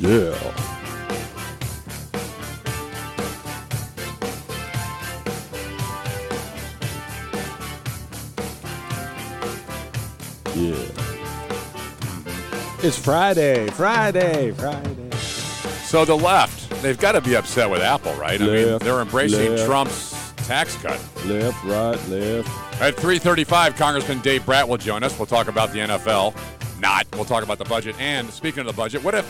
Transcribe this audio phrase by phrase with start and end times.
[0.00, 0.34] Yeah.
[10.54, 10.74] Yeah.
[12.82, 15.10] It's Friday, Friday, Friday.
[15.84, 18.40] So the left, they've got to be upset with Apple, right?
[18.40, 19.66] I mean, they're embracing left.
[19.66, 20.98] Trump's tax cut.
[21.26, 22.48] Left, right, left.
[22.80, 25.18] At 3:35, Congressman Dave Brat will join us.
[25.18, 26.34] We'll talk about the NFL.
[26.80, 27.06] Not.
[27.12, 27.94] We'll talk about the budget.
[28.00, 29.26] And speaking of the budget, what if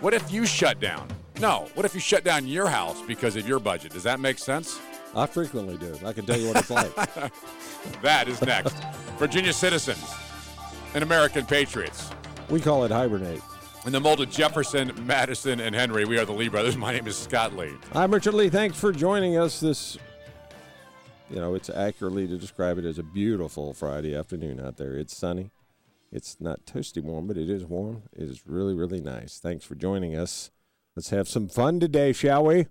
[0.00, 1.08] what if you shut down?
[1.40, 1.68] No.
[1.74, 3.92] What if you shut down your house because of your budget?
[3.92, 4.80] Does that make sense?
[5.14, 5.96] I frequently do.
[6.04, 6.92] I can tell you what it's like.
[8.02, 8.76] That is next.
[9.18, 10.04] Virginia citizens
[10.94, 12.10] and American patriots.
[12.50, 13.40] we call it hibernate.
[13.86, 16.76] In the mold of Jefferson, Madison, and Henry, we are the Lee brothers.
[16.76, 17.72] My name is Scott Lee.
[17.92, 18.48] I'm Richard Lee.
[18.50, 19.96] Thanks for joining us this.
[21.30, 24.94] You know, it's accurately to describe it as a beautiful Friday afternoon out there.
[24.98, 25.50] It's sunny.
[26.10, 28.04] It's not toasty warm, but it is warm.
[28.12, 29.38] It is really, really nice.
[29.38, 30.50] Thanks for joining us.
[30.96, 32.66] Let's have some fun today, shall we?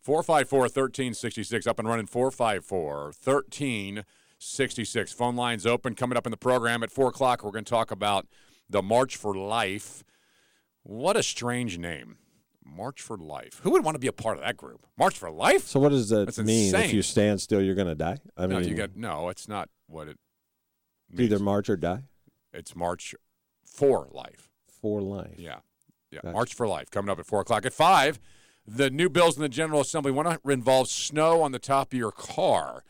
[0.00, 5.12] 454 1366, up and running 454 1366.
[5.12, 5.94] Phone lines open.
[5.94, 8.26] Coming up in the program at 4 o'clock, we're going to talk about
[8.70, 10.04] the March for Life.
[10.84, 12.18] What a strange name.
[12.64, 13.60] March for Life.
[13.64, 14.86] Who would want to be a part of that group?
[14.96, 15.66] March for Life?
[15.66, 16.72] So, what does that That's mean?
[16.74, 18.18] If you stand still, you're going to die?
[18.36, 19.30] I no, mean, you get no.
[19.30, 20.16] It's not what it
[21.10, 21.32] means.
[21.32, 22.04] either march or die
[22.52, 23.14] It's March
[23.64, 24.48] for Life.
[24.80, 25.34] for life.
[25.38, 25.58] Yeah.
[26.10, 26.20] Yeah.
[26.22, 26.32] Gotcha.
[26.32, 27.66] March for Life coming up at 4 o'clock.
[27.66, 28.18] At 5,
[28.66, 31.98] the new bills in the General Assembly want to involve snow on the top of
[31.98, 32.84] your car.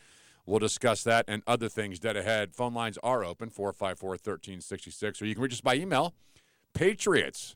[0.46, 2.54] We'll discuss that and other things dead ahead.
[2.54, 6.14] Phone lines are open 454 1366, or you can reach us by email
[6.74, 7.54] patriots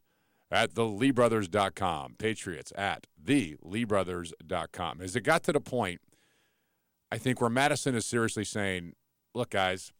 [0.50, 2.16] at theleebrothers.com.
[2.18, 5.00] Patriots at theleebrothers.com.
[5.00, 6.00] As it got to the point,
[7.10, 8.94] I think where Madison is seriously saying,
[9.34, 9.92] look, guys,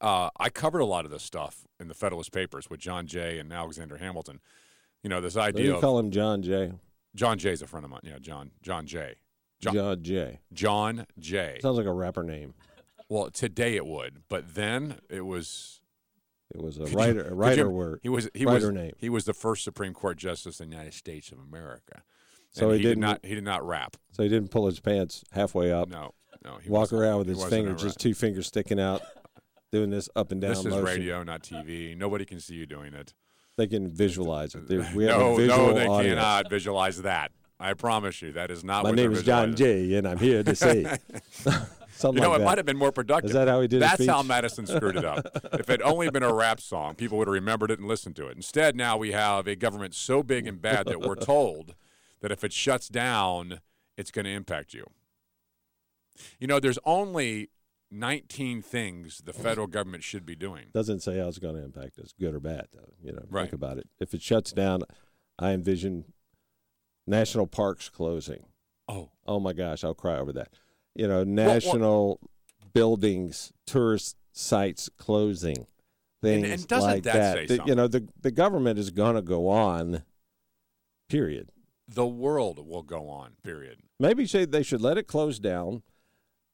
[0.00, 3.38] uh, I covered a lot of this stuff in the Federalist Papers with John Jay
[3.38, 4.40] and Alexander Hamilton.
[5.02, 6.72] You know, this idea you of call him John Jay?
[7.14, 8.00] John Jay's a friend of mine.
[8.04, 9.16] Yeah, John John Jay.
[9.60, 10.40] John- John Jay.
[10.52, 11.58] John Jay.
[11.62, 12.54] Sounds like a rapper name.
[13.08, 15.80] Well, today it would, but then it was
[16.54, 18.00] It was a Could you- writer, a writer you- word.
[18.02, 18.92] He was he Writer was name.
[18.98, 22.02] he was the first Supreme Court justice in the United States of America.
[22.52, 23.96] So And he he did didn't- he did not rap.
[24.12, 25.88] So he didn't pull his pants halfway up.
[25.88, 26.56] No, no.
[26.56, 29.02] He walk around with his fingers, just two fingers sticking out,
[29.72, 30.84] doing this up and down This is motion.
[30.84, 31.96] radio, not TV.
[31.96, 33.14] Nobody can see you doing it.
[33.56, 34.68] They can visualize it.
[34.68, 36.14] There- We have no, a visual no, they audience.
[36.14, 37.32] cannot visualize that.
[37.58, 38.84] I promise you, that is not.
[38.84, 39.54] My name is John.
[39.54, 40.84] Jay, and I'm here to say
[41.30, 42.44] something You know, like it that.
[42.46, 43.30] might have been more productive.
[43.30, 44.22] Is that how he did That's how?
[44.22, 45.26] Madison screwed it up.
[45.52, 48.16] if it had only been a rap song, people would have remembered it and listened
[48.16, 48.36] to it.
[48.36, 51.74] Instead, now we have a government so big and bad that we're told
[52.22, 53.60] that if it shuts down,
[53.98, 54.86] it's going to impact you.
[56.38, 57.50] You know, there's only
[57.90, 60.66] 19 things the federal government should be doing.
[60.72, 62.68] Doesn't say how it's going to impact us, good or bad.
[62.72, 63.42] Though you know, Right.
[63.44, 63.88] think about it.
[63.98, 64.82] If it shuts down,
[65.38, 66.12] I envision
[67.06, 68.46] national parks closing.
[68.88, 70.52] Oh, Oh my gosh, I'll cry over that.
[70.94, 72.20] You know, national
[72.72, 75.66] buildings, tourist sites closing,
[76.22, 77.48] things and doesn't like that that.
[77.48, 80.04] say The- you know, the the government is going to go on.
[81.08, 81.50] Period.
[81.92, 83.80] the world will go on, period.
[83.98, 85.82] Maybe say they should let it close down,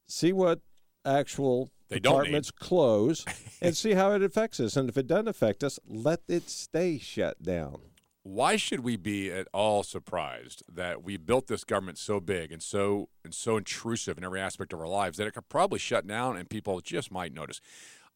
[0.07, 0.61] see what
[1.05, 3.25] actual They departments close,
[3.61, 4.75] and see how it affects us.
[4.75, 7.79] And if it doesn't affect us, let it stay shut down.
[8.23, 12.61] why should we be at all surprised that we built this government so big and
[12.61, 16.05] so and so intrusive in every aspect of our lives that it could probably shut
[16.05, 17.61] down and people just might notice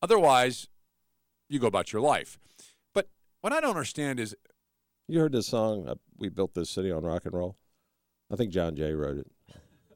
[0.01, 0.67] otherwise
[1.47, 2.37] you go about your life
[2.93, 3.07] but
[3.39, 4.35] what i don't understand is
[5.07, 7.55] You heard the song uh, "We Built This City on Rock and Roll"?
[8.29, 9.27] I think John Jay wrote it.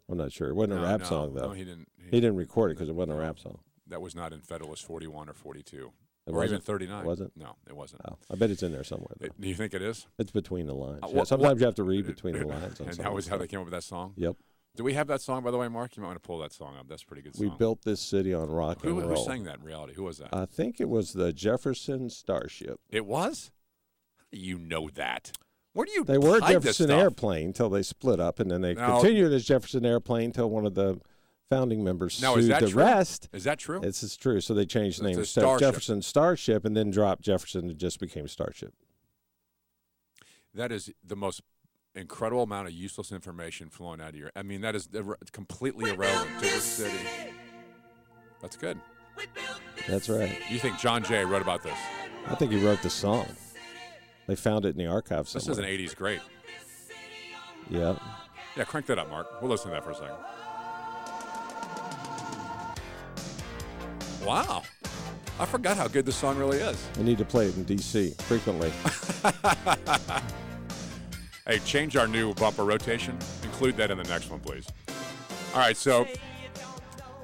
[0.09, 0.49] I'm not sure.
[0.49, 1.47] It wasn't no, a rap no, song though.
[1.47, 3.59] no, he didn't he, he didn't record it because it wasn't a rap song.
[3.87, 5.81] that was not in federalist 41 or 42 It
[6.31, 6.63] or even wasn't?
[6.63, 7.31] 39 Was it?
[7.35, 9.15] no it wasn't Oh, I bet it's in there somewhere.
[9.19, 9.25] Though.
[9.27, 10.99] It- do you think it is it's between the lines.
[11.03, 12.79] Uh, Yeah, sometimes you have to read between the lines.
[12.81, 14.35] On and that was how they came up with that song Yep.
[14.75, 16.53] do we have that song by the way mark you might want to pull that
[16.53, 17.49] song up that's a pretty good song.
[17.49, 19.25] We built this city on rock who, and who roll.
[19.25, 22.79] sang that in reality who was that I think it was the Jefferson Starship.
[22.91, 23.51] It was?
[24.17, 25.31] How do you know that?
[25.75, 26.89] Where do you They were hide Jefferson?
[26.89, 30.65] Airplane until they split up, and then they Now- continued as Jefferson Airplane till one
[30.65, 31.01] of the
[31.49, 32.81] founding members Now, sued is that the true?
[32.81, 33.27] rest.
[33.33, 33.81] Is that true?
[33.81, 34.39] This is true.
[34.39, 35.67] So they changed the name a instead of Starship.
[35.67, 37.69] Jefferson Starship, and then dropped Jefferson.
[37.69, 38.73] and just became Starship.
[40.53, 41.41] that is the most
[41.93, 44.31] incredible amount of useless information flowing out of your.
[44.33, 47.05] I mean, that is ir- completely irrelevant to the city.
[48.41, 48.79] That's good.
[49.89, 50.39] That's right.
[50.49, 51.77] You think John Jay wrote about this?
[52.27, 53.27] I think he wrote the song.
[54.27, 55.65] They found it in the archives This somewhere.
[55.65, 56.19] is an '80s great.
[57.69, 57.95] Yeah.
[58.55, 59.41] Yeah, crank that up, Mark.
[59.41, 60.15] We'll listen to that for a second.
[64.25, 64.63] Wow.
[65.39, 66.87] I forgot how good this song really is.
[66.97, 68.11] I need to play it in D.C.
[68.19, 68.71] frequently.
[71.47, 73.15] Hey, change our new bumper rotation.
[73.43, 74.65] Include that in the next one, please.
[75.53, 76.07] All right, so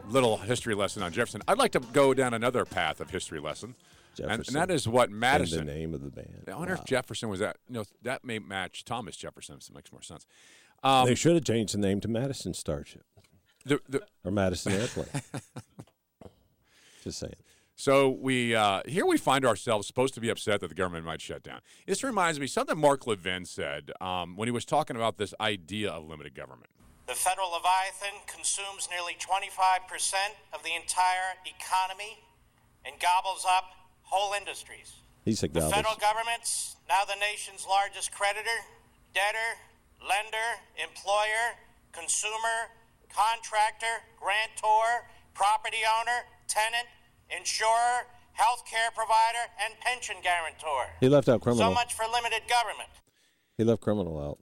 [0.10, 1.42] little history lesson on Jefferson.
[1.48, 3.74] I'd like to go down another path of history lesson,
[4.20, 5.66] and, and that is what And Madison.
[5.66, 6.46] the name of the band.
[6.52, 6.80] I wonder Wow.
[6.82, 7.58] if Jefferson was that.
[7.70, 9.62] No, that may match Thomas Jefferson.
[9.62, 10.26] So it makes more sense.
[10.84, 13.04] Um, they should have changed the name to Madison Starship
[13.66, 15.08] the, the, or Madison Airplane.
[17.04, 17.36] Just saying.
[17.76, 21.20] So we uh, here we find ourselves supposed to be upset that the government might
[21.22, 21.62] shut down.
[21.88, 25.90] This reminds me something Mark Levin said um, when he was talking about this idea
[25.90, 26.70] of limited government.
[27.08, 30.14] The federal Leviathan consumes nearly 25%
[30.54, 32.20] of the entire economy
[32.86, 33.66] and gobbles up
[34.12, 35.02] whole industries.
[35.24, 38.60] He said The federal government's now the nation's largest creditor,
[39.14, 39.56] debtor,
[40.04, 41.56] lender, employer,
[41.92, 42.70] consumer,
[43.08, 46.88] contractor, grantor, property owner, tenant,
[47.30, 50.92] insurer, health care provider, and pension guarantor.
[51.00, 51.70] He left out criminal.
[51.70, 52.90] So much for limited government.
[53.58, 54.40] He left criminal out.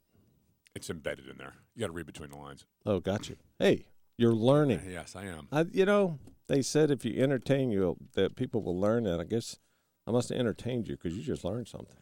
[0.74, 1.54] It's embedded in there.
[1.74, 2.64] You got to read between the lines.
[2.86, 3.36] Oh, got you.
[3.58, 3.86] Hey,
[4.16, 4.82] you're learning.
[4.88, 5.48] Yes, I am.
[5.52, 6.18] I, you know,
[6.50, 9.06] they said if you entertain you, that people will learn.
[9.06, 9.58] And I guess
[10.06, 11.96] I must have entertained you because you just learned something.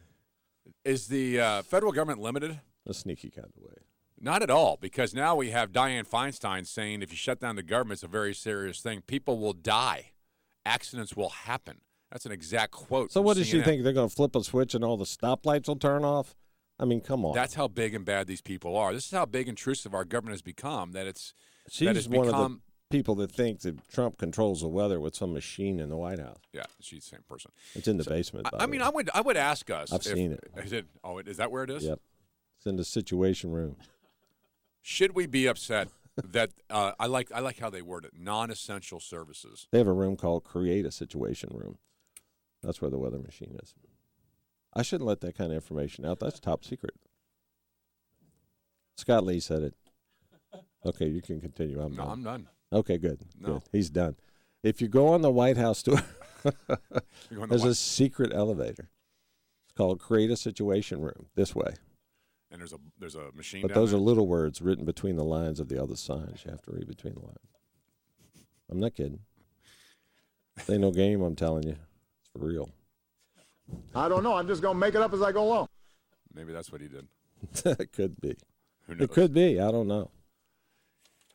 [0.83, 2.59] Is the uh, federal government limited?
[2.87, 3.75] A sneaky kind of way.
[4.19, 7.63] Not at all, because now we have Dianne Feinstein saying if you shut down the
[7.63, 9.01] government, it's a very serious thing.
[9.01, 10.11] People will die,
[10.65, 11.81] accidents will happen.
[12.11, 13.11] That's an exact quote.
[13.11, 13.83] So what does she think?
[13.83, 16.35] They're going to flip a switch and all the stoplights will turn off?
[16.79, 17.35] I mean, come on.
[17.35, 18.93] That's how big and bad these people are.
[18.93, 20.93] This is how big and intrusive our government has become.
[20.93, 21.33] That it's
[21.79, 22.61] that it's one of the become.
[22.89, 26.39] People that think that Trump controls the weather with some machine in the White House.
[26.53, 27.51] yeah, she's the same person.
[27.75, 28.47] It's in the basement.
[28.53, 28.81] I, I mean.
[28.81, 29.91] I would I would ask us.
[29.93, 30.43] I've if- seen it.
[30.57, 30.85] Is it?
[31.03, 31.83] Oh, is that where it is?
[31.83, 31.99] Yep.
[32.57, 33.77] It's in the situation room.
[34.81, 35.89] Should we be upset
[36.23, 39.67] that uh, I like I like how they word it non-essential services?
[39.71, 41.77] They have a room called Create a Situation Room.
[42.63, 43.73] That's where the weather machine is.
[44.73, 46.19] I shouldn't let that kind of information out.
[46.19, 46.93] That's top secret.
[48.97, 49.73] Scott Lee said it.
[50.85, 51.79] Okay, you can continue.
[51.79, 52.11] I'm No, done.
[52.11, 52.47] I'm done.
[52.71, 53.19] Okay, good.
[53.39, 53.53] No.
[53.53, 53.61] Good.
[53.71, 54.15] He's done.
[54.63, 56.01] If you go on the White House tour,
[56.43, 56.51] You're
[57.41, 58.89] to there's watch- a secret elevator.
[59.65, 61.27] It's called Create a Situation Room.
[61.35, 61.73] This way.
[62.51, 63.61] and there's a there's a machine.
[63.61, 63.97] But down those there.
[63.99, 66.43] are little words written between the lines of the other signs.
[66.45, 67.37] You have to read between the lines.
[68.69, 69.19] I'm not kidding.
[70.55, 71.77] This ain't no game, I'm telling you.
[72.19, 72.69] It's for real.
[73.95, 74.33] I don't know.
[74.35, 75.69] I'm just going to make it up as I go along.
[76.33, 77.07] Maybe that's what he did.
[77.65, 78.35] it could be.
[78.87, 79.01] Who knows?
[79.05, 79.59] It could be.
[79.59, 80.11] I don't know.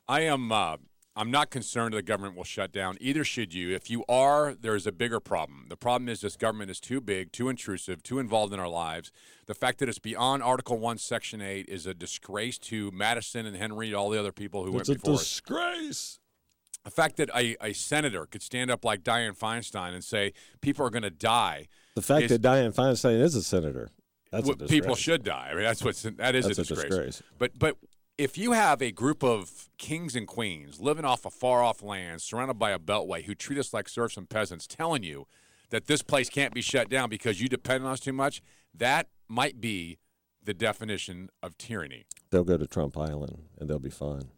[0.07, 0.53] I am.
[0.53, 0.77] Uh,
[1.17, 2.97] I'm not concerned the government will shut down.
[3.01, 3.73] Either should you.
[3.75, 5.67] If you are, there is a bigger problem.
[5.69, 9.13] The problem is this government is too big, too intrusive, too involved in our lives.
[9.47, 13.57] The fact that it's beyond Article One, Section Eight, is a disgrace to Madison and
[13.57, 15.21] Henry, and all the other people who It's went a before us.
[15.21, 16.19] disgrace.
[16.85, 20.85] The fact that a, a senator could stand up like Dianne Feinstein and say people
[20.85, 21.69] are going to die.
[21.95, 23.89] The fact is- that Dianne Feinstein is a senator.
[24.33, 25.51] That's a Well, people should die.
[25.53, 26.83] I mean, that's what's that is a a disgrace.
[26.89, 27.23] disgrace.
[27.39, 27.77] But but
[28.17, 32.23] if you have a group of kings and queens living off a far off land,
[32.23, 35.27] surrounded by a beltway, who treat us like serfs and peasants, telling you
[35.71, 38.41] that this place can't be shut down because you depend on us too much,
[38.73, 39.99] that might be
[40.43, 42.05] the definition of tyranny.
[42.31, 44.29] They'll go to Trump Island and they'll be fine.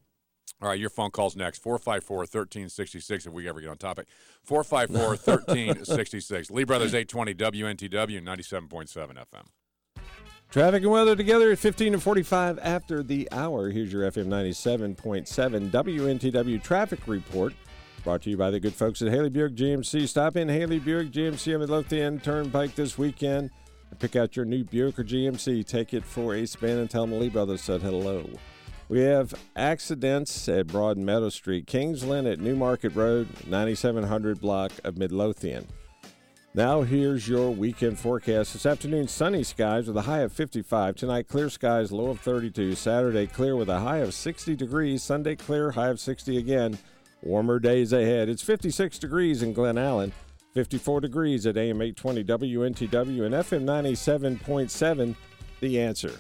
[0.63, 1.59] All right, your phone call's next.
[1.59, 4.07] 454 1366 if we ever get on topic.
[4.45, 6.51] 454 1366.
[6.51, 9.47] Lee Brothers 820 WNTW 97.7 FM.
[10.51, 13.71] Traffic and weather together at 15 and 45 after the hour.
[13.71, 17.53] Here's your FM 97.7 WNTW traffic report.
[18.05, 20.07] Brought to you by the good folks at Haley Buick GMC.
[20.09, 23.51] Stop in Haley Buick GMC on the Turnpike this weekend
[23.91, 25.67] and pick out your new Buick or GMC.
[25.67, 28.31] Take it for a spin and tell them Lee Brothers said hello.
[28.89, 35.67] We have accidents at Broad Meadow Street, Kingsland at Newmarket Road, 9700 block of Midlothian.
[36.57, 38.55] Now here's your weekend forecast.
[38.55, 40.97] This afternoon, sunny skies with a high of 55.
[40.97, 42.77] Tonight, clear skies, low of 32.
[42.77, 45.03] Saturday, clear with a high of 60 degrees.
[45.03, 46.79] Sunday, clear, high of 60 again.
[47.21, 48.31] Warmer days ahead.
[48.31, 50.15] It's 56 degrees in Glen Allen,
[50.55, 55.15] 54 degrees at AM 820 WNTW and FM 97.7.
[55.61, 56.19] The answer.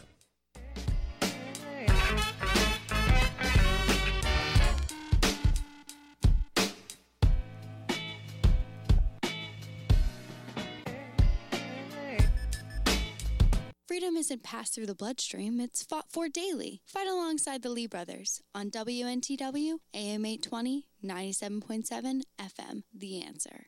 [14.26, 16.82] Freedom isn't passed through the bloodstream, it's fought for daily.
[16.84, 22.82] Fight alongside the Lee brothers on WNTW, AM 820, 97.7 FM.
[22.92, 23.66] The answer.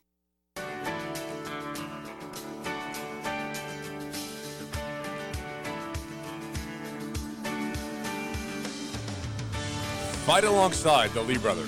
[10.25, 11.67] Fight alongside the Lee brothers.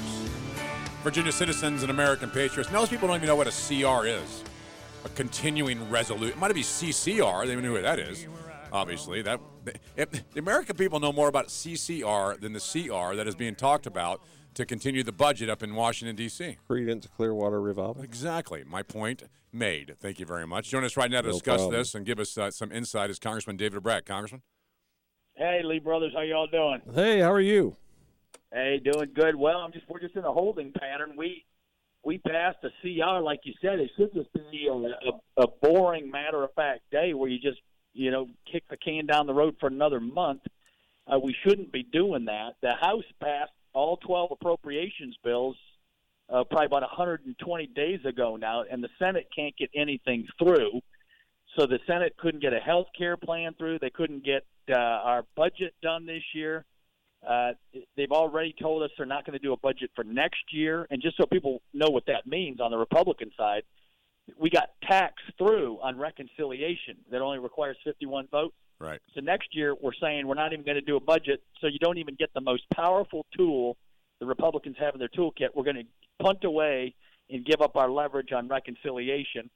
[1.02, 2.70] Virginia citizens and American patriots.
[2.70, 4.44] Most people don't even know what a CR is.
[5.06, 6.34] A continuing resolution.
[6.34, 7.48] It might be CCR.
[7.48, 8.28] They don't know what that is.
[8.72, 9.40] Obviously, that
[9.98, 13.86] if the American people know more about CCR than the CR that is being talked
[13.86, 14.22] about
[14.54, 16.58] to continue the budget up in Washington D.C.
[16.70, 18.02] Creedence Clearwater Revival.
[18.02, 18.64] Exactly.
[18.66, 19.96] My point made.
[20.00, 20.70] Thank you very much.
[20.70, 21.74] Join us right now to No discuss problem.
[21.80, 24.06] this and give us uh, some insight is Congressman David Brat.
[24.06, 24.42] Congressman?
[25.36, 26.82] Hey, Lee brothers, how y'all doing?
[26.94, 27.76] Hey, how are you?
[28.54, 29.36] Hey, doing good.
[29.36, 31.14] Well, I'm just we're just in a holding pattern.
[31.18, 31.46] We
[32.04, 33.80] we passed a CR, like you said.
[33.80, 37.60] It should just be a, a, a boring, matter of fact day where you just
[37.94, 40.42] you know kick the can down the road for another month.
[41.12, 42.56] Uh, we shouldn't be doing that.
[42.62, 45.56] The House passed all 12 appropriations bills
[46.30, 50.82] uh, probably about 120 days ago now, and the Senate can't get anything through.
[51.58, 53.80] So the Senate couldn't get a health care plan through.
[53.80, 56.64] They couldn't get uh, our budget done this year.
[57.28, 57.52] Uh,
[57.98, 60.88] they've already told us they're not going to do a budget for next year.
[60.90, 63.64] And just so people know what that means on the Republican side,
[64.40, 68.56] we got taxed through on reconciliation that only requires 51 votes.
[68.80, 69.00] Right.
[69.14, 71.44] So next year, we're saying we're not even going to do a budget.
[71.60, 73.78] So you don't even get the most powerful tool
[74.20, 75.50] the Republicans have in their toolkit.
[75.54, 76.96] We're going to punt away
[77.30, 79.50] and give up our leverage on reconciliation.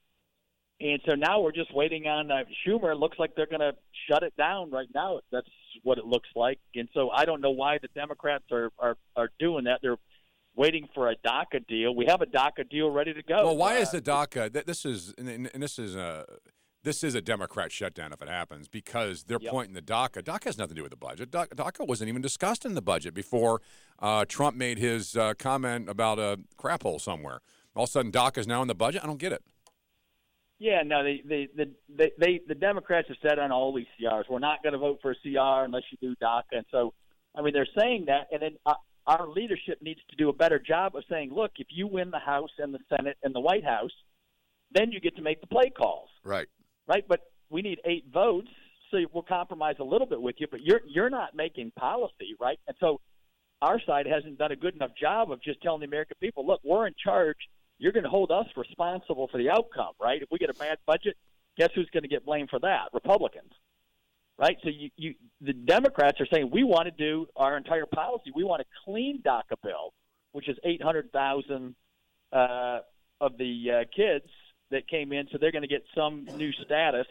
[0.80, 2.92] And so now we're just waiting on uh, Schumer.
[2.92, 3.72] It looks like they're going to
[4.08, 5.20] shut it down right now.
[5.32, 5.48] That's
[5.82, 6.58] what it looks like.
[6.74, 9.80] And so I don't know why the Democrats are are, are doing that.
[9.82, 9.96] They're
[10.56, 11.94] waiting for a DACA deal.
[11.94, 13.44] We have a DACA deal ready to go.
[13.44, 14.52] Well, why Uh, is the DACA?
[14.52, 16.24] th- This is and- and this is a
[16.82, 19.50] this is a Democrat shutdown if it happens because they're Yep.
[19.50, 20.22] pointing the DACA.
[20.22, 21.32] DACA has nothing to do with the budget.
[21.32, 23.60] Da- DACA wasn't even discussed in the budget before
[23.98, 27.40] uh, Trump made his uh, comment about a crap hole somewhere.
[27.74, 29.02] All of a sudden, DACA is now in the budget.
[29.02, 29.42] I don't get it.
[30.60, 34.24] Yeah, no, they, they, the they, they, the Democrats have said on all these CRs,
[34.30, 36.42] we're not going to vote for a CR unless you do DACA.
[36.52, 36.94] And so,
[37.34, 38.74] I mean, they're saying that, and then uh,
[39.06, 42.18] our leadership needs to do a better job of saying, look, if you win the
[42.18, 43.92] House and the Senate and the White House,
[44.72, 46.48] then you get to make the play calls, Right.
[46.88, 47.04] right?
[47.06, 47.20] But
[47.50, 48.48] we need eight votes,
[48.90, 52.58] so we'll compromise a little bit with you, but you're you're not making policy, right?
[52.66, 53.00] And so,
[53.62, 56.60] our side hasn't done a good enough job of just telling the American people, look,
[56.62, 57.36] we're in charge
[57.78, 60.22] you're going to hold us responsible for the outcome, right?
[60.22, 61.16] If we get a bad budget,
[61.56, 62.88] guess who's going to get blamed for that?
[62.92, 63.52] Republicans,
[64.38, 64.56] right?
[64.62, 68.32] So you, you, the Democrats are saying we want to do our entire policy.
[68.34, 69.92] We want a clean DACA bill,
[70.32, 71.74] which is eight hundred thousand
[72.32, 72.80] uh,
[73.20, 74.26] of the uh, kids
[74.70, 77.06] that came in, so they're going to get some new status.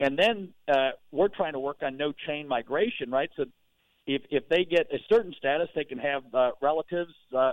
[0.00, 3.30] And then uh, we're trying to work on no chain migration, right?
[3.36, 3.46] So
[4.06, 7.12] if if they get a certain status, they can have uh, relatives.
[7.36, 7.52] Uh,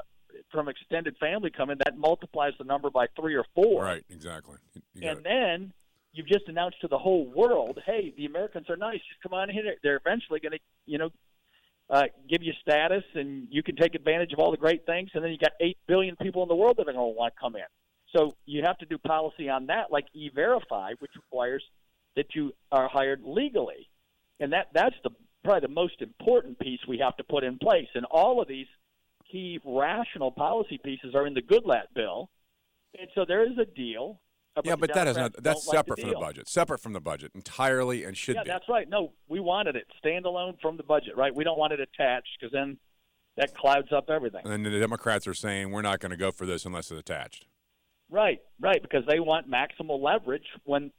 [0.52, 3.84] from extended family coming, that multiplies the number by three or four.
[3.86, 4.04] Right.
[4.10, 4.58] Exactly.
[4.74, 5.24] You- you got And it.
[5.24, 5.74] then
[6.16, 9.00] you've just announced to the whole world, hey, the Americans are nice.
[9.10, 9.58] Just come on in.
[9.84, 11.10] They're eventually going to, you know,
[11.90, 15.10] uh, give you status, and you can take advantage of all the great things.
[15.14, 17.34] And then you got eight billion people in the world that are going to want
[17.36, 17.62] to come in.
[18.16, 21.64] So you have to do policy on that, like E-Verify, which requires
[22.16, 23.90] that you are hired legally,
[24.40, 25.10] and that that's the
[25.44, 27.90] probably the most important piece we have to put in place.
[27.94, 28.68] And all of these
[29.32, 32.30] key rational policy pieces are in the Goodlatte bill,
[32.98, 34.22] and so there is a deal.
[34.64, 35.34] Yeah, but that is not.
[35.42, 36.48] That's don't like separate from the budget.
[36.48, 38.50] Separate from the budget entirely, and should Yeah, be.
[38.50, 38.88] that's right.
[38.88, 41.36] No, we wanted it standalone from the budget, right?
[41.36, 42.78] We don't want it attached because then
[43.38, 44.42] that clouds up everything.
[44.44, 47.00] And then the Democrats are saying we're not going to go for this unless it's
[47.00, 47.48] attached.
[48.10, 50.92] Right, right, because they want maximal leverage when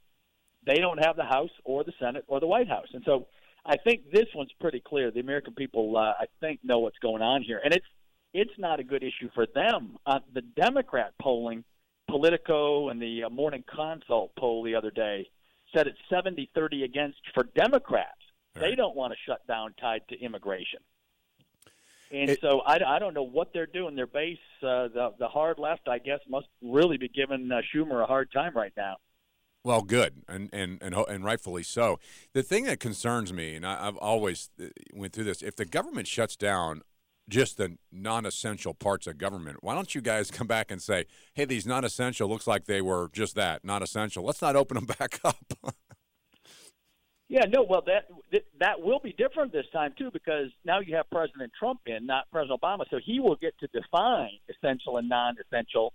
[0.65, 2.87] they don't have the House or the Senate or the White House.
[2.93, 3.27] And so
[3.65, 5.09] I think this one's pretty clear.
[5.09, 7.85] The American people, uh, I think, know what's going on here, and it's
[8.33, 9.97] it's not a good issue for them.
[10.05, 11.63] Uh, the Democrat polling,
[12.07, 15.29] Politico and the uh, Morning Consult poll the other day
[15.75, 18.11] said it's 70-30 against for Democrats.
[18.55, 20.79] They don't want to shut down tied to immigration.
[22.09, 23.95] And It- so I, I don't know what they're doing.
[23.95, 28.01] Their base, uh, the the hard left, I guess, must really be giving uh, Schumer
[28.01, 28.95] a hard time right now.
[29.63, 31.99] Well, good, and and and and rightfully so.
[32.33, 35.65] The thing that concerns me, and I, I've always uh, went through this: if the
[35.65, 36.81] government shuts down
[37.29, 41.45] just the non-essential parts of government, why don't you guys come back and say, "Hey,
[41.45, 44.23] these non-essential looks like they were just that, non-essential.
[44.23, 45.37] Let's not open them back up."
[47.29, 48.07] Yeah, no, well that
[48.59, 52.25] that will be different this time too because now you have President Trump in, not
[52.31, 55.93] President Obama, so he will get to define essential and non-essential.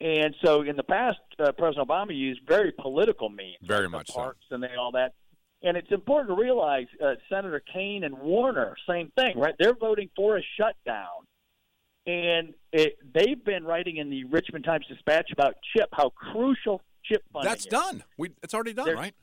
[0.00, 4.14] And so in the past, uh, President Obama used very political means, Very much so.
[4.14, 5.14] parks and they, all that.
[5.62, 9.54] And it's important to realize uh, Senator Kaine and Warner, same thing, right?
[9.58, 11.24] They're voting for a shutdown.
[12.06, 17.24] And it, they've been writing in the Richmond Times Dispatch about chip, how crucial chip
[17.32, 17.70] funding That's is.
[17.70, 18.04] done.
[18.16, 19.14] We it's already done, There- right?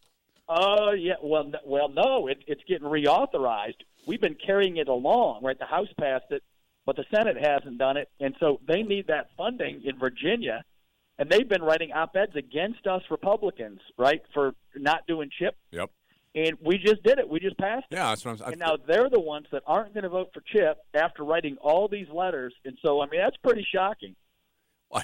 [0.50, 3.78] Oh yeah, well, n- well, no, it, it's getting reauthorized.
[4.06, 5.58] We've been carrying it along, right?
[5.58, 6.44] The House passed it,
[6.86, 10.66] but the Senate hasn't done it, and so they need that funding in Virginia.
[11.18, 15.56] And they've been writing op-eds against us Republicans, right, for not doing chip.
[15.72, 15.92] Yep.
[16.36, 17.30] And we just did it.
[17.30, 17.96] We just passed it.
[17.96, 18.52] Yeah, that's what I'm.
[18.54, 21.88] And now they're the ones that aren't going to vote for chip after writing all
[21.88, 22.54] these letters.
[22.66, 24.16] And so, I mean, that's pretty shocking.
[24.92, 25.04] I,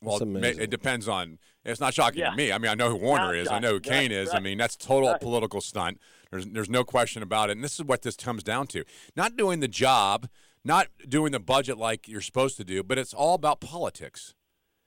[0.00, 0.62] well, it may- amazing.
[0.62, 1.38] it depends on.
[1.64, 2.30] It's not shocking Yeah.
[2.30, 2.52] to me.
[2.52, 3.48] I mean, I know who Warner Not is.
[3.48, 3.92] I know who shocking.
[3.92, 4.32] Kaine Right, is.
[4.34, 5.20] I mean, that's total Right.
[5.20, 6.00] political stunt.
[6.30, 7.52] There's there's no question about it.
[7.52, 8.84] And this is what this comes down to:
[9.16, 10.28] not doing the job,
[10.64, 14.34] not doing the budget like you're supposed to do, but it's all about politics.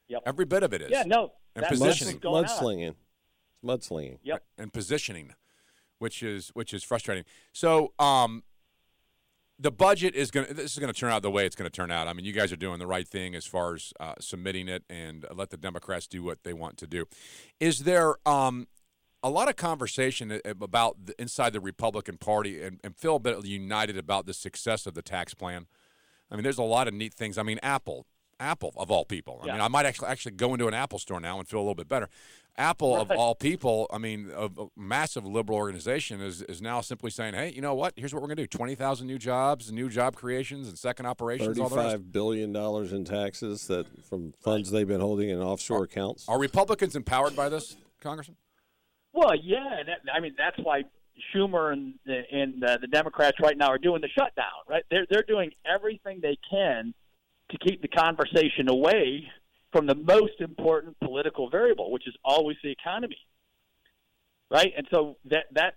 [0.09, 0.23] Yep.
[0.25, 0.89] Every bit of it is.
[0.91, 1.33] Yeah, no.
[1.55, 2.19] And positioning.
[2.23, 2.93] what's going on.
[2.93, 2.95] Mudslinging.
[3.63, 4.19] Mudslinging.
[4.23, 4.43] Yep.
[4.57, 5.33] and positioning,
[5.99, 7.23] which is which is frustrating.
[7.53, 8.43] So, um,
[9.61, 10.47] the budget is going.
[10.47, 12.07] to This is going to turn out the way it's going to turn out.
[12.07, 14.83] I mean, you guys are doing the right thing as far as uh, submitting it
[14.89, 17.05] and let the Democrats do what they want to do.
[17.59, 18.67] Is there um,
[19.21, 23.43] a lot of conversation about the, inside the Republican Party and, and feel a bit
[23.45, 25.67] united about the success of the tax plan?
[26.31, 27.37] I mean, there's a lot of neat things.
[27.37, 28.05] I mean, Apple,
[28.39, 29.41] Apple of all people.
[29.43, 29.53] I Yeah.
[29.53, 31.75] mean, I might actually actually go into an Apple store now and feel a little
[31.75, 32.07] bit better.
[32.59, 37.09] Apple of all people, I mean, a, a massive liberal organization is is now simply
[37.09, 37.93] saying, "Hey, you know what?
[37.95, 41.05] Here's what we're going to do: twenty thousand new jobs, new job creations, and second
[41.05, 41.57] operations.
[41.57, 41.75] All the.
[41.77, 46.27] Thirty-five billion dollars in taxes that from funds they've been holding in offshore accounts.
[46.27, 48.35] Are Republicans empowered by this, Congressman?
[49.13, 50.83] Well, yeah, and that, I mean that's why
[51.33, 54.45] Schumer and the- and uh, the Democrats right now are doing the shutdown.
[54.67, 56.93] Right, they're they're doing everything they can
[57.51, 59.29] to keep the conversation away
[59.71, 63.17] from the most important political variable, which is always the economy.
[64.51, 65.75] Right, and so that that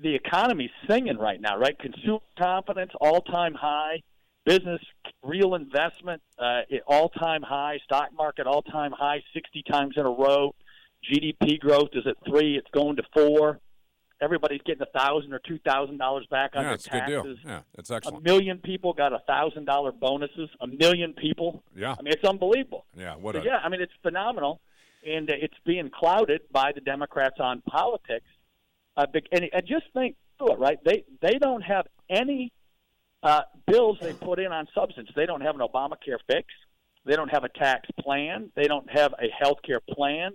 [0.00, 1.58] the economy's singing right now.
[1.58, 4.02] Right, consumer confidence all time high,
[4.46, 4.80] business
[5.22, 10.10] real investment uh, all time high, stock market all time high, sixty times in a
[10.10, 10.54] row.
[11.12, 13.60] GDP growth is at three; it's going to four.
[14.20, 16.98] Everybody's getting a thousand or two thousand dollars back on Yeah, their it's a good
[16.98, 17.38] taxes.
[17.42, 17.50] deal.
[17.52, 18.18] Yeah, that's excellent.
[18.18, 20.48] A million people got a thousand dollar bonuses.
[20.60, 21.62] A million people.
[21.76, 22.84] Yeah, I mean, it's unbelievable.
[22.96, 23.14] yeah.
[23.14, 24.60] What So, a yeah, I mean, it's phenomenal,
[25.06, 28.26] and uh, it's being clouded by the Democrats on politics.
[28.96, 30.78] Uh, and, and just think through it, right?
[30.84, 32.52] They they don't have any
[33.22, 35.10] uh, bills they put in on substance.
[35.14, 36.46] They don't have an Obamacare fix.
[37.04, 38.50] They don't have a tax plan.
[38.56, 40.32] They don't have a health care plan.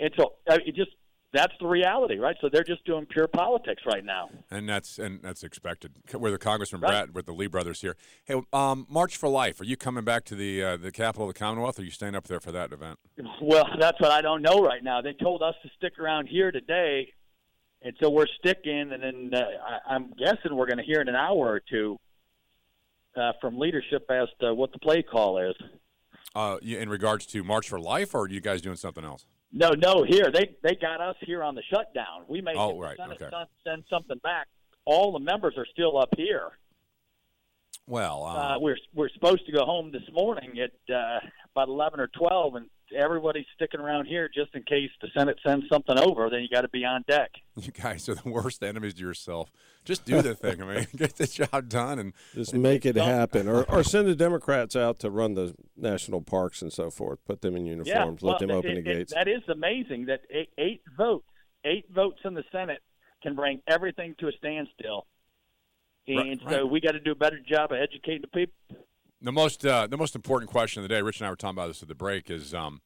[0.00, 0.90] And so uh, it just
[1.32, 2.36] that's the reality, right?
[2.40, 4.28] So they're just doing pure politics right now.
[4.50, 5.92] And that's and that's expected.
[6.12, 6.90] We're the Congressman Right.
[6.90, 7.96] Brat with the Lee brothers here.
[8.24, 9.60] Hey, um, March for Life.
[9.60, 11.78] Are you coming back to the uh, the capital of the Commonwealth?
[11.78, 12.98] Or are you staying up there for that event?
[13.40, 15.00] Well, that's what I don't know right now.
[15.00, 17.12] They told us to stick around here today,
[17.80, 18.92] and so we're sticking.
[18.92, 21.98] And then uh, I, I'm guessing we're going to hear in an hour or two
[23.16, 25.56] uh, from leadership as to what the play call is.
[26.34, 29.26] Uh, in regards to March for Life, or are you guys doing something else?
[29.52, 32.24] No, no, here they they got us here on the shutdown.
[32.26, 33.28] We may Oh, right, okay.
[33.30, 34.48] send- send something back.
[34.86, 36.50] All the members are still up here.
[37.86, 41.20] Well, uh, Uh, we're we're supposed to go home this morning at uh,
[41.54, 45.66] about eleven or twelve, and everybody's sticking around here just in case the Senate sends
[45.68, 46.28] something over.
[46.30, 47.30] Then you got to be on deck.
[47.56, 49.50] you guys are the worst enemies to yourself.
[49.84, 50.62] Just do the thing.
[50.62, 54.06] I mean, get the job done, and Just make it don't- happen, or or send
[54.06, 57.18] the Democrats out to run the national parks and so forth.
[57.24, 58.22] Put them in uniforms.
[58.22, 59.14] well, let them open it- the it- gates.
[59.14, 61.26] that is amazing that eight, eight votes,
[61.64, 62.80] eight votes in the Senate
[63.22, 65.06] can bring everything to a standstill.
[66.08, 66.50] And right.
[66.50, 68.54] so we got to do a better job of educating the people.
[69.22, 71.00] The most uh, the most important question of the day.
[71.02, 72.30] Rich and I were talking about this at the break.
[72.30, 72.80] Is um,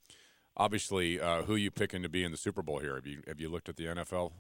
[0.57, 2.95] obviously uh, who you picking to be in the Super Bowl here?
[2.97, 4.33] Have you have you looked at the NFL?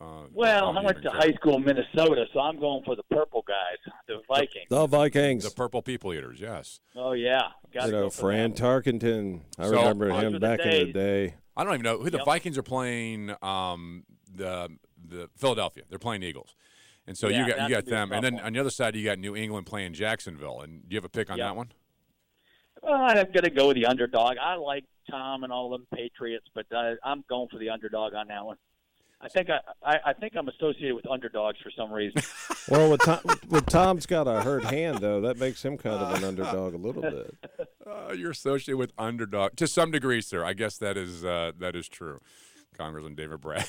[0.00, 1.20] Uh, Well, I went to care.
[1.20, 3.76] high school in Minnesota, so I'm going for the purple guys,
[4.08, 4.66] the Vikings.
[4.68, 5.44] the Vikings.
[5.44, 6.80] The Purple People Eaters, yes.
[6.96, 7.42] Oh yeah,
[7.72, 8.58] got you know, go Fran them.
[8.82, 9.40] Tarkenton.
[9.58, 11.34] I So- remember him were the back in the day.
[11.56, 12.26] I don't even know who the Yep.
[12.26, 13.34] Vikings are playing.
[13.42, 14.70] Um, the
[15.06, 15.84] the Philadelphia.
[15.88, 16.56] They're playing Eagles,
[17.06, 18.44] and so Yeah, you got you got could be a them, and then one.
[18.44, 20.60] on the other side you got New England playing Jacksonville.
[20.60, 21.46] And do you have a pick on Yep.
[21.46, 21.72] that one?
[22.82, 24.36] Well, I'm going to go with the underdog.
[24.42, 28.26] I like Tom and all them Patriots, but uh, I'm going for the underdog on
[28.28, 28.56] that one.
[29.20, 32.20] I think I, I, I think I'm associated with underdogs for some reason.
[32.68, 36.14] Well, with, Tom, with Tom's got a hurt hand though, that makes him kind of
[36.16, 37.34] an underdog a little bit.
[37.84, 40.44] Uh, you're associated with underdog to some degree, sir.
[40.44, 42.20] I guess that is uh, that is true.
[42.76, 43.68] Congressman David Brat.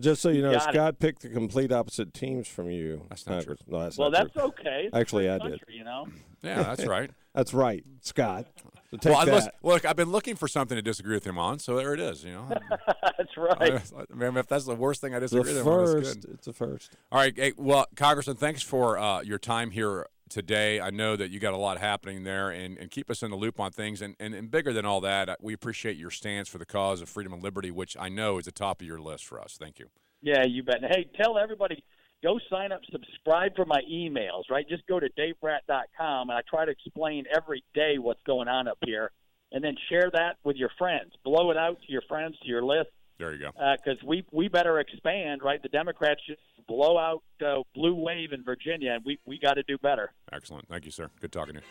[0.00, 0.72] Just so you know, got it.
[0.72, 3.04] Scott picked the complete opposite teams from you.
[3.08, 3.56] That's not true.
[3.66, 4.42] No, that's well, not that's true.
[4.44, 4.84] okay.
[4.86, 5.60] It's Actually, free I did.
[5.68, 6.06] You know.
[6.42, 7.10] yeah, that's right.
[7.34, 8.46] That's right, Scott.
[8.90, 9.34] So take well, I that.
[9.34, 12.00] listen, look, I've been looking for something to disagree with him on, so there it
[12.00, 12.24] is.
[12.24, 12.48] You know,
[13.02, 13.82] that's right.
[14.10, 16.20] I mean, if that's the worst thing I the disagree with him on, that's first.
[16.22, 16.34] good.
[16.34, 16.96] It's a first.
[17.10, 17.34] All right.
[17.36, 20.80] Hey, well, Congressman, thanks for uh, your time here today.
[20.80, 23.36] I know that you got a lot happening there, and, and keep us in the
[23.36, 24.02] loop on things.
[24.02, 27.08] And, and, and bigger than all that, we appreciate your stance for the cause of
[27.08, 29.56] freedom and liberty, which I know is the top of your list for us.
[29.58, 29.86] Thank you.
[30.22, 30.76] Yeah, you bet.
[30.82, 31.82] Hey, tell everybody
[32.22, 34.68] go sign up, subscribe for my emails, right?
[34.68, 38.78] Just go to davebrat.com, and I try to explain every day what's going on up
[38.84, 39.10] here,
[39.52, 41.12] and then share that with your friends.
[41.24, 43.50] Blow it out to your friends, to your list, There you go.
[43.84, 45.62] because we we better expand, right?
[45.62, 49.62] The Democrats just blow out uh, blue wave in Virginia, and we we got to
[49.62, 50.12] do better.
[50.32, 50.68] Excellent.
[50.68, 51.08] Thank you, sir.
[51.20, 51.66] Good talking to you.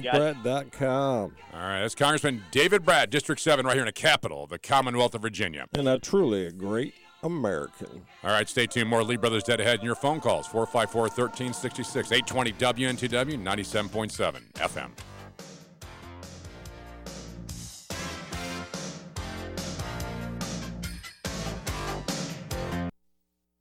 [0.00, 1.34] DaveBrat.com.
[1.52, 4.58] All right, that's Congressman David Brat, District 7, right here in the capital of the
[4.58, 5.66] Commonwealth of Virginia.
[5.74, 8.06] And a truly a great American.
[8.22, 8.88] All right, stay tuned.
[8.88, 14.90] More Lee Brothers Dead Ahead in your phone calls 454 1366, 820 WNTW 97.7 FM.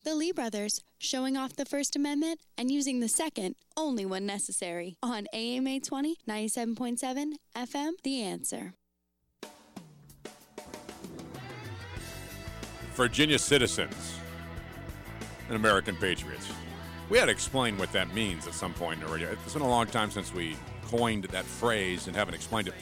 [0.04, 4.98] The Lee brothers, showing off the First Amendment and using the Second only when necessary.
[5.04, 8.74] On AMA 20, 97.7 FM, The Answer.
[12.96, 14.16] Virginia citizens
[15.48, 16.48] and American patriots.
[17.12, 19.32] We had to explain what that means at some point radio.
[19.46, 22.74] It's been a long time since we coined that phrase and haven't explained it.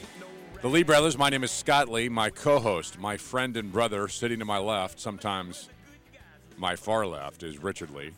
[0.62, 4.08] The Lee brothers, my name is Scott Lee, my co host, my friend and brother
[4.08, 5.68] sitting to my left, sometimes
[6.60, 8.10] my far left, is Richard Lee.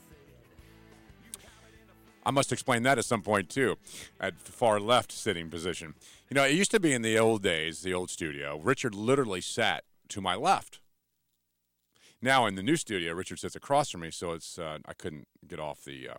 [2.25, 3.77] I must explain that at some point too,
[4.21, 5.95] at the far left sitting position.
[6.29, 9.41] You know, it used to be in the old days, the old studio, Richard literally
[9.41, 10.81] sat to my left.
[12.21, 15.27] Now in the new studio, Richard sits across from me, so it's uh, I couldn't
[15.47, 16.09] get off the.
[16.11, 16.15] Uh,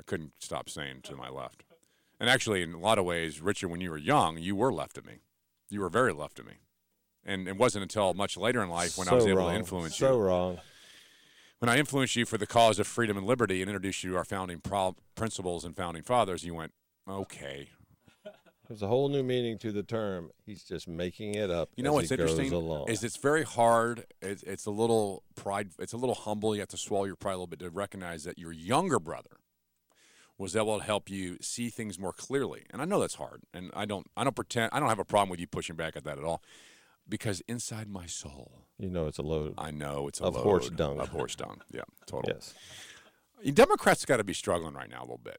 [0.00, 1.62] I couldn't stop saying to my left.
[2.18, 4.98] And actually, in a lot of ways, Richard, when you were young, you were left
[4.98, 5.18] of me.
[5.70, 6.54] You were very left of me.
[7.24, 9.50] And it wasn't until much later in life when I was able wrong.
[9.52, 10.22] to influence So you.
[10.24, 10.58] wrong.
[11.64, 14.18] When I influenced you for the cause of freedom and liberty and introduced you to
[14.18, 16.74] our founding pro- principles and founding fathers, you went,
[17.08, 17.70] okay.
[18.68, 20.30] There's a whole new meaning to the term.
[20.44, 21.70] He's just making it up.
[21.74, 22.90] You know what's interesting along.
[22.90, 24.04] is it's very hard.
[24.20, 25.70] It's, it's a little pride.
[25.78, 26.54] It's a little humble.
[26.54, 29.38] You have to swallow your pride a little bit to recognize that your younger brother
[30.36, 32.64] was able to help you see things more clearly.
[32.68, 33.44] And I know that's hard.
[33.54, 34.06] And I don't.
[34.18, 34.68] I don't pretend.
[34.74, 36.42] I don't have a problem with you pushing back at that at all,
[37.08, 39.54] because inside my soul, you know it's a load.
[39.58, 41.00] I know it's a load Of horse dung.
[41.00, 41.60] Of horse dung.
[41.72, 42.34] Yeah, totally.
[42.34, 42.54] Yes.
[43.52, 45.38] Democrats got to be struggling right now a little bit.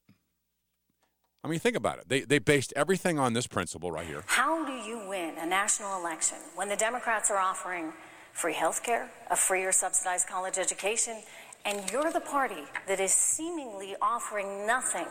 [1.43, 2.10] I mean, think about it.
[2.10, 4.23] They they based everything on this principle right here.
[4.28, 7.93] How do you win a national election when the Democrats are offering
[8.34, 11.21] free health care, a free or subsidized college education,
[11.63, 15.08] and you're the party that is seemingly offering nothing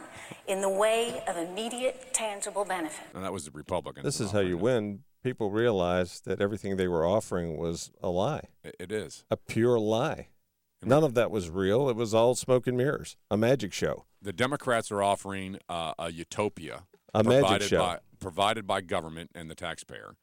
[0.46, 3.06] in the way of immediate, tangible benefit?
[3.14, 4.04] And that was the Republicans.
[4.04, 4.98] This is how you offered win.
[5.24, 8.76] People realized that everything they were offering was a lie, it.
[8.78, 9.24] It is.
[9.30, 10.28] a pure lie.
[10.84, 11.88] None of that was real.
[11.88, 14.04] It was all smoke and mirrors, a magic show.
[14.20, 16.82] the Democrats are offering uh, a utopia
[17.14, 17.78] A magic provided show.
[17.78, 20.16] by provided by government and the taxpayer,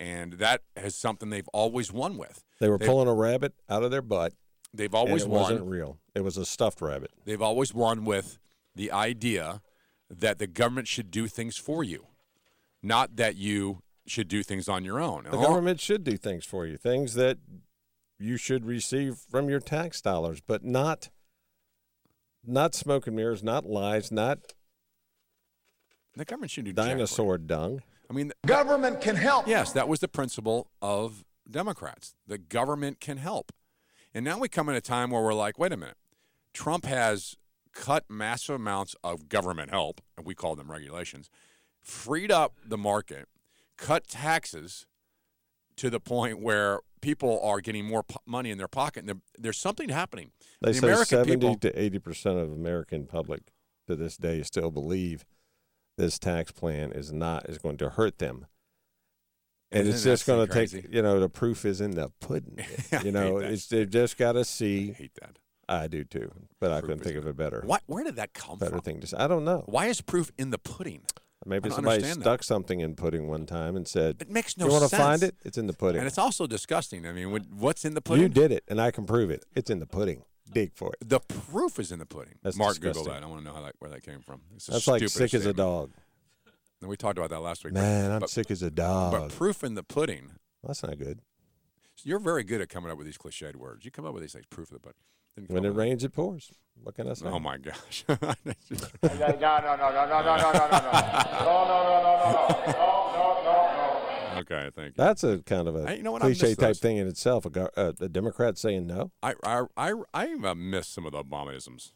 [0.00, 2.42] and that is something they've always won with.
[2.58, 4.32] They were They- pulling a rabbit out of their butt.
[4.74, 5.40] They've always it won.
[5.42, 5.98] wasn't real.
[6.16, 7.12] It was a stuffed rabbit.
[7.24, 8.38] They've always won with
[8.74, 9.62] the idea
[10.10, 12.06] that the government should do things for you,
[12.82, 15.24] not that you should do things on your own.
[15.24, 15.42] The oh.
[15.42, 17.38] government should do things for you, things that
[18.18, 21.10] you should receive from your tax dollars, but not
[22.44, 24.38] not smoke and mirrors, not lies, not
[26.16, 27.82] the government should do jack dinosaur dung.
[28.10, 29.48] I mean, Government can help.
[29.48, 32.14] Yes, that was the principle of Democrats.
[32.26, 33.52] The government can help.
[34.12, 35.96] And now we come in a time where we're like, wait a minute.
[36.52, 37.36] Trump has
[37.72, 41.30] cut massive amounts of government help, and we call them regulations,
[41.80, 43.28] freed up the market,
[43.76, 44.86] cut taxes
[45.76, 49.04] to the point where people are getting more po- money in their pocket.
[49.08, 50.30] And there's something happening.
[50.60, 53.42] They the say American seventy people, to eighty percent of American public
[53.88, 55.24] to this day still believe
[55.98, 58.46] this tax plan is not is going to hurt them.
[59.74, 62.58] And it's just going to take, you know, the proof is in the pudding.
[63.02, 64.90] You know, it's they've just got to see.
[64.90, 65.38] I hate that.
[65.68, 66.30] I do too,
[66.60, 68.80] but I Proof couldn't think of a better, What, where did that come better from?
[68.80, 69.16] thing to say.
[69.16, 69.62] I don't know.
[69.66, 71.02] Why is proof in the pudding?
[71.44, 72.24] Maybe somebody understand that.
[72.24, 75.22] stuck something in pudding one time and said, It makes no "You want to find
[75.22, 75.34] it?
[75.44, 77.06] It's in the pudding." And it's also disgusting.
[77.06, 78.22] I mean, what's in the pudding?
[78.22, 79.44] you did it, and I can prove it.
[79.54, 80.22] It's in the pudding.
[80.52, 81.08] Dig for it.
[81.08, 82.34] The proof is in the pudding.
[82.42, 83.04] That's Mark, disgusting.
[83.04, 83.22] Google that.
[83.22, 84.42] I want to know how that, where that came from.
[84.54, 85.92] It's That's like sick as a dog.
[86.80, 87.74] And we talked about that last week.
[87.74, 89.12] but- Man, I'm but, sick as a dog.
[89.12, 90.32] But proof in the pudding.
[90.64, 91.20] That's not good.
[92.04, 93.84] You're very good at coming up with these cliched words.
[93.84, 94.46] You come up with these things.
[94.50, 94.98] Proof of the pudding.
[95.36, 96.50] Didn't When it up rains, it pours.
[96.82, 97.26] What can I say?
[97.26, 98.04] Oh my gosh.
[98.08, 101.02] No, no, no, no, no, no, no, no, no, no, no, no, no,
[101.42, 104.40] no, no, no, no, no, no.
[104.40, 104.94] okay, thank you.
[104.96, 106.22] That's a kind of a Hey, you know what?
[106.22, 106.80] I cliche type those.
[106.80, 107.44] thing in itself.
[107.46, 109.12] A, go- uh, a Democrat saying no.
[109.22, 111.92] I I I I miss some of the Obamaisms.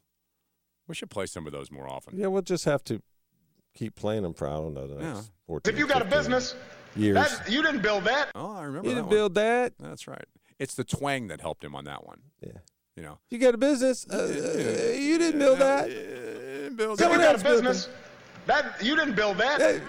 [0.87, 2.17] We should play some of those more often.
[2.17, 3.03] Yeah, we'll just have to
[3.75, 5.13] keep playing them for I don't know the Yeah.
[5.15, 6.55] next 14, If you got a business,
[6.95, 7.17] years.
[7.17, 8.31] that, you didn't build that.
[8.35, 9.15] Oh, I remember you didn't one.
[9.15, 9.73] build that.
[9.81, 10.25] That's right.
[10.61, 12.21] It's the twang that helped him on that one.
[12.41, 12.53] Yeah.
[12.97, 14.07] You know, You got a business?
[14.11, 15.87] Uh, uh, you didn't build that.
[16.77, 17.89] Bill Someone You got else a business.
[18.47, 19.83] That you didn't build that.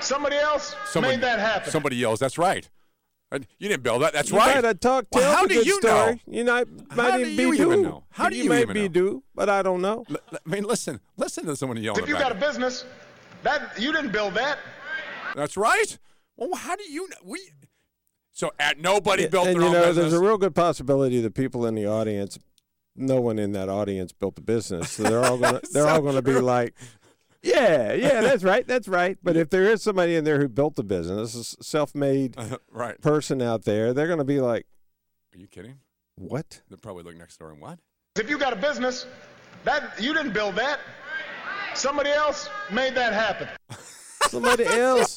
[0.00, 1.70] Somebody else Someone- made that happen.
[1.70, 2.68] Somebody yells, "That's right."
[3.58, 4.12] You didn't build that.
[4.12, 4.56] That's you right.
[4.56, 6.14] might have talked, Well, how do you story.
[6.14, 6.18] know?
[6.26, 7.66] You might, might How do even be you do.
[7.72, 8.04] even know?
[8.10, 8.88] How do you might even be know?
[8.88, 10.04] do, but I don't know.
[10.10, 12.02] L- l- I mean, listen, listen to someone yelling.
[12.02, 12.84] if you about got a business,
[13.44, 14.58] that you didn't build that.
[15.36, 15.96] That's right.
[16.36, 17.16] Well, how do you know?
[17.24, 17.38] We
[18.32, 20.10] so at nobody built and their you own know, business.
[20.10, 22.38] there's a real good possibility that people in the audience,
[22.96, 26.22] no one in that audience built the business, so they're all gonna they're all gonna
[26.22, 26.74] be like,
[27.42, 29.18] yeah, yeah, that's right, that's right.
[29.22, 33.00] But if there is somebody in there who built the business, a self-made uh-huh, right.
[33.00, 34.66] person out there, they're gonna be like,
[35.34, 35.78] Are you kidding?
[36.16, 36.60] what?
[36.68, 37.78] They're probably looking next door and what?
[38.16, 39.06] If you got a business,
[39.64, 40.80] that you didn't build that.
[41.74, 43.48] Somebody else made that happen.
[44.28, 45.16] Somebody else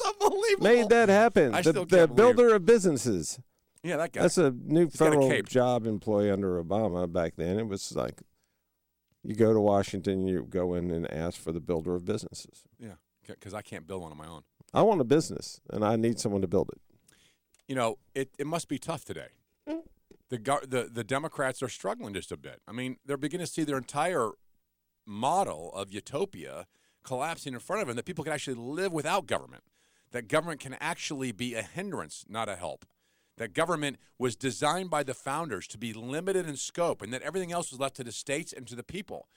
[0.60, 1.54] made that happen.
[1.54, 3.38] I the still the can't believe- builder of businesses.
[3.82, 4.22] Yeah, that guy.
[4.22, 5.46] That's a new a federal cape.
[5.48, 7.58] job employee under Obama back then.
[7.58, 8.22] It was like
[9.22, 12.62] you go to Washington, you go in and ask for the builder of businesses.
[12.78, 12.94] yeah,
[13.26, 14.42] because I can't build one on my own.
[14.72, 16.80] I want a business and I need someone to build it.
[17.68, 19.28] You know, it, it must be tough today.
[19.66, 22.60] The, the the Democrats are struggling just a bit.
[22.66, 24.30] I mean, they're beginning to see their entire
[25.06, 26.66] model of utopia
[27.04, 27.96] collapsing in front of them.
[27.96, 29.64] That people can actually live without government.
[30.12, 32.84] That government can actually be a hindrance, not a help.
[33.36, 37.52] That government was designed by the founders to be limited in scope, and that everything
[37.52, 39.28] else was left to the states and to the people.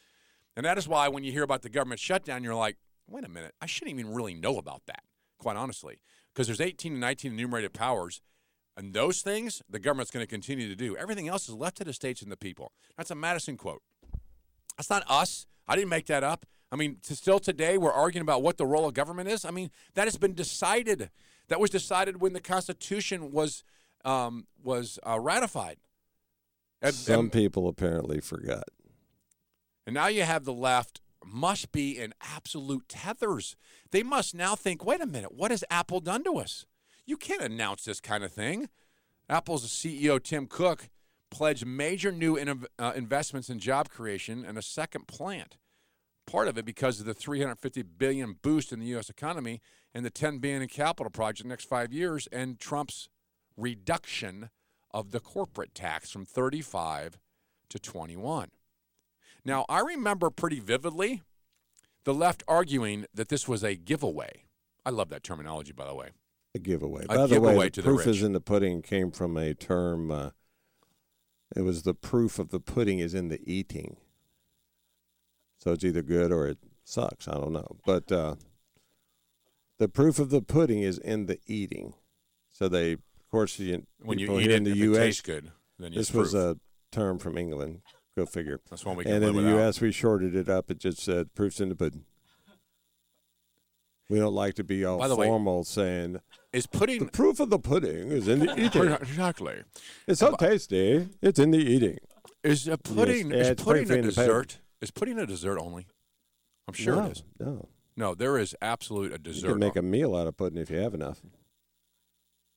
[0.56, 2.78] And that is why when you hear about the government shutdown, you're like,
[3.08, 5.04] wait a minute, I shouldn't even really know about that,
[5.40, 6.00] quite honestly.
[6.34, 8.22] Because there's 18 and 19 enumerated powers,
[8.76, 10.96] and those things the government's going to continue to do.
[10.96, 12.72] Everything else is left to the states and the people.
[12.98, 13.82] That's a Madison quote.
[14.78, 15.48] That's not us.
[15.68, 16.46] I didn't make that up.
[16.72, 19.46] I mean, to still today, we're arguing about what the role of government is.
[19.46, 21.10] I mean, that has been decided.
[21.48, 23.64] That was decided when the Constitution was
[24.04, 25.78] um, was uh, ratified.
[26.82, 28.66] And, Some and- people apparently forgot.
[29.86, 33.56] and now you have the left must be in absolute tethers.
[33.92, 36.66] They must now think, wait a minute, what has Apple done to us?
[37.06, 38.70] You can't announce this kind of thing.
[39.30, 40.90] Apple's CEO Tim Cook
[41.32, 45.58] pledged major new innov- uh, investments in job creation and a second plant.
[46.28, 49.10] Part of it because of the 350 billion boost in the U.S.
[49.10, 49.62] economy
[49.94, 53.08] and the 10 billion in capital project in the next five years, and Trump's
[53.56, 54.50] reduction
[54.92, 57.18] of the corporate tax from 35
[57.70, 58.50] to 21.
[59.46, 61.22] Now, I remember pretty vividly
[62.04, 64.44] the left arguing that this was a giveaway.
[64.86, 66.10] I love that terminology, by the way.
[66.56, 67.06] A giveaway.
[67.06, 68.18] A By the way, giveaway the to the proof rich.
[68.18, 70.12] is in the pudding came from a term.
[70.12, 70.30] Uh,
[71.56, 73.98] it was the proof of the pudding is in the eating.
[75.60, 77.28] So it's either good or it sucks.
[77.28, 78.36] I don't know, but uh,
[79.80, 81.94] the proof of the pudding is in the eating.
[82.50, 83.00] So they, of
[83.32, 85.22] course, the When you eat it, in the U.S.
[85.22, 86.58] good, then This was a
[86.92, 87.82] term from England.
[88.16, 88.60] Go figure.
[88.70, 89.50] That's one we can And in the.
[89.52, 90.72] U.S., we shorted it up.
[90.72, 92.06] It just said proofs in the pudding.
[94.10, 96.22] We don't like to be all the way- formal saying
[96.54, 98.88] Is the proof of the pudding is in the eating.
[98.92, 99.64] exactly?
[100.08, 101.10] It's so tasty.
[101.22, 101.98] It's in the eating.
[102.44, 104.60] Is a pudding yeah, is pudding a dessert?
[104.82, 105.88] Is pudding a dessert only?
[106.68, 107.24] I'm sure no, it is.
[107.40, 109.48] No, No, there is absolute a dessert.
[109.48, 111.22] you can make a meal out of pudding if you have enough.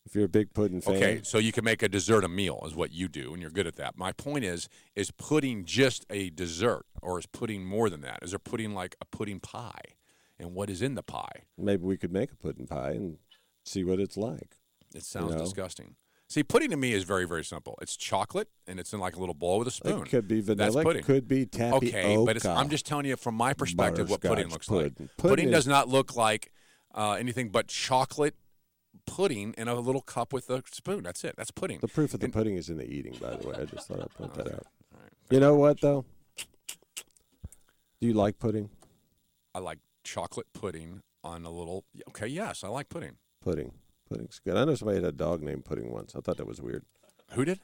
[0.07, 2.63] If you're a big pudding fan, Okay, so you can make a dessert a meal
[2.67, 3.97] is what you do, and you're good at that.
[3.97, 8.21] My point is, is pudding just a dessert, or is pudding more than that?
[8.23, 9.97] Is there pudding like a pudding pie?
[10.39, 11.43] And what is in the pie?
[11.59, 13.19] maybe we could make a pudding pie and
[13.65, 14.57] see what it's like.
[14.95, 15.41] It sounds know?
[15.41, 15.97] disgusting.
[16.31, 17.77] See, pudding to me is very, very simple.
[17.83, 20.03] It's chocolate, and it's in like a little bowl with a spoon.
[20.03, 20.85] It could be vanilla.
[20.85, 21.01] pudding.
[21.01, 21.87] It could be tapioca.
[21.89, 24.95] Okay, but it's, I'm just telling you from my perspective what pudding looks like.
[24.95, 25.09] pudding.
[25.17, 26.53] Pudding, Pudding does not look like
[26.95, 28.37] uh, anything but chocolate
[29.07, 31.03] pudding in a little cup with a spoon.
[31.03, 31.35] That's it.
[31.37, 31.81] That's pudding.
[31.81, 33.17] the proof of the And- pudding is in the eating.
[33.21, 34.67] By the way, I just thought I'd point that out.
[34.95, 35.11] Right.
[35.31, 36.05] You know what though?
[38.01, 38.71] Do you like pudding?
[39.53, 41.85] I like chocolate pudding on a little.
[42.11, 43.17] Okay, yes, I like pudding.
[43.43, 43.73] Pudding.
[44.11, 44.57] Pudding's good.
[44.57, 46.15] I know somebody had a dog named Pudding once.
[46.17, 46.85] I thought that was weird.
[47.33, 47.61] Who did?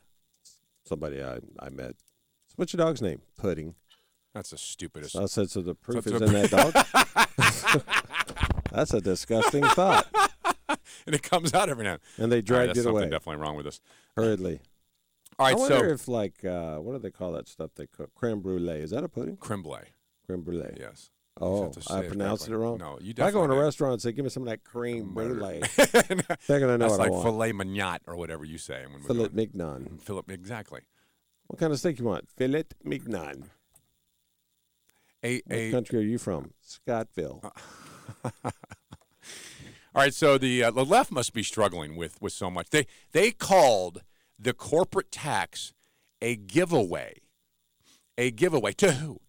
[0.85, 1.96] Somebody I, I met.
[2.48, 3.20] So what's your dog's name?
[3.37, 3.74] Pudding.
[4.32, 5.12] That's the stupidest.
[5.12, 6.72] So I said, so the proof So is in that dog?
[8.72, 10.06] That's a disgusting thought.
[11.06, 11.98] and it comes out every now.
[12.18, 13.80] and And they All right, dragged that's it something away definitely wrong with this.
[14.16, 14.61] hurriedly.
[15.38, 17.87] All right, I wonder so if, like, uh, what do they call that stuff they
[17.87, 18.14] cook?
[18.14, 18.80] Creme brulee.
[18.80, 19.37] Is that a pudding?
[19.37, 19.88] creme brulee.
[20.26, 20.76] Creme brulee.
[20.78, 21.11] Yes.
[21.38, 22.64] Oh, have to say I pronounced it correctly.
[22.66, 22.79] wrong.
[22.79, 24.64] No, you If I go in a restaurant and say, give me some of that
[24.64, 27.25] creme brulee, That's they're going to know what like I want.
[27.25, 28.85] filet mignon or whatever you say.
[28.90, 29.99] When Filet mignon.
[30.03, 30.81] Philip, exactly.
[31.49, 32.29] What kind of steak you want?
[32.31, 33.51] Filet mignon.
[35.22, 36.53] A, What a, country are you from?
[36.62, 37.42] Scottville.
[39.94, 42.68] All right, so the uh, the left must be struggling with with so much.
[42.70, 44.03] They they called
[44.38, 45.72] the corporate tax
[46.20, 47.14] a giveaway.
[48.18, 49.20] a giveaway to who?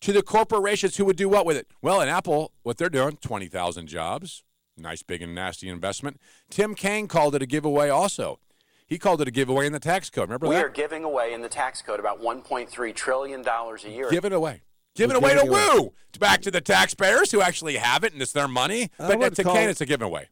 [0.00, 1.68] To the corporations who would do what with it?
[1.80, 4.44] Well, in Apple, what they're doing, 20,000 jobs.
[4.76, 6.20] Nice, big, and nasty investment.
[6.50, 8.38] Tim Kaine called it a giveaway also.
[8.86, 10.28] He called it a giveaway in the tax code.
[10.28, 10.64] Remember We that?
[10.64, 14.10] are giving away in the tax code about $1.3 trillion a year.
[14.10, 14.62] Give it away.
[14.94, 15.68] Give it We're away to giving away.
[15.78, 15.92] woo!
[16.20, 18.90] Back to the taxpayers who actually have it and it's their money.
[18.98, 20.28] I But would to call Kaine, it- it's a giveaway.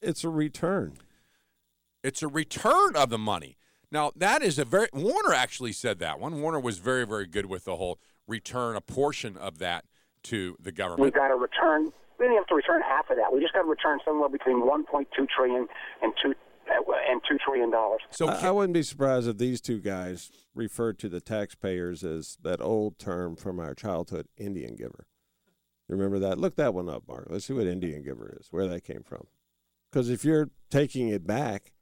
[0.00, 0.98] It's a return.
[2.04, 3.56] It's a return of the money.
[3.90, 6.40] Now that is a very Warner actually said that one.
[6.40, 9.84] Warner was very very good with the whole return a portion of that
[10.24, 11.02] to the government.
[11.02, 11.92] We've got to return.
[12.18, 13.32] We didn't have to return half of that.
[13.32, 15.66] We just got to return somewhere between 1.2 trillion
[16.02, 16.34] and two
[16.70, 18.00] uh, and two trillion dollars.
[18.10, 22.36] So I, I wouldn't be surprised if these two guys referred to the taxpayers as
[22.42, 25.06] that old term from our childhood, Indian giver.
[25.88, 26.38] Remember that?
[26.38, 27.28] Look that one up, Mark.
[27.30, 29.26] Let's see what Indian giver is, where that came from.
[29.90, 31.72] Because if you're taking it back,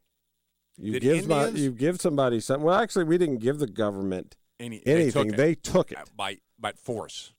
[0.79, 2.65] you Did give my, you give somebody something.
[2.65, 5.29] Well, actually, we didn't give the government any, anything.
[5.29, 7.33] They They took took it, uh, by by force.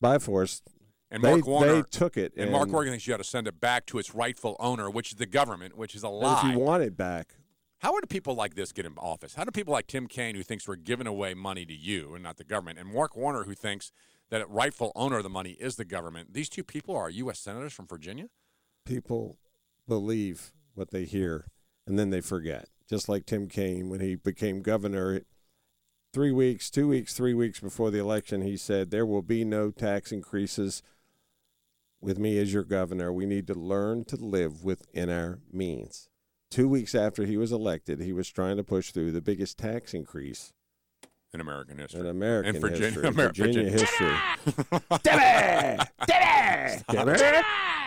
[0.00, 0.62] by force.
[1.10, 2.32] And they, Mark Warner they took it.
[2.36, 5.12] and Mark Warner thinks you got to send it back to its rightful owner, which
[5.12, 6.48] is the government, which is a and lie.
[6.48, 7.36] if you want it back,
[7.78, 9.34] How do people like this get in office?
[9.34, 12.22] How do people like Tim Kaine, who thinks we're giving away money to you and
[12.22, 13.92] not the government, and Mark Warner, who thinks
[14.30, 17.38] that a rightful owner of the money is the government, these two people are U.S.
[17.38, 18.28] senators from Virginia?
[18.84, 19.38] people
[19.88, 21.46] believe what they hear
[21.86, 22.68] and then they forget.
[22.88, 25.20] Just like Tim Kaine when he became governor,
[26.14, 29.70] three weeks, two weeks, three weeks before the election, he said, There will be no
[29.70, 30.82] tax increases
[32.00, 33.12] with me as your governor.
[33.12, 36.08] We need to learn to live within our means.
[36.50, 39.92] Two weeks after he was elected, he was trying to push through the biggest tax
[39.92, 40.52] increase
[41.32, 42.00] In American history.
[42.00, 44.06] in American history, In Virginia- history.
[46.90, 47.40] Amer- Virginia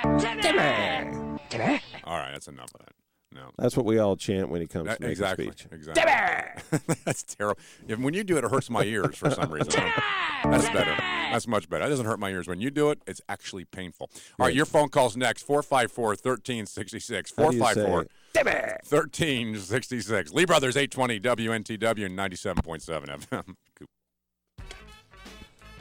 [0.06, 0.34] Virginia.
[0.34, 1.82] history.
[2.04, 2.94] All right, that's enough of that.
[3.34, 3.52] No.
[3.58, 5.48] That's what we all chant when he comes That- to make exactly.
[5.50, 5.68] a speech.
[5.72, 6.86] Exactly.
[7.06, 7.60] That's terrible.
[7.88, 9.74] If, when you do it, it hurts my ears for some reason.
[9.76, 10.96] I don't- That's better.
[11.32, 11.84] That's much better.
[11.84, 12.48] That doesn't hurt my ears.
[12.48, 14.10] When you do it, it's actually painful.
[14.40, 17.34] All right, your phone call's next 454 1366.
[17.36, 18.08] How do you say 454
[18.90, 20.34] 1366.
[20.34, 23.56] Lee Brothers 820 WNTW 97.7 FM.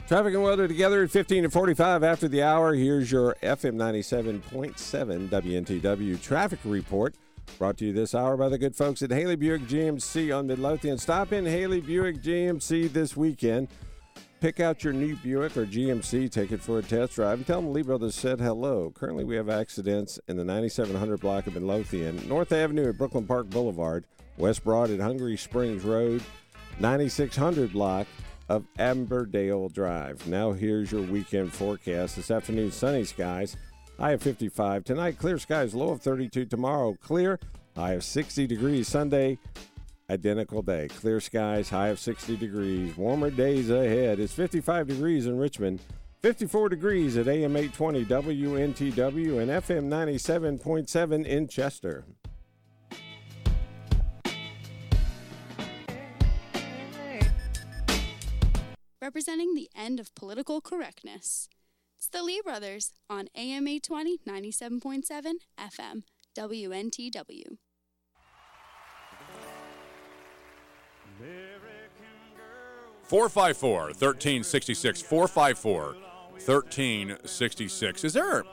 [0.07, 2.73] Traffic and weather together at 15 to 45 after the hour.
[2.73, 7.15] Here's your FM 97.7 WNTW traffic report.
[7.57, 10.97] Brought to you this hour by the good folks at Haley Buick GMC on Midlothian.
[10.97, 13.67] Stop in Haley Buick GMC this weekend.
[14.39, 17.59] Pick out your new Buick or GMC, take it for a test drive, and tell
[17.59, 18.91] them Lee Brothers said hello.
[18.93, 23.49] Currently, we have accidents in the 9700 block of Midlothian, North Avenue at Brooklyn Park
[23.49, 24.05] Boulevard,
[24.37, 26.21] West Broad at Hungary Springs Road,
[26.79, 28.05] 9600 block
[28.47, 30.27] of Amberdale Drive.
[30.27, 32.15] Now, here's your weekend forecast.
[32.15, 33.57] This afternoon, sunny skies,
[33.99, 34.83] high of 55.
[34.83, 36.45] Tonight, clear skies, low of 32.
[36.45, 37.39] Tomorrow, clear,
[37.75, 38.87] high of 60 degrees.
[38.87, 39.37] Sunday,
[40.09, 40.87] identical day.
[40.87, 42.95] Clear skies, high of 60 degrees.
[42.97, 44.19] Warmer days ahead.
[44.19, 45.81] It's 55 degrees in Richmond,
[46.21, 52.05] 54 degrees at AM 820 WNTW and FM 97.7 in Chester.
[59.07, 61.47] representing the end of political correctness.
[62.07, 66.03] It's the Lee Brothers on AM 820 97.7 FM
[66.37, 67.57] WNTW.
[73.03, 75.01] Four five four thirteen sixty six.
[75.01, 75.97] Four five four
[76.39, 78.05] thirteen sixty six.
[78.05, 78.45] Is there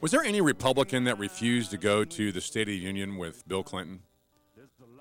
[0.00, 3.42] was there any Republican that refused to go to the State of the Union with
[3.48, 4.02] Bill Clinton,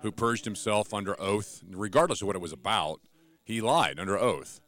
[0.02, 3.02] who purged himself under oath, regardless of what it was about?
[3.44, 4.62] He lied under oath.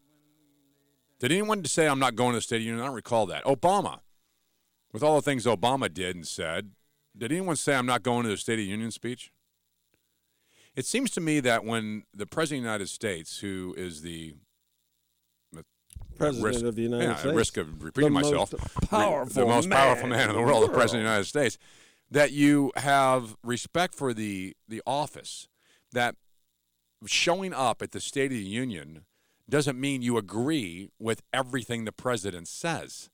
[1.20, 2.84] Did anyone say I'm not going to the State of the Union?
[2.84, 3.44] I don't recall that.
[3.46, 4.00] Obama,
[4.92, 6.72] with all the things Obama did and said,
[7.18, 9.32] did anyone say I'm not going to the State of the Union speech?
[10.76, 14.36] It seems to me that when the President of the United States, who is the
[16.18, 17.36] President risk, of the United yeah, States.
[17.36, 20.64] risk of repeating The myself, most powerful the most powerful man man in the world,
[20.64, 20.74] the.
[20.74, 21.58] President of the United States,
[22.10, 25.48] that you have respect for the the office,
[25.92, 26.16] that
[27.06, 29.02] showing up at the State of the Union
[29.50, 33.10] doesn't mean you agree with everything the president says.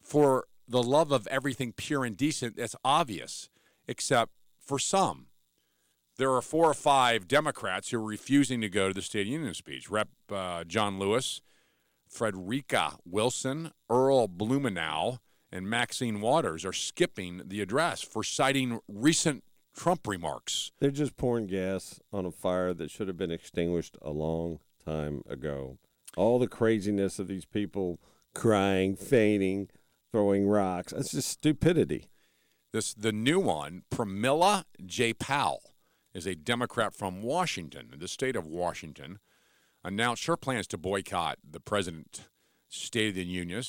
[0.00, 3.48] For the love of everything pure and decent, that's obvious,
[3.86, 5.26] except for some.
[6.18, 9.26] There are four or five Democrats who are refusing to go to the State of
[9.26, 9.90] the Union speech.
[9.90, 10.08] Rep.
[10.30, 11.40] Uh, John Lewis,
[12.08, 15.18] Frederica Wilson, Earl Blumenau,
[15.52, 19.44] and Maxine Waters are skipping the address for citing recent
[19.76, 20.72] Trump remarks.
[20.80, 25.22] They're just pouring gas on a fire that should have been extinguished a long time
[25.28, 25.78] ago.
[26.16, 27.98] All the craziness of these people
[28.34, 29.68] crying, fainting,
[30.12, 30.92] throwing rocks.
[30.92, 32.08] It's just stupidity.
[32.72, 35.58] This the new one, Pramila Jayapal,
[36.14, 39.18] is a Democrat from Washington, the state of Washington.
[39.86, 42.28] announced her plans to boycott the president
[42.68, 43.62] State of the Union.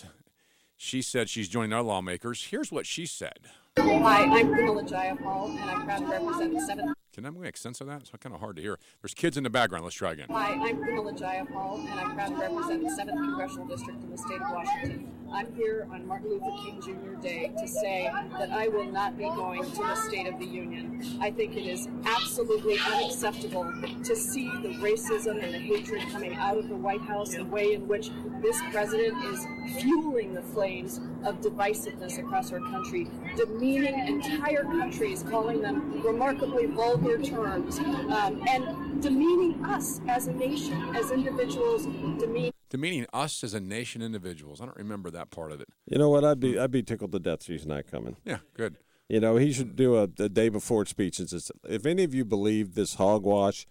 [0.76, 2.48] She said she's joining our lawmakers.
[2.50, 3.48] Here's what she said.
[3.78, 6.94] Hi, I'm Pramila Jayapal, and I'm proud to represent the 7th.
[7.18, 8.02] Can I make sense of that?
[8.02, 8.78] It's kind of hard to hear.
[9.02, 9.84] There's kids in the background.
[9.84, 10.28] Let's try again.
[10.30, 14.18] Hi, I'm Pramila Jayapal, and I'm proud to represent the 7th Congressional District in the
[14.20, 15.12] state of Washington.
[15.34, 17.20] I'm here on Martin Luther King Jr.
[17.20, 18.08] Day to say
[18.38, 21.18] that I will not be going to the State of the Union.
[21.20, 23.66] I think it is absolutely unacceptable
[24.04, 27.74] to see the racism and the hatred coming out of the White House, the way
[27.74, 28.12] in which
[28.44, 29.46] this president is
[29.82, 37.07] fueling the flames of divisiveness across our country, demeaning entire countries, calling them remarkably vulgar
[37.24, 41.86] terms, um, and demeaning us as a nation, as individuals,
[42.20, 44.60] demeaning Demeaning us as a nation, individuals.
[44.60, 45.70] I don't remember that part of it.
[45.90, 46.26] You know what?
[46.26, 48.18] I'd be I'd be tickled to death she's not coming.
[48.26, 48.76] Yeah, good.
[49.08, 52.14] You know, he should do a, a day before speech and says, if any of
[52.14, 53.66] you believe this hogwash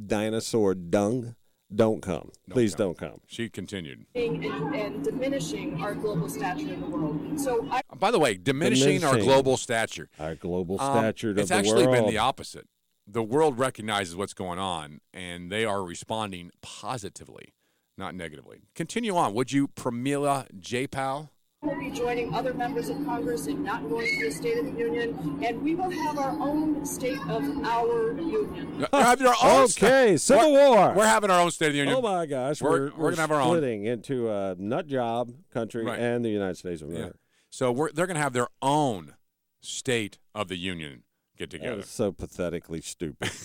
[0.00, 1.34] dinosaur dung,
[1.74, 2.30] don't come.
[2.48, 2.86] Please come.
[2.86, 3.20] don't come.
[3.26, 4.06] She continued.
[4.14, 7.40] and, and diminishing our global stature in the world.
[7.40, 10.08] So I By the way, diminishing, our global stature.
[10.20, 11.50] Our global Um, stature of the world.
[11.50, 12.04] it's actually world.
[12.04, 12.68] been the opposite.
[13.06, 17.54] The world recognizes what's going on, and they are responding positively,
[17.96, 18.62] not negatively.
[18.74, 21.30] Continue on, would you, Pramila Jayapal?
[21.62, 24.78] will be joining other members of Congress in not going to the State of the
[24.78, 28.84] Union, and we will have our own State of our Union.
[28.92, 30.94] Uh, you have your own Okay, sta- Civil We're- War.
[30.94, 31.96] We're having our own State of the Union.
[31.96, 33.56] Oh my gosh, We're- we're, we're gonna have our own.
[33.56, 35.98] splitting into a nut job country Right.
[35.98, 36.96] and the United States of Yeah.
[36.96, 37.18] America.
[37.50, 39.14] So we're, they're going to have their own
[39.60, 41.04] State of the Union
[41.36, 41.80] get together.
[41.80, 43.30] is so pathetically stupid.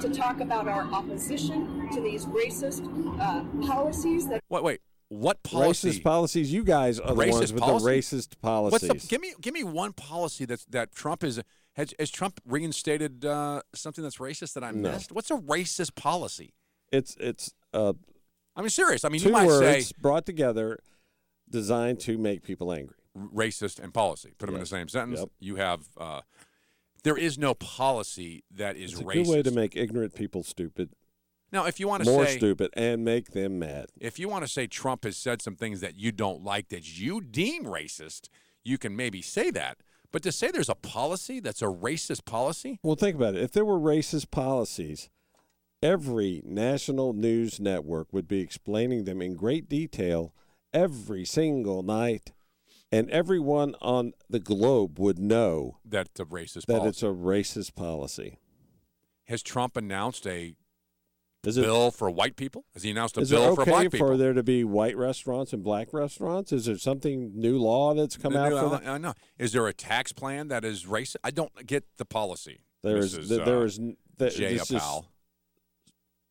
[0.00, 2.84] To talk about our opposition to these racist
[3.20, 4.80] uh, policies that Wait, wait.
[5.08, 5.90] What policy?
[5.90, 6.52] Racist policies.
[6.52, 7.84] You guys are the Racist ones with policy?
[7.86, 8.88] the racist policies.
[8.90, 11.40] What's the, give me give me one policy that's that Trump is
[11.76, 14.90] has, has Trump reinstated uh, something that's racist that I No.
[14.92, 15.12] missed?
[15.12, 16.52] What's a racist policy?
[16.92, 17.92] it's it's uh,
[18.56, 19.04] I mean, serious.
[19.04, 20.80] I mean, two you might words say brought together,
[21.48, 22.96] designed to make people angry.
[23.16, 24.34] racist and policy.
[24.36, 25.20] Put them in the same sentence.
[25.20, 25.28] Yep.
[25.38, 26.20] You have uh,
[27.06, 29.24] there is no policy that is It's a racist.
[29.24, 30.90] good way to make ignorant people stupid,
[31.52, 33.86] now, if you want to say more say stupid, and make them mad.
[34.00, 36.98] if you want to say Trump has said some things that you don't like that
[36.98, 38.28] you deem racist,
[38.64, 39.78] you can maybe say that.
[40.12, 43.42] But to say there's a policy that's a racist policy, Well, think about it.
[43.42, 45.08] If there were racist policies,
[45.82, 50.34] every national news network would be explaining them in great detail
[50.74, 52.32] every single night,
[52.92, 56.88] and everyone on the globe would know that's a racist that policy.
[56.88, 58.38] it's a racist policy.
[59.24, 60.54] Has Trump announced a
[61.44, 62.64] Is it bill for white people?
[62.74, 63.98] Has he announced a bill it for okay black people?
[64.06, 66.52] for there to be white restaurants and black restaurants?
[66.52, 68.88] Is there something new law that's come The out new- for I- that?
[68.88, 69.14] I know.
[69.38, 71.16] Is there a tax plan that is racist?
[71.24, 72.60] I don't get the policy.
[72.82, 74.82] There is Mrs., th- there uh, is n- th- Jay this is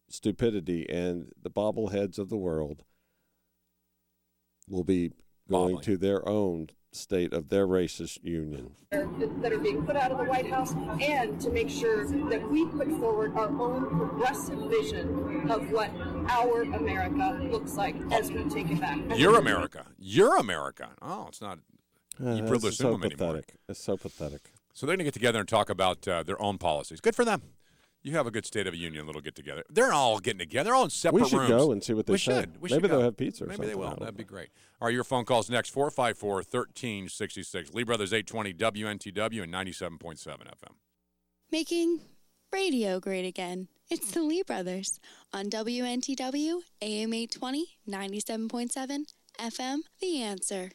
[0.09, 2.83] stupidity, and the bobbleheads of the world
[4.69, 5.11] will be
[5.49, 5.83] going Bobbling.
[5.83, 8.71] to their own state of their racist union.
[8.91, 12.65] that are being put out of the White House, and to make sure that we
[12.67, 15.91] put forward our own progressive vision of what
[16.29, 18.97] our America looks like as we take it back.
[19.17, 19.85] You're America.
[19.97, 20.89] You're America.
[21.01, 21.59] Oh, it's not.
[22.23, 23.33] Uh, You this privileged is so them anymore.
[23.33, 23.55] pathetic.
[23.67, 24.51] It's so pathetic.
[24.73, 27.01] So they're going to get together and talk about uh, their own policies.
[27.01, 27.41] Good for them.
[28.05, 29.63] You have a good State of the Union little get together.
[29.67, 30.65] They're all getting together.
[30.65, 31.33] They're all in separate rooms.
[31.33, 31.63] we should rooms.
[31.65, 32.41] go and see what they we say.
[32.41, 32.61] should.
[32.61, 33.83] We Maybe should they'll have pizza or Maybe they something.
[33.87, 33.95] I will.
[33.97, 34.49] That'd be great.
[34.79, 37.73] All right, your phone calls next 454 1366.
[37.73, 40.75] Lee Brothers 820 WNTW and 97.7 FM.
[41.51, 41.99] Making
[42.53, 43.69] radio great again.
[43.89, 44.99] It's the Lee Brothers
[45.33, 48.99] on WNTW, AM 820, 97.7,
[49.39, 50.71] FM, The Answer.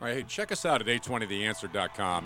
[0.00, 2.24] All right, hey, check us out at 820theanswer.com,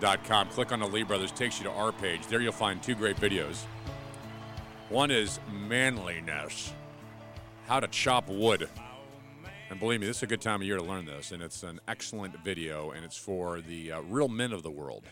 [0.00, 0.48] 820theanswer.com.
[0.48, 2.26] Click on the Lee Brothers, takes you to our page.
[2.26, 3.64] There you'll find two great videos.
[4.88, 6.72] One is manliness,
[7.66, 8.68] how to chop wood.
[9.68, 11.64] And believe me, this is a good time of year to learn this, and it's
[11.64, 15.04] an excellent video, and it's for the uh, real men of the world.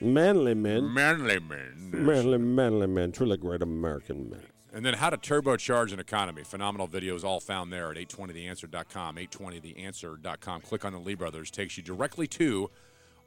[0.00, 0.94] Manly men.
[0.94, 1.90] Manly men.
[1.92, 3.12] Manly, manly men.
[3.12, 4.40] Truly great American men.
[4.72, 6.42] And then how to turbocharge an economy.
[6.44, 10.60] Phenomenal videos all found there at 820theanswer.com, 820theanswer.com.
[10.60, 11.50] Click on the Lee Brothers.
[11.50, 12.70] Takes you directly to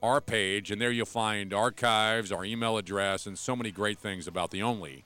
[0.02, 4.28] our page, and there you'll find archives, our email address, and so many great things
[4.28, 5.04] about the only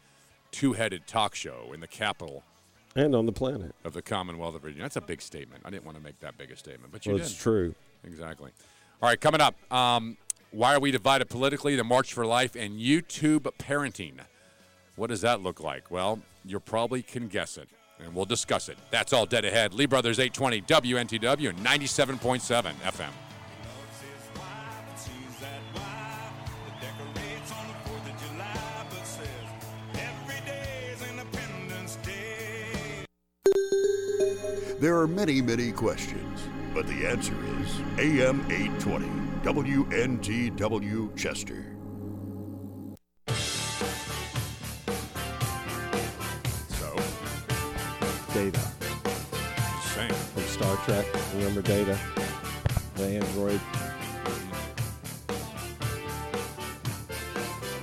[0.52, 2.44] two-headed talk show in the capital
[2.96, 3.76] And on the planet.
[3.84, 4.84] of the Commonwealth of Virginia.
[4.84, 5.64] That's a big statement.
[5.66, 7.26] I didn't want to make that big a statement, but you Well, did.
[7.28, 7.76] it's true.
[8.06, 8.52] Exactly.
[9.02, 9.56] All right, coming up.
[9.74, 10.16] Um,
[10.52, 11.76] why are we divided politically?
[11.76, 14.14] The March for Life and YouTube parenting.
[14.96, 15.92] What does that look like?
[15.92, 17.68] Well, you probably can guess it,
[18.00, 18.78] and we'll discuss it.
[18.92, 19.74] That's all dead ahead.
[19.74, 23.10] Lee Brothers 820 WNTW 97.7 FM.
[34.80, 36.42] There are many, many questions,
[36.74, 39.08] but the answer is AM 820,
[39.44, 41.76] WNTW Chester.
[46.70, 46.96] So,
[48.34, 48.60] Data
[49.96, 50.10] same.
[50.10, 51.06] from Star Trek.
[51.36, 51.98] Remember Data,
[52.96, 53.62] the android.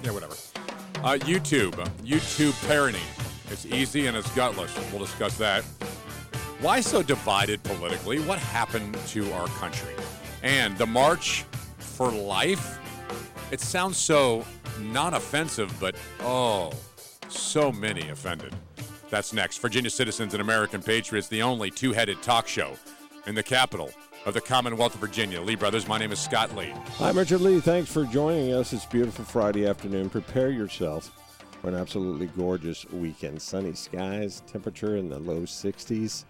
[0.03, 0.35] Yeah, whatever.
[1.03, 1.73] Uh, YouTube.
[2.05, 3.01] YouTube parenting.
[3.51, 4.77] It's easy and it's gutless.
[4.91, 5.65] We'll discuss that.
[6.63, 8.21] Why so divided politically?
[8.21, 9.95] What happened to our country?
[10.45, 11.45] And the March
[11.79, 12.79] for Life.
[13.51, 14.47] It sounds so
[14.79, 16.71] non offensive, but oh,
[17.29, 18.55] so many offended.
[19.11, 19.59] That's next.
[19.59, 22.75] Virginia Citizens and American Patriots, the only two headed talk show
[23.27, 23.91] in the capital
[24.25, 25.41] of the Commonwealth of Virginia.
[25.41, 26.73] Lee Brothers, my name is Scott Lee.
[27.01, 27.59] I'm Richard Lee.
[27.59, 28.73] Thanks for joining us.
[28.73, 30.09] It's beautiful Friday afternoon.
[30.11, 31.11] Prepare yourself
[31.61, 33.43] for an absolutely gorgeous weekend.
[33.43, 36.25] Sunny skies, temperature in the low 60s.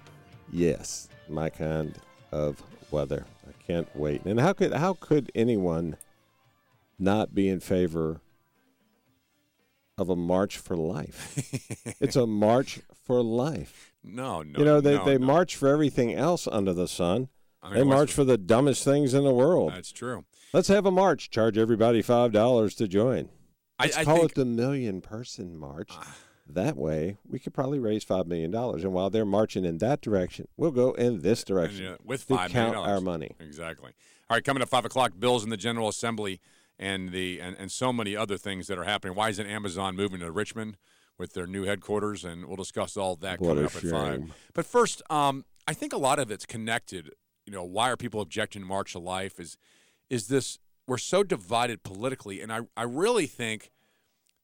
[0.51, 1.95] Yes, my kind
[2.31, 3.27] of weather.
[3.49, 4.25] I can't wait.
[4.25, 5.97] And how could how could anyone
[6.99, 8.21] not be in favor
[9.99, 11.97] of a march for life?
[12.01, 13.93] it's a march for life.
[14.05, 14.59] No, no.
[14.59, 15.27] you know, they, no, they no.
[15.27, 17.29] march for everything else under the sun.
[17.63, 19.73] I mean, They march for the dumbest things in the world.
[19.73, 20.25] That's true.
[20.53, 21.31] Let's have a march.
[21.31, 23.29] Charge everybody five dollars to join.
[23.79, 25.91] I- Let's I call think- it the million person march.
[25.93, 26.15] Ah.
[26.55, 28.85] That way, we could probably raise five million dollars.
[28.85, 32.35] And while they're marching in that direction, we'll go in this direction uh, with to
[32.35, 33.33] million count our money.
[33.41, 33.93] Exactly.
[34.31, 36.41] All right, coming at five o'clock, bills in the General Assembly
[36.79, 39.15] and the and, and so many other things that are happening.
[39.15, 40.77] Why isn't Amazon moving to Richmond
[41.19, 42.25] with their new headquarters?
[42.25, 44.33] And we'll discuss all that What coming up at five.
[44.55, 47.11] But first, um, I think a lot of it's connected.
[47.47, 49.39] You know, why are people objecting to March of Life?
[49.39, 49.57] Is
[50.11, 53.71] is this we're so divided politically, and I I really think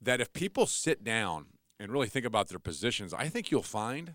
[0.01, 1.47] that if people sit down
[1.79, 4.15] and really think about their positions, I think you'll find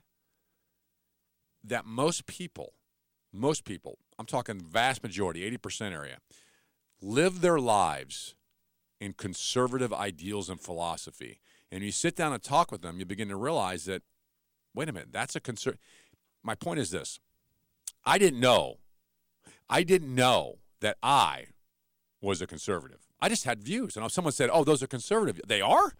[1.63, 2.73] that most people,
[3.31, 6.17] most people, I'm talking vast majority, 80% area,
[7.01, 8.35] live their lives
[8.99, 11.39] in conservative ideals and philosophy.
[11.71, 14.01] And you sit down and talk with them, you begin to realize that,
[14.73, 15.77] wait a minute, that's a concern.
[16.43, 17.19] My point is this
[18.05, 18.77] I didn't know,
[19.69, 21.47] I didn't know that I
[22.21, 22.99] was a conservative.
[23.21, 23.95] I just had views.
[23.95, 25.93] And if someone said, oh, those are conservative, they are?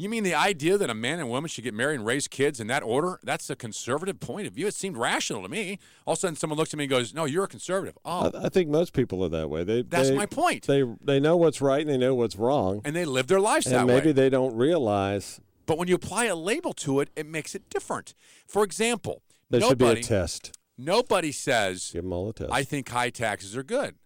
[0.00, 2.60] You mean the idea that a man and woman should get married and raise kids
[2.60, 3.18] in that order?
[3.24, 4.68] That's a conservative point of view.
[4.68, 5.80] It seemed rational to me.
[6.06, 8.30] All of a sudden, someone looks at me and goes, "No, you're a conservative." Oh,
[8.32, 9.64] I, I think most people are that way.
[9.64, 10.68] They That's they- my point.
[10.68, 13.66] They they know what's right and they know what's wrong, and they live their lives
[13.66, 14.12] that and maybe way.
[14.12, 18.14] they don't realize But when you apply a label to it, it makes it different.
[18.46, 20.56] For example, there should be nobody, a test.
[20.78, 22.52] nobody says, Give them all a test.
[22.52, 23.96] "I think high taxes are good."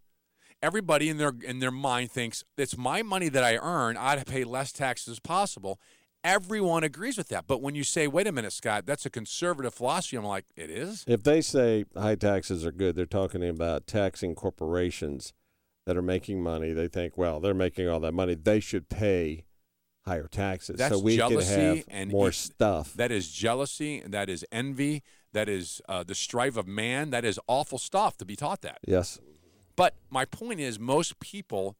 [0.62, 3.96] Everybody in their in their mind thinks it's my money that I earn.
[3.96, 5.80] I'd pay less taxes as possible.
[6.24, 7.48] Everyone agrees with that.
[7.48, 10.70] But when you say, "Wait a minute, Scott, that's a conservative philosophy," I'm like, "It
[10.70, 15.32] is." If they say high taxes are good, they're talking about taxing corporations
[15.84, 16.72] that are making money.
[16.72, 18.34] They think, well, they're making all that money.
[18.34, 19.44] They should pay
[20.04, 22.94] higher taxes That's so we jealousy can have and more e- stuff.
[22.94, 24.02] That is jealousy.
[24.06, 25.02] That is envy.
[25.32, 27.10] That is uh, the strife of man.
[27.10, 28.78] That is awful stuff to be taught that.
[28.86, 29.18] yes.
[29.76, 31.76] But my point is, most people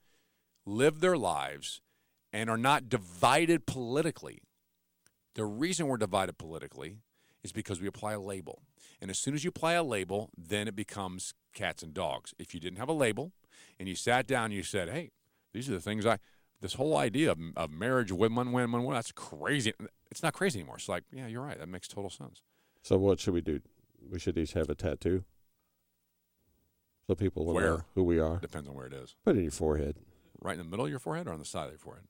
[0.64, 1.80] live their lives
[2.32, 4.42] and are not divided politically.
[5.34, 6.98] The reason we're divided politically
[7.42, 8.62] is because we apply a label.
[9.00, 12.34] And as soon as you apply a label, then it becomes cats and dogs.
[12.38, 13.32] If you didn't have a label
[13.78, 15.10] and you sat down and you said, hey,
[15.52, 16.18] these are the things I,
[16.60, 19.72] this whole idea of, of marriage, women, women, women, that's crazy.
[20.10, 20.76] It's not crazy anymore.
[20.76, 21.58] It's like, yeah, you're right.
[21.58, 22.42] That makes total sense.
[22.82, 23.60] So what should we do?
[24.10, 25.24] We should each have a tattoo,
[27.12, 27.64] so people will Where?
[27.64, 28.38] know who we are.
[28.38, 29.14] Depends on where it is.
[29.24, 29.96] Put it in your forehead.
[30.40, 32.04] Right in the middle of your forehead or on the side of your forehead?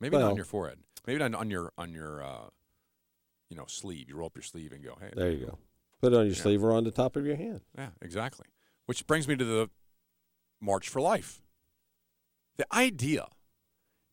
[0.00, 0.78] Maybe not on your forehead.
[1.06, 2.48] Maybe not on your on your uh,
[3.48, 4.08] you know sleeve.
[4.08, 5.10] You roll up your sleeve and go, hey.
[5.14, 5.58] There you go.
[6.02, 6.42] Put it on your Yeah.
[6.42, 7.62] sleeve or on the top of your hand.
[7.76, 8.46] Yeah, exactly.
[8.84, 9.70] Which brings me to the
[10.60, 11.40] March for Life.
[12.58, 13.26] The idea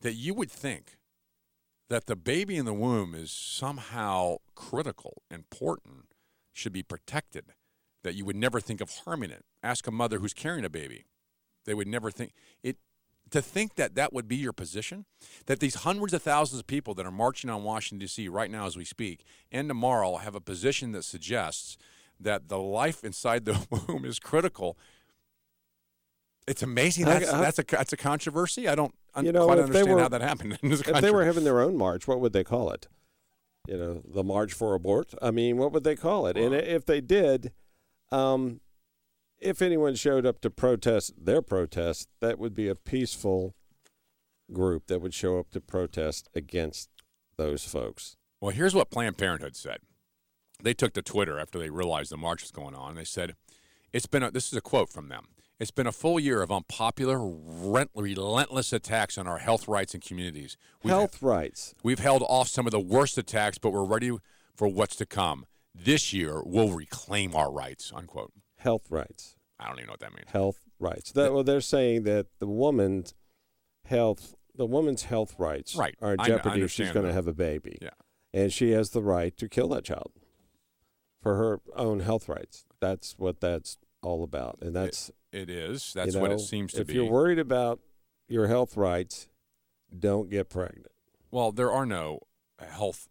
[0.01, 0.97] that you would think
[1.89, 6.05] that the baby in the womb is somehow critical, important,
[6.53, 7.45] should be protected,
[8.03, 9.45] that you would never think of harming it.
[9.61, 11.05] Ask a mother who's carrying a baby.
[11.65, 12.77] They would never think it
[13.31, 15.05] to think that that would be your position,
[15.47, 18.27] that these hundreds of thousands of people that are marching on Washington D.C.
[18.27, 21.77] right now as we speak, and tomorrow have a position that suggests
[22.19, 24.77] that the life inside the womb is critical.
[26.47, 27.05] It's amazing.
[27.05, 28.67] That's, I- that's a that's a controversy.
[28.67, 31.23] I don't You know, quite understand were- how that happened in this If they were
[31.25, 32.87] having their own march, what would they call it?
[33.67, 35.13] You know, the March for Abort.
[35.21, 36.35] I mean, what would they call it?
[36.37, 37.53] And if they did,
[38.13, 38.61] um,
[39.39, 43.55] if anyone showed up to protest their protest, that would be a peaceful
[44.51, 46.89] group that would show up to protest against
[47.37, 48.15] those folks.
[48.39, 49.77] Well, here's what Planned Parenthood said.
[50.61, 52.95] they took to Twitter after they realized the march was going on.
[52.95, 53.35] They said,
[53.91, 55.25] "It's been a, this is a quote from them.
[55.59, 60.03] It's been a full year of unpopular, rent, relentless attacks on our health rights and
[60.03, 60.57] communities.
[60.83, 61.73] We've, Health rights.
[61.83, 64.11] we've held off some of the worst attacks, but we're ready
[64.55, 65.45] for what's to come.
[65.75, 68.31] This year, we'll reclaim our rights." Unquote.
[68.57, 69.35] Health rights.
[69.59, 70.29] I don't even know what that means.
[70.29, 71.11] Health rights.
[71.13, 73.13] That, well, they're saying that the woman's
[73.85, 75.95] health, the woman's health rights, Right.
[76.01, 77.77] are in jeopardy if she's going to have a baby.
[77.81, 77.89] Yeah.
[78.35, 80.11] and she has the right to kill that child
[81.21, 82.65] for her own health rights.
[82.79, 85.93] That's what that's all about, and that's It is.
[85.95, 86.93] you That's what it seems to if be.
[86.93, 87.79] If you're worried about
[88.27, 89.27] your health rights,
[89.97, 90.87] don't get pregnant.
[91.31, 92.19] well, there are no
[92.59, 93.07] health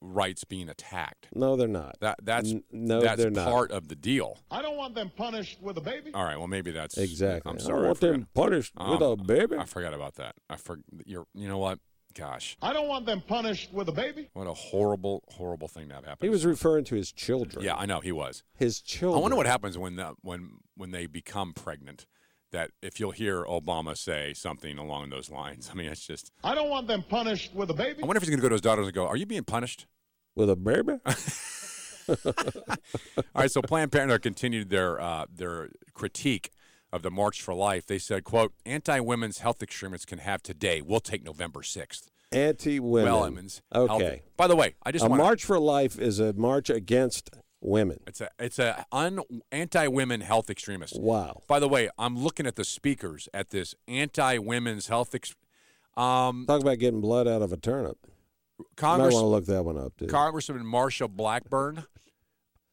[0.00, 1.28] rights being attacked.
[1.34, 1.96] No, they're not.
[2.00, 3.48] That that's N- no, that's they're not.
[3.48, 4.38] part of the deal.
[4.50, 6.10] I don't want them punished with a baby.
[6.14, 6.38] All right.
[6.38, 7.50] Well, maybe that's Exactly.
[7.50, 7.82] I'm I don't sorry.
[7.82, 8.12] I want forgot.
[8.12, 9.56] them punished with um, a baby.
[9.58, 10.34] I forgot about that.
[10.48, 11.26] I for you're.
[11.34, 11.78] You know what?
[12.12, 14.30] Gosh, I don't want them punished with a baby.
[14.32, 16.26] what a horrible, horrible thing to have happen.
[16.26, 17.64] He was referring to his children.
[17.64, 18.42] Yeah, I know he was.
[18.58, 19.16] his children.
[19.20, 22.06] I wonder what happens when the, when when they become pregnant.
[22.52, 25.70] That if you'll hear Obama say something along those lines.
[25.72, 26.32] I mean, it's just.
[26.42, 28.02] I don't want them punished with a baby.
[28.02, 29.44] I wonder if he's going to go to his daughters and go, "Are you being
[29.44, 29.86] punished?"
[30.34, 30.94] with a baby.
[32.08, 36.50] All right, so Planned Parenthood continued their uh, their critique
[36.92, 37.86] of the March for Life.
[37.86, 40.82] They said, "quote Anti-women's health extremists can have today.
[40.82, 42.10] We'll take November sixth.
[42.32, 43.12] Anti-women.
[43.12, 43.62] Well, Emmons.
[43.72, 44.22] health- Okay.
[44.36, 47.30] By the way, I just a want march for life is a march against
[47.60, 48.00] women.
[48.06, 49.20] it's a it's a un,
[49.52, 50.98] anti-women health extremist.
[51.00, 51.42] Wow.
[51.46, 55.14] By the way, I'm looking at the speakers at this anti-women's health.
[55.14, 55.34] Ex-
[55.96, 57.98] um, Talk about getting blood out of a turnip.
[58.76, 60.06] Congress, Might want to look that one up too.
[60.06, 61.84] Congressman Marsha Blackburn,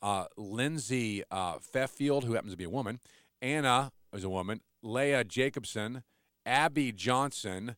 [0.01, 2.99] uh, Lindsay uh, Feffield, who happens to be a woman,
[3.41, 6.03] Anna is a woman, Leah Jacobson,
[6.45, 7.75] Abby Johnson,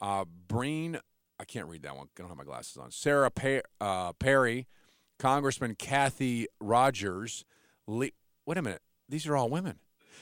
[0.00, 0.98] uh, Breen,
[1.40, 2.06] I can't read that one.
[2.06, 2.90] I don't have my glasses on.
[2.90, 3.30] Sarah
[3.80, 4.66] uh, Perry,
[5.18, 7.44] Congressman Kathy Rogers.
[7.86, 8.10] Le-
[8.46, 8.82] Wait a minute.
[9.08, 9.78] These are all women.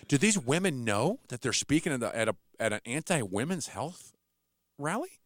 [0.09, 4.13] Do these women know that they're speaking at, the, at, a, at an anti-women's health
[4.79, 5.21] rally?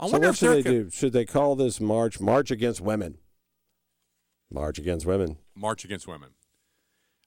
[0.00, 0.90] I so what should they co- do?
[0.90, 3.18] Should they call this march "March Against Women"?
[4.50, 5.36] March against women.
[5.54, 6.30] March against women.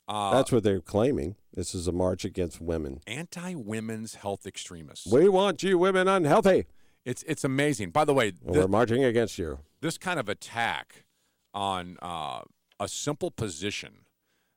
[0.08, 1.36] Uh, That's what they're claiming.
[1.54, 3.02] This is a march against women.
[3.06, 5.06] anti-women's health extremists.
[5.12, 6.66] We want you women unhealthy.
[7.06, 7.92] It's it's amazing.
[7.92, 9.60] By the way, we're marching against you.
[9.82, 11.06] this kind of attack
[11.54, 12.42] on uh,
[12.80, 14.06] a simple position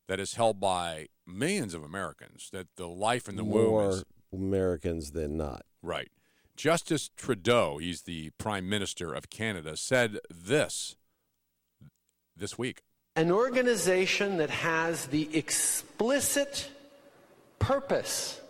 [0.09, 4.05] that is held by millions of Americans that the life in the womb More is
[4.33, 5.65] Americans than not.
[5.83, 6.11] right.
[6.57, 10.95] Justin Trudeau, he's the Prime Minister of Canada, said this
[12.37, 12.83] this week.
[13.17, 16.71] An organization that has the explicit
[17.59, 18.41] purpose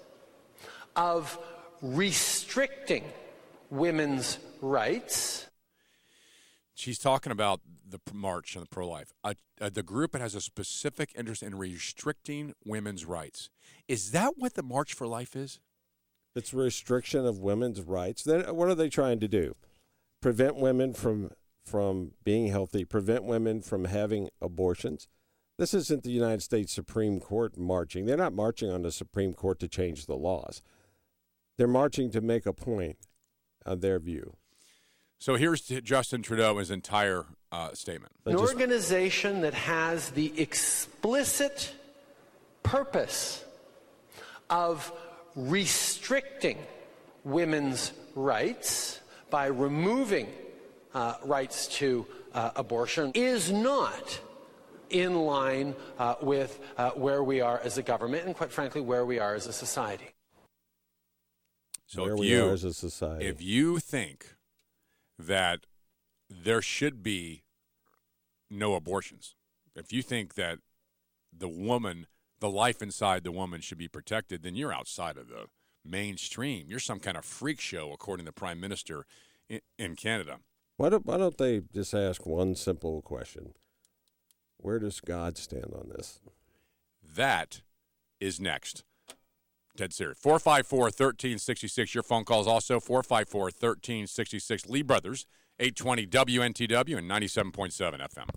[0.97, 1.38] of
[1.80, 3.05] restricting
[3.70, 5.47] women's rights.
[6.75, 9.12] She's talking about the march and the pro-life.
[9.22, 13.49] Uh, uh, the group that has a specific interest in restricting women's rights.
[13.87, 15.61] Is that what the March for Life is?
[16.35, 18.25] It's restriction of women's rights.
[18.25, 19.55] Then what are they trying to do?
[20.20, 21.31] Prevent women from
[21.64, 22.85] from being healthy.
[22.85, 25.07] Prevent women from having abortions.
[25.57, 28.05] This isn't the United States Supreme Court marching.
[28.05, 30.61] They're not marching on the Supreme Court to change the laws.
[31.57, 32.99] They're marching to make a point
[33.64, 34.37] on their view.
[35.19, 38.12] So here's Justin Trudeau his entire uh, statement.
[38.27, 41.75] An organization that has the explicit
[42.62, 43.45] purpose
[44.51, 44.93] of
[45.35, 46.59] restricting
[47.25, 49.01] women's rights
[49.31, 50.29] by removing
[50.95, 54.21] uh, rights to uh, abortion is not
[54.91, 59.05] in line uh, with uh, where we are as a government and, quite frankly, where
[59.05, 60.11] we are as a society.
[61.87, 63.27] So Where if we you are as a society.
[63.27, 64.35] if you think
[65.19, 65.67] that
[66.29, 67.43] there should be
[68.51, 69.35] no abortions,
[69.75, 70.59] if you think that
[71.37, 72.07] the woman,
[72.41, 75.47] the life inside the woman should be protected, then you're outside of the
[75.85, 76.67] mainstream.
[76.69, 79.05] You're some kind of freak show, according to the prime minister
[79.49, 80.39] in, in Canada.
[80.77, 83.55] Why don't Why don't they just ask one simple question?
[84.57, 86.21] Where does God stand on this?
[87.17, 87.61] That
[88.21, 88.85] is next.
[89.77, 90.18] Dead serious.
[90.18, 91.95] 454 1366.
[91.95, 94.66] Your phone calls also 454 1366.
[94.66, 95.27] Lee Brothers,
[95.59, 98.29] 820 WNTW and 97.7 FM.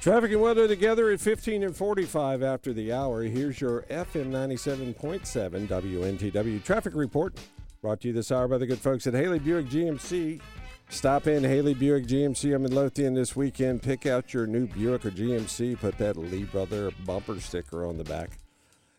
[0.00, 3.24] Traffic and weather together at 15 and 45 after the hour.
[3.24, 7.34] Here's your FM 97.7 WNTW traffic report.
[7.82, 10.40] Brought to you this hour by the good folks at Haley Buick GMC.
[10.88, 12.54] Stop in Haley Buick GMC.
[12.54, 13.82] on Midlothian this weekend.
[13.82, 15.78] Pick out your new Buick or GMC.
[15.78, 18.38] Put that Lee Brother bumper sticker on the back.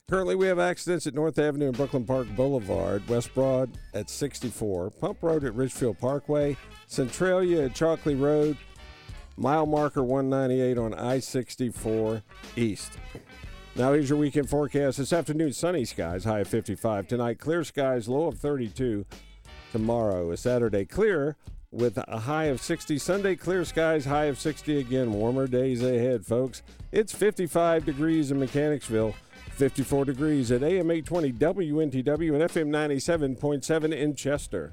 [0.10, 4.92] Currently, we have accidents at North Avenue and Brooklyn Park Boulevard, West Broad at 64,
[4.92, 6.56] Pump Road at Ridgefield Parkway,
[6.88, 8.56] Centralia at Chalkley Road,
[9.36, 12.24] mile marker 198 on I 64
[12.56, 12.98] East.
[13.76, 14.98] Now, here's your weekend forecast.
[14.98, 17.10] This afternoon, sunny skies, high of 55.
[17.10, 19.06] Tonight, clear skies, low of 32.
[19.74, 21.36] Tomorrow is Saturday, clear
[21.70, 22.98] with a high of 60.
[22.98, 25.12] Sunday, clear skies, high of 60 again.
[25.12, 26.62] Warmer days ahead, folks.
[26.94, 29.14] It's 55 degrees in Mechanicsville,
[29.58, 34.72] 54 degrees at AM 820 WNTW and FM 97.7 in Chester.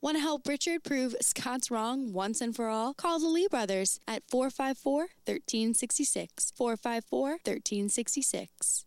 [0.00, 2.94] Want to help Richard prove Scott's wrong once and for all?
[2.94, 6.52] Call the Lee brothers at 454 1366.
[6.56, 8.84] 454 1366.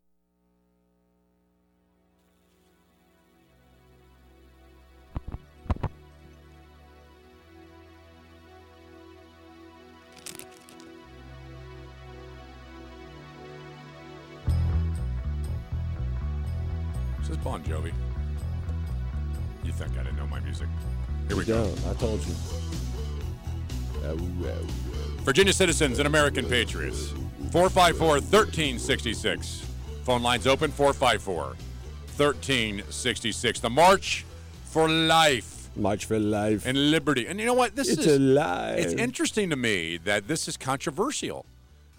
[17.32, 17.94] This is Bon Jovi.
[19.64, 20.68] You think I didn't know my music?
[21.30, 21.74] Here we go.
[21.90, 22.34] I told you.
[25.24, 27.12] Virginia citizens and American patriots.
[27.52, 29.66] 454 1366.
[30.04, 31.44] Phone lines open 454
[32.18, 33.60] 1366.
[33.62, 34.26] The March
[34.66, 36.66] for Life March for life.
[36.66, 37.28] and Liberty.
[37.28, 37.78] And you know what?
[37.78, 38.78] This It's is alive.
[38.80, 41.46] It's interesting to me that this is controversial.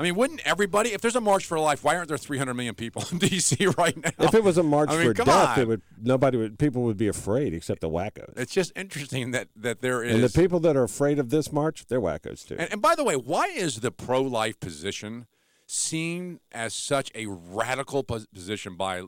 [0.03, 2.75] I mean, wouldn't everybody, if there's a March for Life, why aren't there 300 million
[2.75, 3.69] people in D.C.
[3.79, 4.11] right now?
[4.19, 5.61] If it was a march I mean, for death, on.
[5.61, 8.37] it would nobody would people would be afraid except the wackos.
[8.37, 10.17] It's just interesting that, that there is.
[10.17, 12.57] And the people that are afraid of this march, they're wackos too.
[12.59, 15.27] And, and by the way, why is the pro life position
[15.69, 19.05] seen as such a radical position by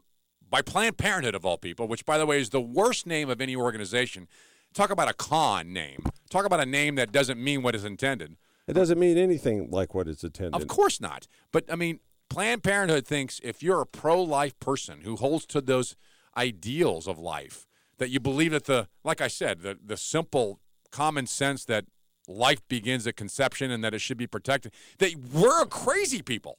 [0.49, 3.41] by Planned Parenthood of all people, which by the way is the worst name of
[3.41, 4.29] any organization?
[4.73, 6.05] Talk about a con name.
[6.31, 8.37] Talk about a name that doesn't mean what is intended.
[8.67, 10.55] It doesn't mean anything like what it's intended.
[10.61, 11.27] Of course not.
[11.53, 12.01] But I mean,
[12.31, 15.97] Planned Parenthood thinks if you're a pro life person who holds to those
[16.37, 17.67] ideals of life,
[17.99, 20.61] that you believe that the, like I said, the, the simple
[20.91, 21.85] common sense that
[22.27, 26.59] life begins at conception and that it should be protected, that we're crazy people.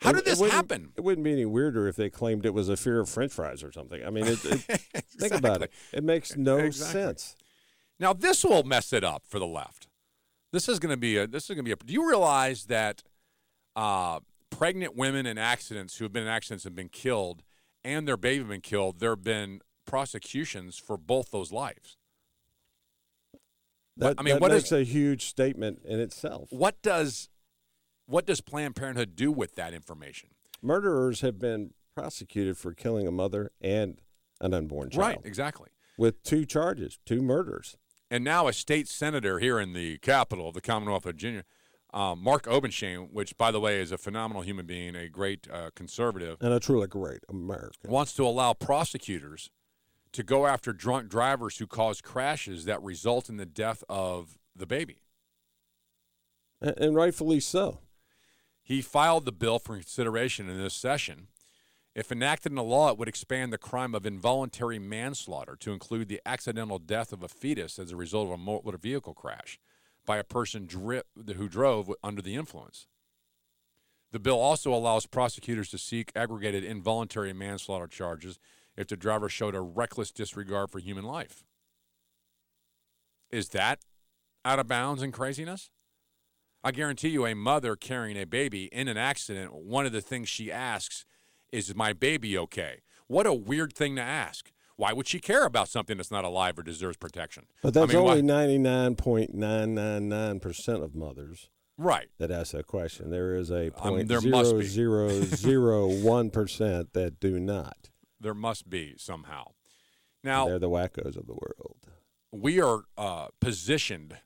[0.00, 0.92] How did this wouldn't- happen?
[0.96, 3.62] It wouldn't be any weirder if they claimed it was a fear of French fries
[3.62, 4.04] or something.
[4.04, 4.58] I mean, it, it,
[5.18, 5.72] think about it.
[5.92, 7.00] It makes no Exactly.
[7.00, 7.36] sense.
[7.98, 9.88] Now this will mess it up for the left.
[10.54, 11.26] This is going to be a.
[11.26, 11.76] This is going to be a.
[11.76, 13.02] Do you realize that
[13.74, 17.42] uh, pregnant women in accidents who have been in accidents and been killed,
[17.82, 19.00] and their baby been killed?
[19.00, 21.96] There have been prosecutions for both those lives.
[23.96, 26.50] That, I mean, that what makes is- a huge statement in itself.
[26.52, 27.28] What does
[28.06, 30.30] what does Planned Parenthood do with that information?
[30.62, 34.00] Murderers have been prosecuted for killing a mother and
[34.40, 35.00] an unborn child.
[35.00, 35.70] Right, exactly.
[35.98, 37.76] With two charges, two murders.
[38.10, 41.44] And now a state senator here in the capital of the Commonwealth of Virginia,
[41.92, 45.70] um, Mark Obenshain, which by the way is a phenomenal human being, a great uh,
[45.74, 47.90] conservative, And a truly great American.
[47.90, 49.50] wants to allow prosecutors
[50.12, 54.66] to go after drunk drivers who cause crashes that result in the death of the
[54.66, 54.98] baby.
[56.60, 57.80] And, and rightfully so.
[58.62, 61.28] He filed the bill for consideration in this session.
[61.94, 66.20] If enacted into law, it would expand the crime of involuntary manslaughter to include the
[66.26, 69.60] accidental death of a fetus as a result of a motor vehicle crash
[70.04, 71.02] by a person dri-
[71.36, 72.88] who drove under the influence.
[74.10, 78.38] The bill also allows prosecutors to seek aggregated involuntary manslaughter charges
[78.76, 81.44] if the driver showed a reckless disregard for human life.
[83.30, 83.80] Is that
[84.44, 85.70] out of bounds and craziness?
[86.62, 90.28] I guarantee you, a mother carrying a baby in an accident, one of the things
[90.28, 91.04] she asks
[91.54, 92.82] is, my baby okay?
[93.06, 94.50] What a weird thing to ask.
[94.76, 97.44] Why would she care about something that's not alive or deserves protection?
[97.62, 101.48] But that's I mean, only ninety nine point nine nine nine percent of mothers
[101.78, 102.08] right.
[102.18, 103.10] that ask that question.
[103.10, 107.90] There is a Um, point must zero zero zero one percent that do not.
[108.20, 109.44] There must be somehow.
[110.24, 111.76] And Now, they're the wackos of the world.
[112.32, 114.16] we are uh, positioned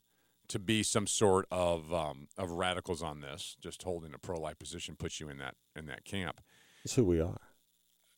[0.48, 3.54] to be some sort of um, of radicals on this.
[3.60, 6.40] Just holding a pro life position puts you in that in that camp.
[6.88, 7.38] That's who we are.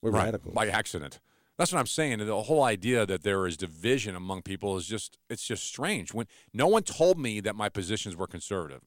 [0.00, 0.54] We're Right, radicals.
[0.54, 1.18] by accident.
[1.58, 2.24] That's what I'm saying.
[2.24, 6.14] The whole idea that there is division among people is just it's just strange.
[6.14, 8.82] When no one told me that my positions were conservative,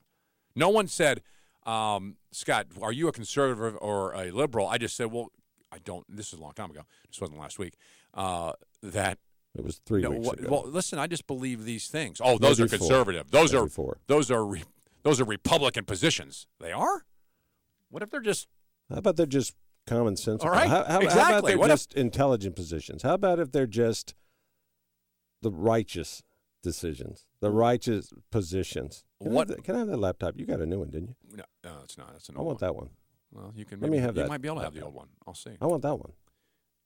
[0.56, 1.22] no one said,
[1.66, 5.34] um, "Scott, are you a conservative or a liberal?" I just said, "Well,
[5.70, 6.84] I don't." This is a long time ago.
[7.10, 7.74] This wasn't last week.
[8.14, 9.20] Uh, that
[9.54, 10.48] It was three no, weeks wha- ago.
[10.50, 12.22] Well, listen, I just believe these things.
[12.24, 12.88] Oh, those are Maybe four.
[12.88, 13.32] conservative.
[13.32, 13.98] Those Maybe are four.
[14.08, 14.64] those are re,
[15.04, 16.48] those are Republican positions.
[16.62, 17.04] They are.
[17.90, 18.48] What if they're just
[18.90, 19.54] How about they're just
[19.88, 20.44] common sense?
[20.44, 21.52] All right, How, how, how about exactly.
[21.52, 23.04] they're What if- just intelligent positions?
[23.04, 24.14] How about if they're just
[25.42, 26.24] the righteous
[26.62, 27.58] decisions, the mm.
[27.58, 29.04] righteous positions?
[29.22, 30.36] Can, What- I have that, can I have that laptop?
[30.38, 31.38] You got a new one, didn't you?
[31.38, 31.44] no?
[31.64, 32.14] No, it's not.
[32.16, 32.68] It's an I want one.
[32.68, 32.90] that one.
[33.32, 33.80] Well, you can.
[33.80, 35.10] Let me maybe- have you that You might be able to have the old one.
[35.26, 35.58] I'll see.
[35.60, 36.14] I want that one.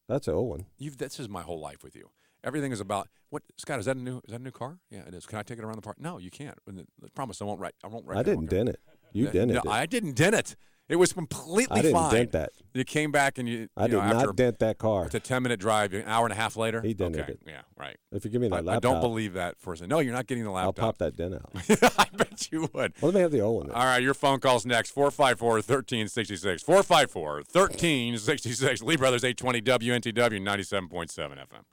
[0.07, 0.65] That's an old one.
[0.77, 2.09] You've this is my whole life with you.
[2.43, 3.79] Everything is about what Scott.
[3.79, 4.17] Is that a new?
[4.17, 4.79] Is that a new car?
[4.89, 5.25] Yeah, it is.
[5.25, 5.99] Can I take it around the park?
[5.99, 6.57] No, you can't.
[6.69, 7.75] I promise I won't write.
[7.83, 8.17] I won't wreck.
[8.17, 8.79] I didn't dent it.
[9.11, 9.67] You dented no, it.
[9.67, 10.55] I didn't dent it.
[10.89, 12.13] It was completely I didn't fine.
[12.13, 12.51] dent that.
[12.73, 13.67] You came back and you.
[13.75, 15.05] I you did know, after not dent that car.
[15.05, 15.93] It's a ten minute drive.
[15.93, 16.81] An hour and a half later.
[16.81, 17.33] He dented okay.
[17.33, 17.41] it.
[17.45, 17.97] Yeah, right.
[18.11, 19.89] If you give me that I, I don't believe that for a second.
[19.89, 20.79] No, you're not getting the laptop.
[20.79, 21.51] I'll pop that dent out.
[21.99, 22.93] I bet you would.
[23.01, 23.67] Well, let me have the old one.
[23.67, 23.75] Then.
[23.75, 24.91] All right, your phone calls next.
[24.91, 26.63] 454 1366.
[26.63, 28.81] 454 1366.
[28.81, 31.63] Lee Brothers 820 WNTW 97.7 FM.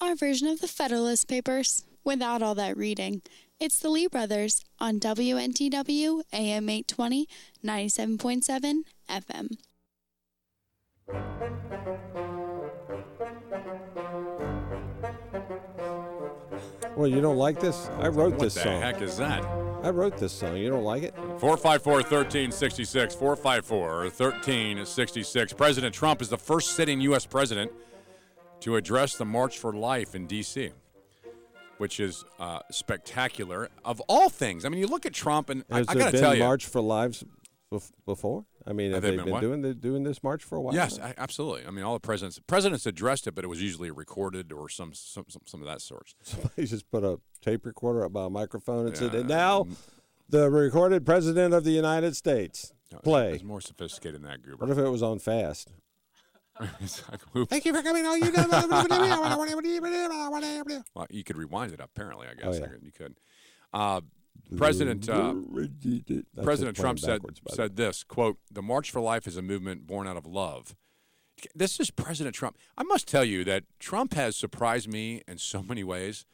[0.00, 3.22] Our version of the Federalist Papers, without all that reading.
[3.60, 7.28] It's the Lee Brothers on WNTW AM 820,
[7.62, 9.50] 97.7 FM.
[16.96, 17.90] Well, you don't like this?
[17.98, 18.64] I wrote What this song.
[18.64, 19.44] What the heck is that?
[19.82, 20.56] I wrote this song.
[20.56, 21.14] You don't like it?
[21.14, 23.14] 454 1366.
[23.14, 25.52] 454 1366.
[25.52, 27.26] President Trump is the first sitting U.S.
[27.26, 27.70] president
[28.60, 30.70] to address the March for Life in D.C.,
[31.80, 33.70] which is uh, spectacular.
[33.84, 36.12] Of all things, I mean, you look at Trump, and Has I there got to
[36.12, 36.44] been tell you.
[36.44, 37.24] March for Lives
[37.72, 38.44] bef- before?
[38.66, 40.74] I mean, have, they they been been, doing the, doing this march for a while?
[40.74, 40.98] Yes.
[40.98, 41.66] I, absolutely.
[41.66, 44.92] I mean, all the presidents presidents addressed it, but it was usually recorded or some
[44.92, 46.14] some, some, some of that sort.
[46.22, 49.66] Somebody just put a tape recorder up by a microphone and said, and now
[50.28, 52.72] the recorded president of the United States.
[53.04, 53.34] Play.
[53.34, 54.66] It's more sophisticated than that, Goober.
[54.66, 55.70] What if it was on fast?
[57.34, 57.48] Like.
[57.48, 58.06] Thank you for coming.
[58.06, 58.30] All you
[60.94, 61.80] Well, you could rewind it.
[61.80, 62.66] Apparently, I guess Oh, yeah.
[62.82, 63.16] you could.
[63.72, 64.00] Uh,
[64.56, 65.34] President uh,
[66.42, 69.42] President Trump said backwards, by the said this quote: "The March for Life is a
[69.42, 70.74] movement born out of love."
[71.54, 72.58] This is President Trump.
[72.76, 76.26] I must tell you that Trump has surprised me in so many ways.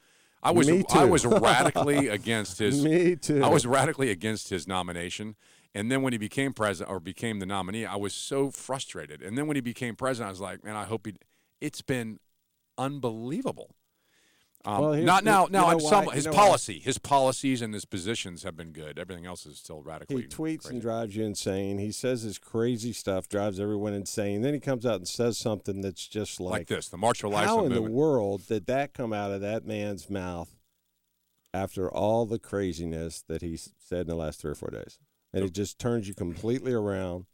[0.43, 2.83] I was I was radically against his.
[2.83, 3.43] Me too.
[3.43, 5.35] I was radically against his nomination,
[5.77, 9.21] and then when he became president or became the nominee, I was so frustrated.
[9.21, 11.13] And then when he became president, I was like, man, I hope he.
[11.61, 12.19] It's been
[12.77, 13.75] unbelievable.
[14.65, 15.45] Um, Well, not now.
[15.45, 16.37] you Now, know in some why- you his know why?
[16.37, 18.97] policy, his policies and his positions have been good.
[18.99, 20.23] Everything else is still radically.
[20.23, 21.77] He tweets and drives you insane.
[21.77, 24.41] He says his crazy stuff, drives everyone insane.
[24.41, 26.89] Then he comes out and says something that's just like, like this.
[26.89, 30.09] The March for Life How in the world did that come out of that man's
[30.09, 30.49] mouth
[31.53, 34.99] after all the craziness that he said in the last three or four days?
[35.37, 37.25] And it just turns you completely around.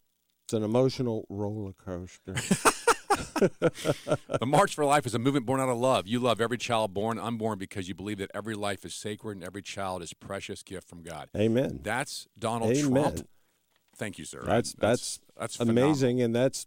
[0.45, 2.33] It's an emotional roller coaster.
[3.39, 6.07] the March for Life is a movement born out of love.
[6.07, 9.43] You love every child born, unborn, because you believe that every life is sacred and
[9.43, 11.29] every child is a precious gift from God.
[11.35, 11.79] Amen.
[11.83, 12.91] That's Donald Amen.
[12.91, 13.27] Trump.
[13.95, 14.41] Thank you, sir.
[14.45, 15.89] That's that's that's phenomenal.
[15.89, 16.65] amazing, and that's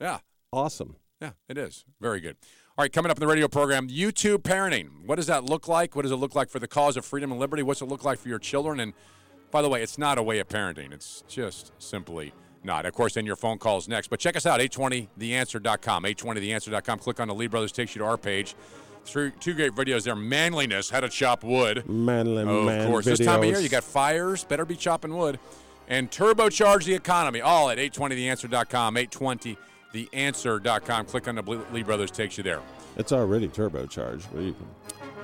[0.00, 0.18] Yeah.
[0.52, 0.96] awesome.
[1.20, 1.84] Yeah, it is.
[2.00, 2.36] Very good.
[2.76, 5.06] All right, coming up in the radio program, YouTube parenting.
[5.06, 5.96] What does that look like?
[5.96, 7.62] What does it look like for the cause of freedom and liberty?
[7.62, 8.78] What's it look like for your children?
[8.80, 8.92] And
[9.56, 10.92] by the way, it's not a way of parenting.
[10.92, 12.84] It's just simply not.
[12.84, 14.08] Of course, then your phone calls next.
[14.08, 16.02] But check us out, 820theanswer.com.
[16.04, 16.98] 820theanswer.com.
[16.98, 18.54] Click on the Lee Brothers, takes you to our page.
[19.06, 20.14] Three, two great videos there.
[20.14, 21.88] Manliness, how to chop wood.
[21.88, 23.06] Manly Oh, man of course.
[23.06, 24.44] This time of year, you got fires.
[24.44, 25.38] Better be chopping wood.
[25.88, 27.40] And turbocharge the economy.
[27.40, 28.96] All at 820theanswer.com.
[28.96, 31.06] 820theanswer.com.
[31.06, 31.42] Click on the
[31.72, 32.60] Lee Brothers, takes you there.
[32.98, 34.24] It's already turbocharged.
[34.34, 34.66] You can-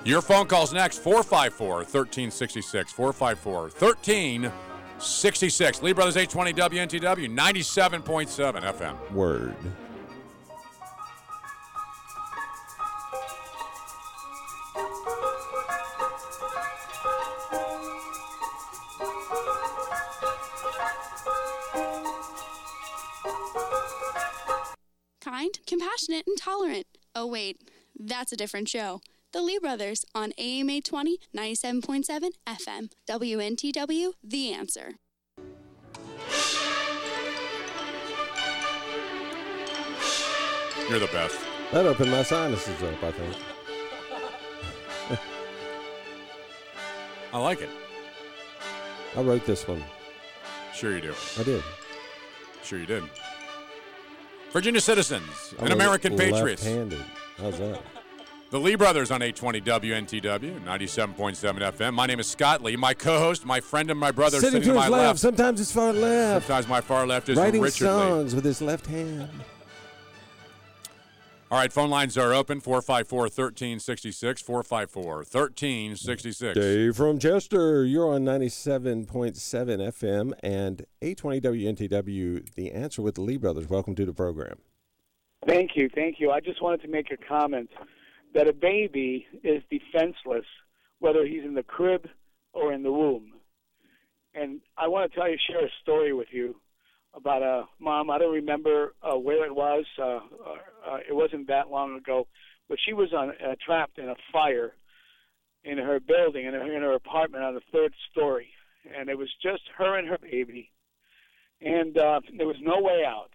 [0.04, 2.90] Your phone calls next 454 1366.
[2.92, 5.82] 454 1366.
[5.82, 9.12] Lee Brothers 820 WNTW 97.7 FM.
[9.12, 9.54] Word.
[25.20, 26.86] Kind, compassionate, and tolerant.
[27.14, 27.60] Oh, wait,
[27.96, 29.00] that's a different show.
[29.32, 32.90] The Lee Brothers on AMA 20 97.7 FM.
[33.08, 34.96] WNTW, The Answer.
[40.90, 41.38] You're the best.
[41.72, 43.36] That opened my sinuses up, I think.
[47.32, 47.70] I like it.
[49.16, 49.82] I wrote this one.
[50.74, 51.14] Sure you do.
[51.38, 51.62] I did.
[52.62, 53.04] Sure you did.
[54.52, 56.62] Virginia citizens I'm and American patriots.
[56.62, 57.02] Left-handed.
[57.38, 57.82] How's that?
[58.52, 61.94] The Lee Brothers on 820 WNTW 97.7 FM.
[61.94, 62.76] My name is Scott Lee.
[62.76, 65.06] My co-host, my friend, and my brother Sitting sitting to to his my left.
[65.06, 65.18] left.
[65.20, 66.46] Sometimes it's far left.
[66.46, 67.90] Sometimes my far left is Writing Richard Lee.
[67.90, 69.30] songs with his left hand.
[71.50, 74.42] All right, phone lines are open 454 1366.
[74.42, 76.54] 454 1366.
[76.54, 83.38] Dave from Chester, you're on 97.7 FM and 820 WNTW, The Answer with the Lee
[83.38, 83.70] Brothers.
[83.70, 84.58] Welcome to the program.
[85.46, 86.30] Thank you, thank you.
[86.30, 87.70] I just wanted to make a comment
[88.34, 90.46] that a baby is defenseless
[91.00, 92.08] whether he's in the crib
[92.52, 93.32] or in the womb.
[94.34, 96.56] And I want to tell you, share a story with you
[97.14, 98.08] about a mom.
[98.08, 100.20] I don't remember uh, where it was, uh,
[100.86, 102.26] Uh, it wasn't that long ago,
[102.68, 104.72] but she was on uh, trapped in a fire
[105.64, 108.50] in her building in her, in her apartment on the third story,
[108.96, 110.70] and it was just her and her baby,
[111.60, 113.30] and uh, there was no way out.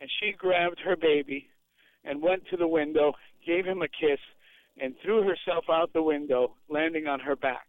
[0.00, 1.48] And she grabbed her baby
[2.04, 3.14] and went to the window,
[3.44, 4.20] gave him a kiss,
[4.80, 7.66] and threw herself out the window, landing on her back.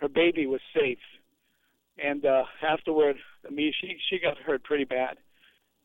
[0.00, 0.98] Her baby was safe,
[2.02, 5.18] and uh, afterward, the me she she got hurt pretty bad,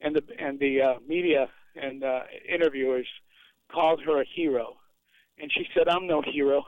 [0.01, 3.07] and the and the uh, media and uh, interviewers
[3.71, 4.77] called her a hero,
[5.39, 6.63] and she said, "I'm no hero."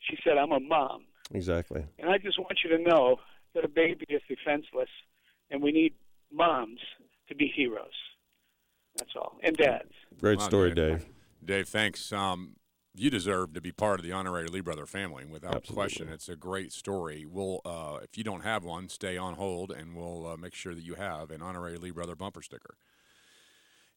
[0.00, 1.84] She said, "I'm a mom." Exactly.
[1.98, 3.16] And I just want you to know
[3.54, 4.90] that a baby is defenseless,
[5.50, 5.94] and we need
[6.32, 6.80] moms
[7.28, 7.86] to be heroes.
[8.96, 9.92] That's all, and dads.
[10.20, 11.06] Great Wow, story, Dave.
[11.44, 12.12] Dave, thanks.
[12.12, 12.56] Um,
[12.94, 16.08] you deserve to be part of the honorary Lee Brother family, without question.
[16.08, 17.24] It's a great story.
[17.24, 20.74] We'll, uh, if you don't have one, stay on hold, and we'll uh, make sure
[20.74, 22.76] that you have an honorary Lee Brother bumper sticker.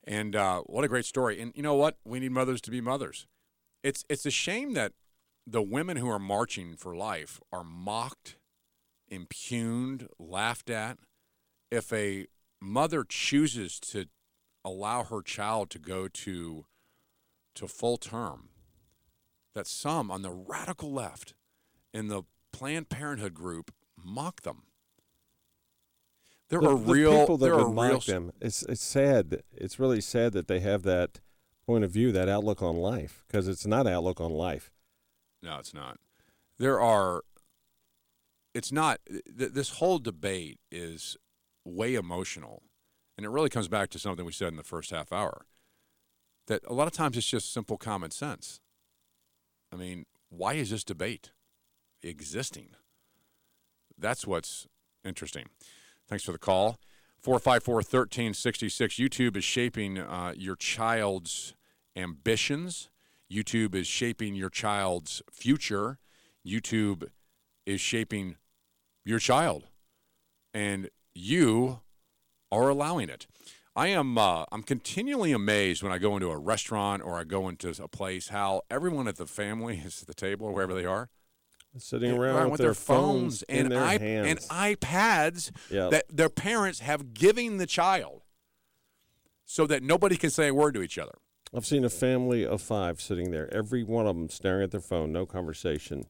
[0.05, 1.41] And uh, what a great story!
[1.41, 1.97] And you know what?
[2.05, 3.27] We need mothers to be mothers.
[3.83, 4.93] It's it's a shame that
[5.45, 8.37] the women who are marching for life are mocked,
[9.09, 10.99] impugned, laughed at.
[11.71, 12.27] If a
[12.61, 14.05] mother chooses to
[14.63, 16.65] allow her child to go to
[17.55, 18.49] to full term,
[19.53, 21.33] that some on the radical left
[21.93, 24.63] in the Planned Parenthood group mock them.
[26.49, 28.31] There the, are the real people that would mock real them.
[28.39, 29.43] It's it's sad.
[29.51, 31.19] It's really sad that they have that
[31.65, 34.71] point of view, that outlook on life, because it's not outlook on life.
[35.41, 35.99] No, it's not.
[36.57, 37.23] There are.
[38.53, 38.99] It's not.
[39.09, 41.17] Th- this whole debate is
[41.65, 42.63] way emotional,
[43.17, 45.45] and it really comes back to something we said in the first half hour.
[46.47, 48.59] That a lot of times it's just simple common sense.
[49.71, 51.31] I mean, why is this debate
[52.03, 52.69] existing?
[53.97, 54.67] That's what's
[55.03, 55.45] interesting.
[56.07, 56.77] Thanks for the call.
[57.21, 58.95] 454 1366.
[58.95, 61.55] YouTube is shaping uh, your child's
[61.95, 62.89] ambitions.
[63.31, 65.97] YouTube is shaping your child's future.
[66.45, 67.07] YouTube
[67.65, 68.35] is shaping
[69.03, 69.63] your child.
[70.53, 71.79] And you
[72.51, 73.25] are allowing it.
[73.75, 77.49] I am uh, I'm continually amazed when I go into a restaurant or I go
[77.49, 80.85] into a place how everyone at the family is at the table or wherever they
[80.85, 81.09] are
[81.77, 84.27] Sitting Yeah, around right, with, their phones, in and their i- hands.
[84.27, 84.39] and
[84.79, 85.91] iPads Yep.
[85.91, 88.21] that their parents have given the child
[89.45, 91.11] so that nobody can say a word to each other.
[91.53, 94.79] I've seen a family of five sitting there, every one of them staring at their
[94.79, 96.05] phone, no conversation,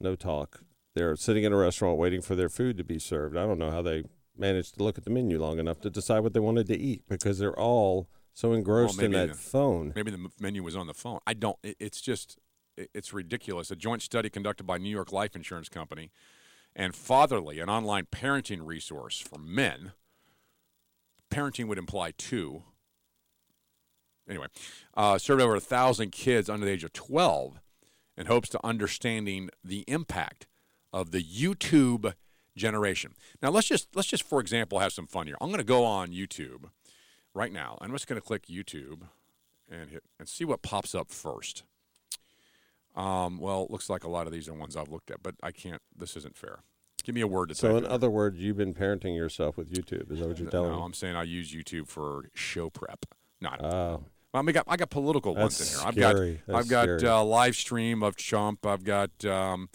[0.00, 0.62] no talk.
[0.94, 3.36] They're sitting in a restaurant waiting for their food to be served.
[3.36, 4.04] I don't know how they
[4.38, 7.02] managed to look at the menu long enough to decide what they wanted to eat
[7.08, 9.92] because they're all so engrossed Well, in that the- phone.
[9.96, 11.20] Maybe the menu was on the phone.
[11.26, 11.58] I don't.
[11.62, 12.38] it- It's just,
[12.76, 13.70] it- it's ridiculous.
[13.70, 16.10] A joint study conducted by New York Life Insurance Company
[16.74, 19.92] and Fatherly, an online parenting resource for men.
[21.30, 22.62] Parenting would imply two.
[24.28, 24.46] Anyway,
[24.94, 27.60] uh, surveyed over a thousand kids under the age of 12
[28.16, 30.46] in hopes to understanding the impact
[30.92, 32.12] of the YouTube
[32.56, 33.14] generation.
[33.42, 35.36] Now let's just let's just for example have some fun here.
[35.40, 36.70] I'm going to go on YouTube
[37.34, 37.78] right now.
[37.80, 39.02] I'm just going to click YouTube
[39.70, 41.64] and hit and see what pops up first.
[42.94, 45.34] Um, well, it looks like a lot of these are ones I've looked at, but
[45.42, 45.82] I can't.
[45.96, 46.60] This isn't fair.
[47.04, 50.10] Give me a word to So, in other words, you've been parenting yourself with YouTube.
[50.10, 50.82] Is that what you're telling no, me?
[50.82, 53.04] I'm saying I use YouTube for show prep.
[53.40, 53.62] Not.
[53.62, 54.04] Oh.
[54.32, 55.86] Well, I got I got political ones in here.
[55.86, 56.34] I've scary.
[56.34, 58.66] got That's I've got uh, live stream of Trump.
[58.66, 59.68] I've got um,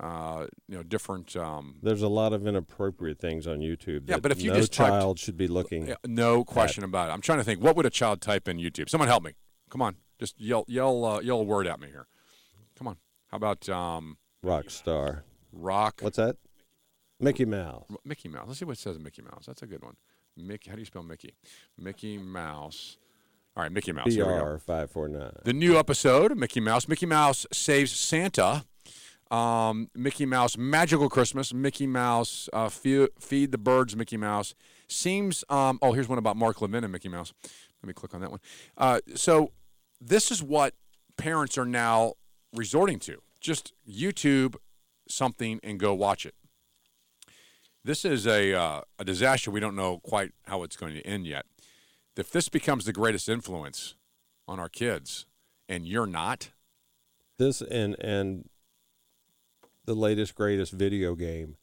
[0.00, 1.36] uh, you know different.
[1.36, 4.08] Um, There's a lot of inappropriate things on YouTube.
[4.08, 5.86] Yeah, but if you no just typed- child should be looking.
[5.88, 7.12] Yeah, no question about it.
[7.12, 7.62] I'm trying to think.
[7.62, 8.88] What would a child type in YouTube?
[8.88, 9.32] Someone help me.
[9.68, 12.06] Come on, just yell, yell, uh, yell a word at me here.
[12.76, 12.96] Come on.
[13.28, 15.24] How about um, rock star?
[15.52, 16.00] Rock.
[16.00, 16.36] What's that?
[17.20, 17.84] Mickey Mouse.
[18.04, 18.44] Mickey Mouse.
[18.46, 19.44] Let's see what it says Mickey Mouse.
[19.46, 19.96] That's a good one.
[20.36, 20.70] Mickey.
[20.70, 21.34] How do you spell Mickey?
[21.78, 22.96] Mickey Mouse.
[23.56, 24.14] All right, Mickey Mouse.
[24.14, 24.54] Here we go.
[24.54, 25.32] BR five four nine.
[25.44, 26.88] The new episode Mickey Mouse.
[26.88, 28.64] Mickey Mouse saves Santa.
[29.30, 31.54] Um, Mickey Mouse Magical Christmas.
[31.54, 33.96] Mickey Mouse uh, feed, feed the birds.
[33.96, 34.54] Mickey Mouse
[34.88, 35.44] seems.
[35.48, 37.32] Um, oh, here's one about Mark Levin and Mickey Mouse.
[37.82, 38.40] Let me click on that one.
[38.76, 39.52] Uh, so
[40.00, 40.74] this is what
[41.16, 42.14] parents are now
[42.54, 43.22] resorting to.
[43.40, 44.56] Just YouTube
[45.08, 46.34] something and go watch it.
[47.82, 49.50] This is a uh, a disaster.
[49.50, 51.46] We don't know quite how it's going to end yet.
[52.16, 53.94] If this becomes the greatest influence
[54.46, 55.24] on our kids,
[55.70, 56.50] and you're not,
[57.38, 58.49] This and and
[59.90, 61.56] the latest greatest video game.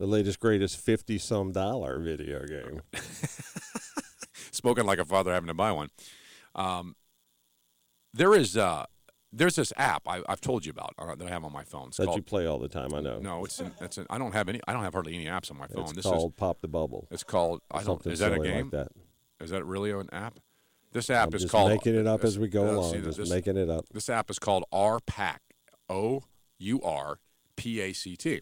[0.00, 2.82] The latest greatest fifty some dollar video game.
[4.50, 5.90] spoken like a father having to buy one.
[6.56, 6.96] Um,
[8.12, 8.86] there is uh,
[9.32, 11.88] there's this app I, I've told you about uh, that I have on my phone.
[11.88, 12.92] It's that called, you play all the time.
[12.92, 13.20] I know.
[13.20, 14.60] No, it's an, it's an, I don't have any.
[14.66, 15.84] I don't have hardly any apps on my phone.
[15.84, 17.06] It's this called is Pop the Bubble.
[17.12, 17.60] it's called.
[17.70, 17.86] I don't.
[18.02, 18.70] Something Is that a game?
[18.72, 18.88] like that.
[19.40, 20.40] Is that really an app?
[20.92, 22.92] This app I'm is just called making it up as we go uh, along.
[22.92, 23.84] see, just this- making it up.
[23.92, 25.38] This app is called OurPact.
[25.88, 26.24] O
[26.58, 27.18] U R
[27.56, 28.40] P A C T.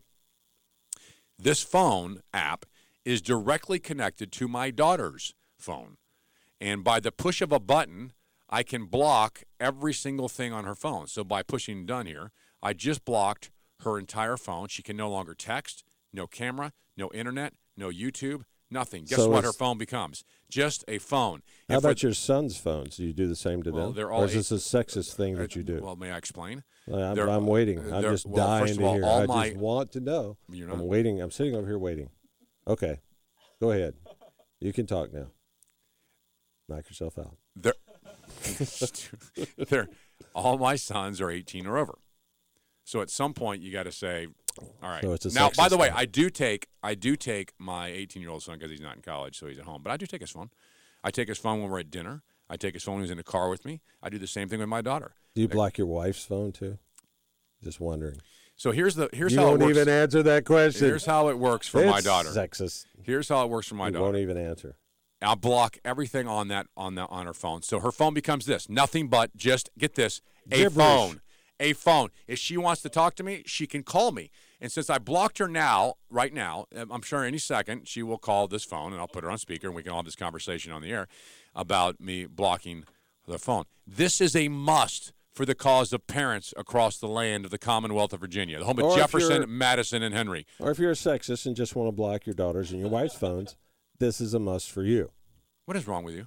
[1.39, 2.67] This phone app
[3.05, 5.97] is directly connected to my daughter's phone.
[6.61, 8.13] And by the push of a button,
[8.49, 11.07] I can block every single thing on her phone.
[11.09, 12.31] So by pushing done here,
[12.63, 13.51] I just blocked
[13.81, 14.69] her entire phone.
[14.69, 19.05] She can no longer text, no camera, no internet, no YouTube, nothing.
[19.05, 20.25] Guess So what her phone becomes?
[20.51, 21.43] Just a phone.
[21.69, 22.97] How And about your son's phones?
[22.97, 23.95] Do you do the same to Well, them?
[23.95, 25.81] they're or all is this a sexist thing uh, that you do?
[25.83, 26.63] Well, may I explain?
[26.93, 27.93] I'm, I'm waiting.
[27.93, 29.05] I'm just well, dying to all, hear.
[29.05, 30.37] all I my- just want to know.
[30.51, 31.21] You're I'm waiting.
[31.21, 32.11] I'm sitting over here waiting.
[32.69, 33.01] Okay,
[33.61, 33.95] go ahead.
[34.61, 35.27] You can talk now.
[36.69, 37.37] Knock yourself out.
[37.57, 37.75] They're,
[39.69, 39.89] they're
[40.35, 41.99] all my sons are 18 or over.
[42.85, 44.29] So at some point you got to say,
[44.83, 45.03] all right.
[45.03, 45.91] So it's a now, by the way.
[45.91, 49.03] I do take I do take my 18 year old son because he's not in
[49.03, 49.83] college, so he's at home.
[49.83, 50.51] But I do take his phone.
[51.03, 52.23] I take his phone when we're at dinner.
[52.49, 53.81] I take his phone when he's in the car with me.
[54.03, 55.13] I do the same thing with my daughter.
[55.35, 56.79] Do you block your wife's phone too?
[57.63, 58.17] Just wondering.
[58.57, 59.79] So here's the here's you how won't it works.
[59.79, 60.87] even answer that question.
[60.87, 62.29] Here's how it works for my It's daughter.
[62.31, 62.85] Sexist.
[63.03, 63.93] Here's how it works for my daughter.
[63.93, 64.05] you daughter.
[64.05, 64.77] won't even answer.
[65.23, 67.63] I'll block everything on that on the on her phone.
[67.63, 70.75] So her phone becomes this, nothing but just get this, a Gibberish.
[70.75, 71.21] phone.
[71.61, 72.11] A phone.
[72.27, 74.31] If she wants to talk to me, she can call me.
[74.61, 78.19] And since I blocked her now, right now, um, I'm sure any second she will
[78.19, 80.17] call this phone and I'll put her on speaker and we can all have this
[80.17, 81.07] conversation on the air
[81.55, 82.85] about me blocking
[83.27, 83.65] the phone.
[83.87, 88.13] This is a must for the cause of parents across the land of the Commonwealth
[88.13, 90.47] of Virginia, the home of Or Jefferson, Madison, and Henry.
[90.61, 93.17] Or if you're a sexist and just want to block your daughters and your wife's
[93.17, 93.57] phones,
[93.99, 95.11] this is a must for you.
[95.65, 96.27] What is wrong with you?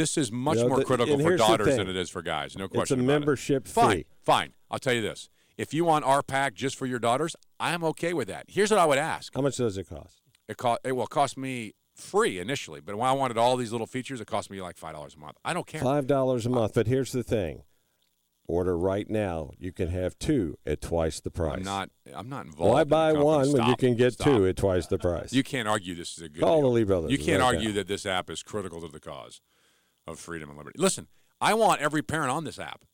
[0.00, 2.56] This is much You know, more the- critical for daughters than it is for guys.
[2.56, 2.82] No question.
[2.82, 3.06] It's a about it.
[3.06, 4.52] membership Fine, fine.
[4.70, 5.28] I'll tell you this:
[5.58, 8.46] if you want OurPact just for your daughters, I am okay with that.
[8.48, 10.22] Here's what I would ask: How much does it cost?
[10.48, 13.86] It cost it will cost me free initially, but when I wanted all these little
[13.86, 15.36] features, it cost me like five dollars a month.
[15.44, 15.82] I don't care.
[15.82, 16.72] Five dollars a month.
[16.74, 17.62] But here's the thing:
[18.46, 19.50] order right now.
[19.58, 21.58] You can have two at twice the price.
[21.58, 21.90] I'm not.
[22.14, 22.72] I'm not involved.
[22.72, 23.24] Why in buy company.
[23.24, 24.26] one when you can get Stop.
[24.28, 25.32] two at twice the price?
[25.32, 26.40] You can't argue this is a good.
[26.42, 26.70] Call deal.
[26.70, 27.74] the Lee Brothers You can't right argue now.
[27.76, 29.40] that this app is critical to the cause
[30.06, 30.78] of freedom and liberty.
[30.78, 31.08] Listen,
[31.40, 32.84] I want every parent on this app.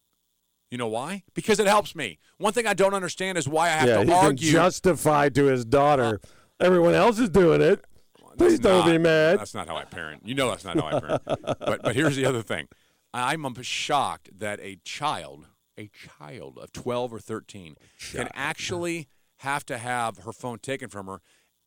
[0.70, 1.22] You know why?
[1.34, 2.18] Because it helps me.
[2.38, 4.46] One thing I don't understand is why I have yeah, to he argue.
[4.46, 6.20] can justify to his daughter.
[6.60, 7.84] Everyone else is doing it.
[8.36, 9.38] Please don't not- be mad.
[9.38, 10.22] That's not how I parent.
[10.26, 11.22] You know that's not how I parent.
[11.26, 12.68] but but here's the other thing.
[13.14, 15.46] I'm um, shocked that a child,
[15.78, 17.76] a child of 12 or 13,
[18.12, 21.20] can actually have to have her phone taken from her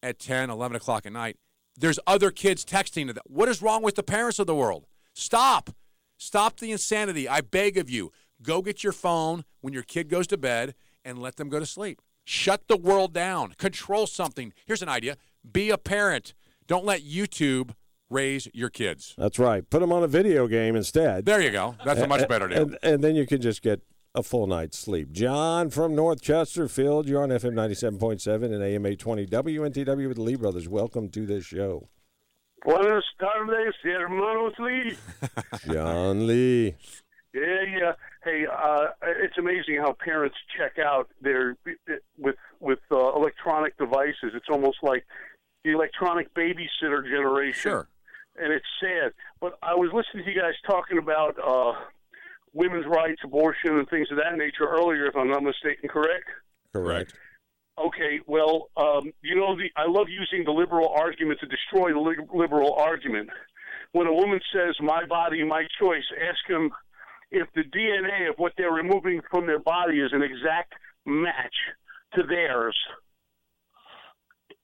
[0.03, 1.37] at 10, 11 o'clock at night.
[1.75, 3.23] There's other kids texting to them.
[3.25, 4.85] What is wrong with the parents of the world?
[5.19, 5.71] Stop.
[6.17, 7.27] Stop the insanity.
[7.27, 8.11] I beg of you.
[8.41, 11.65] Go get your phone when your kid goes to bed and let them go to
[11.65, 12.01] sleep.
[12.23, 13.53] Shut the world down.
[13.57, 14.53] Control something.
[14.65, 15.17] Here's an idea
[15.51, 16.33] be a parent.
[16.67, 17.71] Don't let YouTube
[18.09, 19.13] raise your kids.
[19.17, 19.69] That's right.
[19.69, 21.25] Put them on a video game instead.
[21.25, 21.75] There you go.
[21.83, 22.61] That's a much better deal.
[22.61, 23.81] And, and then you can just get
[24.15, 25.11] a full night's sleep.
[25.11, 30.35] John from North Chesterfield, you're on FM 97.7 and AM 820 WNTW with the Lee
[30.35, 30.69] Brothers.
[30.69, 31.89] Welcome to this show.
[32.63, 34.97] Buenas tardes, hermanos Lee.
[35.73, 36.75] John Lee.
[37.33, 37.91] Yeah, yeah.
[38.23, 41.55] Hey, uh, it's amazing how parents check out their
[42.17, 44.33] with with uh, electronic devices.
[44.33, 45.05] It's almost like
[45.63, 47.71] the electronic babysitter generation.
[47.71, 47.87] Sure.
[48.37, 49.13] And it's sad.
[49.39, 51.73] But I was listening to you guys talking about uh,
[52.53, 55.89] women's rights, abortion, and things of that nature earlier, if I'm not mistaken.
[55.89, 56.25] Correct?
[56.73, 57.13] Correct.
[57.79, 61.99] Okay, well, um, you know, the, I love using the liberal argument to destroy the
[61.99, 63.29] li- liberal argument.
[63.93, 66.71] When a woman says, my body, my choice, ask them
[67.31, 70.73] if the DNA of what they're removing from their body is an exact
[71.05, 71.55] match
[72.15, 72.75] to theirs.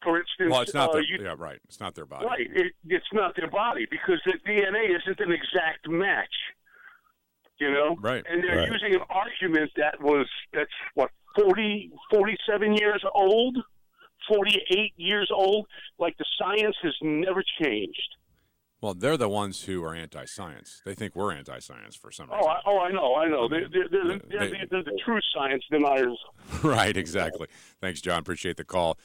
[0.04, 1.60] For instance, Well, it's not uh, their, you, yeah, right.
[1.66, 2.26] It's not their body.
[2.26, 6.34] right, it, it's not their body because the DNA isn't an exact match.
[7.58, 8.24] You know, Right.
[8.30, 8.72] And they're Right.
[8.72, 13.58] using an argument that was that's what 40, 47 years old,
[14.28, 15.68] forty eight years old.
[15.98, 18.16] Like the science has never changed.
[18.82, 20.82] Well, they're the ones who are anti-science.
[20.86, 22.52] They think we're anti-science for some oh, reason.
[22.52, 23.48] Oh, I, oh, I know, I know.
[23.50, 26.18] They're, they're, they're, they're, They- they're the true science deniers.
[26.64, 27.48] right, exactly.
[27.82, 28.20] Thanks, John.
[28.20, 29.00] Appreciate the call.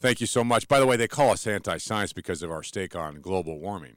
[0.00, 0.68] Thank you so much.
[0.68, 3.96] By the way, they call us anti-science because of our stake on global warming.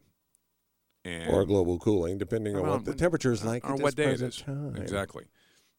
[1.05, 3.95] And Or global cooling, depending on what the temperature is like or at this what
[3.95, 4.41] day it present is.
[4.41, 4.75] time.
[4.75, 5.25] Exactly.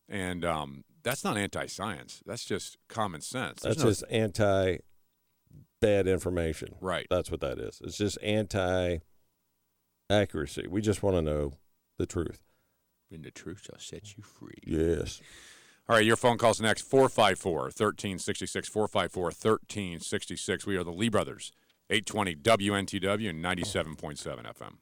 [0.09, 2.23] And um, that's not anti-science.
[2.27, 3.61] That's just common sense.
[3.63, 4.79] There's That's no- just anti
[5.81, 6.75] bad information.
[6.81, 7.07] Right.
[7.11, 7.81] That's what that is.
[7.85, 8.99] It's just anti
[10.09, 10.67] accuracy.
[10.69, 11.53] We just want to know
[11.99, 12.41] the truth.
[13.13, 14.59] And the truth shall set you free.
[14.65, 15.21] Yes.
[15.89, 18.69] All right, your phone calls next 454 1366.
[18.69, 20.67] 454 1366.
[20.67, 21.51] We are the Lee Brothers,
[21.91, 24.75] 820 WNTW and 97.7 FM.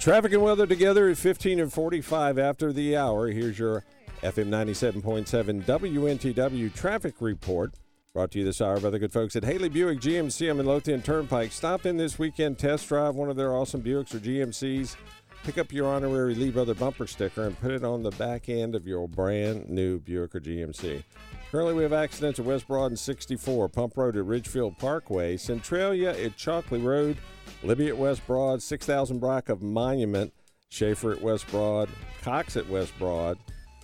[0.00, 3.28] Traffic and weather together at 15 and 45 after the hour.
[3.28, 3.84] Here's your
[4.22, 7.74] FM 97.7 WNTW traffic report.
[8.14, 11.02] Brought to you this hour by the good folks at Haley Buick GMC on Midlothian
[11.02, 11.52] Turnpike.
[11.52, 14.96] Stop in this weekend, test drive one of their awesome Buicks or GMCs.
[15.44, 18.74] Pick up your honorary Lee Brother bumper sticker and put it on the back end
[18.74, 21.04] of your brand new Buick or GMC.
[21.50, 26.10] Currently, we have accidents at West Broad and 64, Pump Road at Ridgefield Parkway, Centralia
[26.10, 27.16] at Chalkley Road,
[27.64, 30.32] Libbie at West Broad, 6000 block of Monument,
[30.68, 31.88] Schaefer at West Broad,
[32.22, 33.36] Cox at West Broad,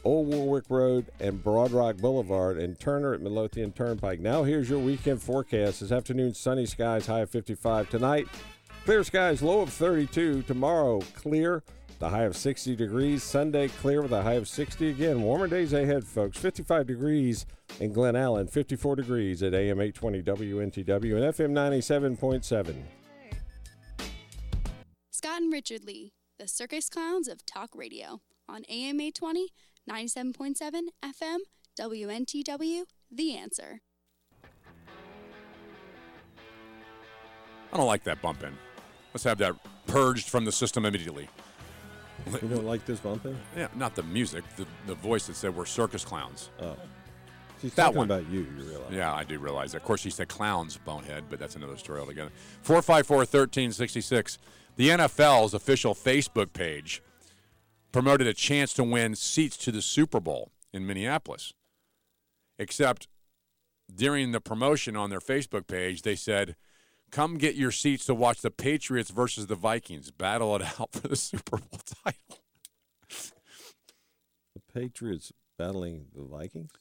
[0.05, 4.21] Old Warwick Road, and Broad Rock Boulevard, and Turner at Midlothian Turnpike.
[4.21, 5.81] Now, here's your weekend forecast.
[5.81, 7.91] This afternoon, sunny skies, high of 55.
[7.91, 8.29] Tonight,
[8.87, 10.43] clear skies, low of 32.
[10.43, 11.65] Tomorrow, clear,
[11.99, 13.25] the high of 60 degrees.
[13.25, 15.23] Sunday, clear with a high of 60 again.
[15.23, 16.39] Warmer days ahead, folks.
[16.39, 17.47] 55 degrees
[17.81, 22.77] in Glen Allen, 54 degrees at AM 820 WNTW and FM 97.7.
[25.11, 29.49] Scott and Richard Lee, the circus clowns of talk radio, on AM 820,
[29.91, 31.39] 97.7 FM,
[31.77, 33.81] WNTW, The Answer.
[37.73, 38.57] I don't like that bump in.
[39.17, 39.55] Let's have that
[39.87, 41.27] purged from the system immediately.
[42.27, 43.35] You don't like this bump in?
[43.57, 46.51] Yeah, not the music, the, the voice that said we're circus clowns.
[46.61, 46.77] Oh.
[47.63, 48.11] She's that talking one.
[48.11, 48.93] about you, you realize.
[48.93, 49.79] Yeah, I do realize that.
[49.79, 52.31] Of course, she said clowns, bonehead, but that's another story altogether.
[52.61, 54.37] 454 1366.
[54.77, 57.03] The NFL's official Facebook page
[57.93, 61.55] promoted a chance to win seats to the Super Bowl in Minneapolis.
[62.59, 63.09] Except
[63.95, 66.55] during the promotion on their Facebook page, they said,
[67.11, 71.09] Come get your seats to watch the Patriots versus the Vikings battle it out for
[71.09, 72.43] the Super Bowl title.
[74.55, 76.73] The Patriots battling the Vikings?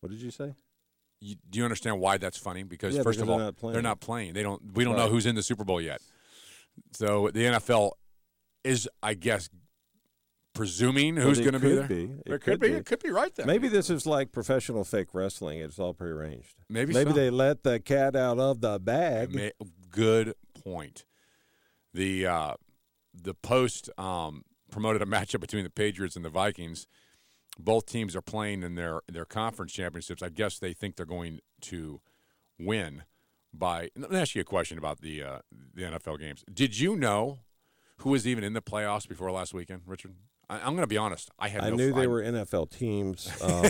[0.00, 0.54] What did you say?
[1.20, 2.62] You, do you understand why that's funny?
[2.62, 4.34] Because Yeah, first because of they're all, not they're not playing.
[4.34, 4.74] They don't.
[4.74, 6.00] We don't know who's in the Super Bowl yet.
[6.92, 7.92] So the NFL
[8.64, 9.48] is, I guess,
[10.56, 11.86] presuming who's going to be there.
[11.86, 12.10] be.
[12.26, 12.68] It, could be.
[12.72, 13.46] It could be right there.
[13.46, 15.60] Maybe this is like professional fake wrestling.
[15.60, 16.54] It's all prearranged.
[16.68, 17.16] Maybe Maybe so.
[17.16, 19.34] they let the cat out of the bag.
[19.34, 20.34] Ma- Good
[20.64, 21.04] point.
[21.94, 22.54] The uh,
[23.14, 26.86] the Post um, promoted a matchup between the Patriots and the Vikings.
[27.58, 30.22] Both teams are playing in their their conference championships.
[30.22, 32.00] I guess they think they're going to
[32.58, 33.04] win
[33.52, 33.90] by.
[33.96, 35.38] Let me ask you a question about the uh,
[35.74, 36.44] the NFL games.
[36.52, 37.40] Did you know
[37.98, 40.14] who was even in the playoffs before last weekend, Richard?
[40.48, 41.30] I, I'm going to be honest.
[41.38, 43.66] I had I no knew they were NFL teams, um,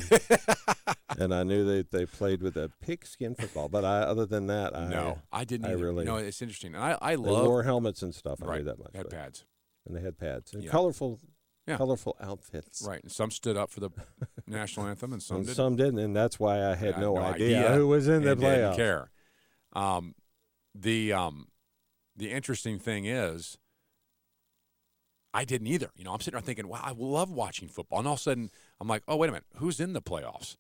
[1.19, 3.69] and I knew they, they played with a pigskin football.
[3.69, 5.67] But I, other than that, I No, I didn't.
[5.67, 5.85] I either.
[5.85, 6.05] really.
[6.05, 8.43] No, it's interesting, and I I they love wore helmets and stuff.
[8.43, 8.91] I Right, knew that much.
[8.95, 9.45] had but- pads.
[9.87, 10.71] and they had pads and Yeah.
[10.71, 11.19] colorful,
[11.67, 11.77] Yeah.
[11.79, 12.85] colorful outfits.
[12.87, 13.91] Right, and some stood up for the
[14.47, 15.57] national anthem, and some and didn't.
[15.57, 18.41] some didn't, and that's why I had I no, idea, who was in the and
[18.41, 19.11] didn't care.
[19.73, 20.15] Um,
[20.75, 21.49] the um,
[22.15, 23.57] the interesting thing is,
[25.37, 25.91] I didn't either.
[25.95, 28.23] You know, I'm sitting there thinking, wow, I love watching football, and all of a
[28.23, 28.51] sudden,
[28.81, 30.57] I'm like, oh, wait a minute, who's in the playoffs?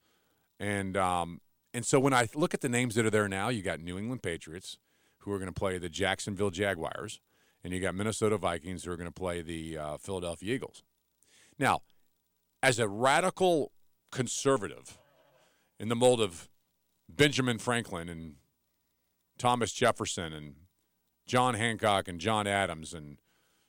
[0.60, 1.40] And um,
[1.72, 3.96] and so when I look at the names that are there now, you got New
[3.96, 4.76] England Patriots,
[5.20, 7.20] who are going to play the Jacksonville Jaguars,
[7.64, 10.82] and you got Minnesota Vikings, who are going to play the uh, Philadelphia Eagles.
[11.58, 11.80] Now,
[12.62, 13.72] as a radical
[14.12, 14.98] conservative
[15.80, 16.50] in the mold of
[17.08, 18.34] Benjamin Franklin and
[19.38, 20.54] Thomas Jefferson and
[21.26, 23.16] John Hancock and John Adams and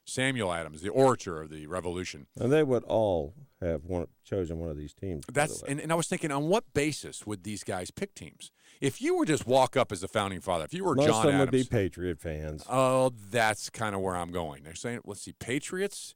[0.07, 2.27] Samuel Adams, the orator of the Revolution.
[2.39, 5.25] And they would all have one, chosen one of these teams.
[5.31, 8.51] That's and, and I was thinking, on what basis would these guys pick teams?
[8.79, 11.25] If you were just walk up as a founding father, if you were Most John
[11.25, 12.63] of them Adams, would be Patriot fans.
[12.69, 14.63] oh, that's kind of where I'm going.
[14.63, 16.15] They're saying, let's see, Patriots.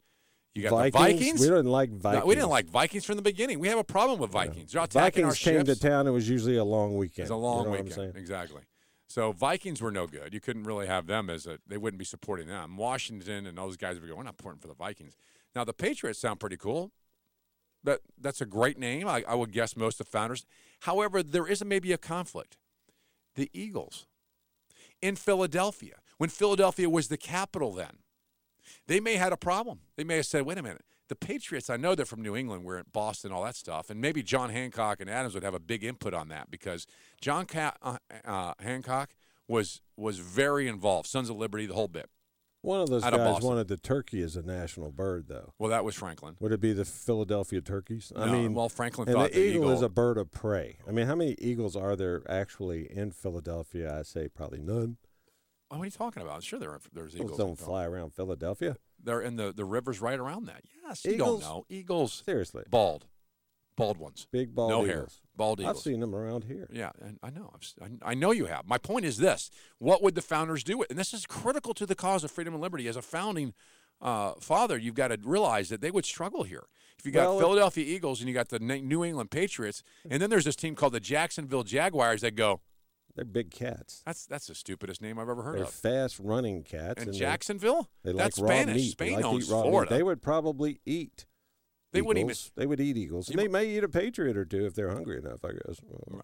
[0.54, 0.94] You got Vikings?
[0.94, 1.40] the Vikings.
[1.40, 2.36] We didn't like No, we Vikings.
[2.36, 3.60] didn't like Vikings from the beginning.
[3.60, 4.74] We have a problem with Vikings.
[4.74, 6.08] They're Vikings came to town.
[6.08, 7.24] It was usually a long weekend.
[7.24, 8.16] It's a You long know what I'm weekend.
[8.18, 8.62] Exactly.
[9.12, 10.34] So Vikings were no good.
[10.34, 11.60] You couldn't really have them as a.
[11.68, 12.78] They wouldn't be supporting them.
[12.78, 14.16] Washington and all those guys would go.
[14.16, 15.18] We're not supporting for the Vikings.
[15.54, 16.92] Now the Patriots sound pretty cool.
[17.84, 19.08] That that's a great name.
[19.08, 20.46] I, I would guess most of the founders.
[20.82, 22.58] However, there is maybe a conflict.
[23.36, 24.08] The Eagles
[25.02, 27.98] in Philadelphia, when Philadelphia was the capital, then
[28.88, 29.80] they may have had a problem.
[29.98, 32.64] They may have said, "Wait a minute." The Patriots, I know they're from New England,
[32.64, 35.60] we're in Boston, all that stuff, and maybe John Hancock and Adams would have a
[35.60, 36.88] big input on that because
[37.20, 39.10] John Ca- uh, uh, Hancock
[39.46, 41.10] was was very involved.
[41.10, 42.10] Sons of Liberty, the whole bit.
[42.62, 43.50] One of those Out of guys Boston.
[43.50, 45.52] wanted the turkey as a national bird, though.
[45.60, 46.38] Well, that was Franklin.
[46.40, 48.14] Would it be the Philadelphia turkeys?
[48.16, 50.32] I No, mean, well, Franklin and thought the the eagle, eagle- is a bird of
[50.32, 50.78] prey.
[50.88, 54.00] I mean, how many eagles are there actually in Philadelphia?
[54.00, 54.96] I say probably none.
[55.70, 56.36] Oh, what are you talking about?
[56.36, 57.38] I'm sure, there are, there's Eagles eagles.
[57.38, 58.78] don't fly around Philadelphia.
[59.04, 60.62] They're in the the rivers right around that.
[60.88, 61.42] Yes, you Eagles?
[61.42, 62.24] don't know eagles.
[62.26, 63.06] Seriously, Bald,
[63.76, 64.28] bald ones.
[64.32, 64.90] big bald no eagles.
[64.90, 65.78] hair, bald eagles.
[65.78, 66.68] I've seen them around here.
[66.72, 67.52] Yeah, and I know.
[67.54, 67.74] I've,
[68.04, 68.66] I I know you have.
[68.68, 69.50] My point is this:
[69.80, 70.82] What would the founders do?
[70.82, 70.90] It?
[70.90, 73.54] And this is critical to the cause of freedom and liberty as a founding
[74.02, 76.64] uh, father, you've got to realize that they would struggle here.
[76.98, 80.30] If you got Well, Philadelphia Eagles and you got the New England Patriots, and then
[80.30, 82.62] there's this team called the Jacksonville Jaguars that go,
[83.16, 84.02] They're big cats.
[84.06, 85.70] that's that's the stupidest name I've ever heard They're of.
[85.74, 87.04] fast running cats.
[87.04, 87.90] And Jacksonville?
[88.04, 88.76] They, That's like raw Spanish.
[88.78, 88.92] meat.
[88.92, 89.46] Spain they like eat meat.
[89.46, 89.94] Florida.
[89.94, 91.26] They would probably eat.
[91.92, 93.30] They wouldn't even- They would eat eagles.
[93.30, 95.44] And they may eat a patriot or two if they're hungry enough.
[95.44, 95.82] I guess.
[95.84, 96.22] Well,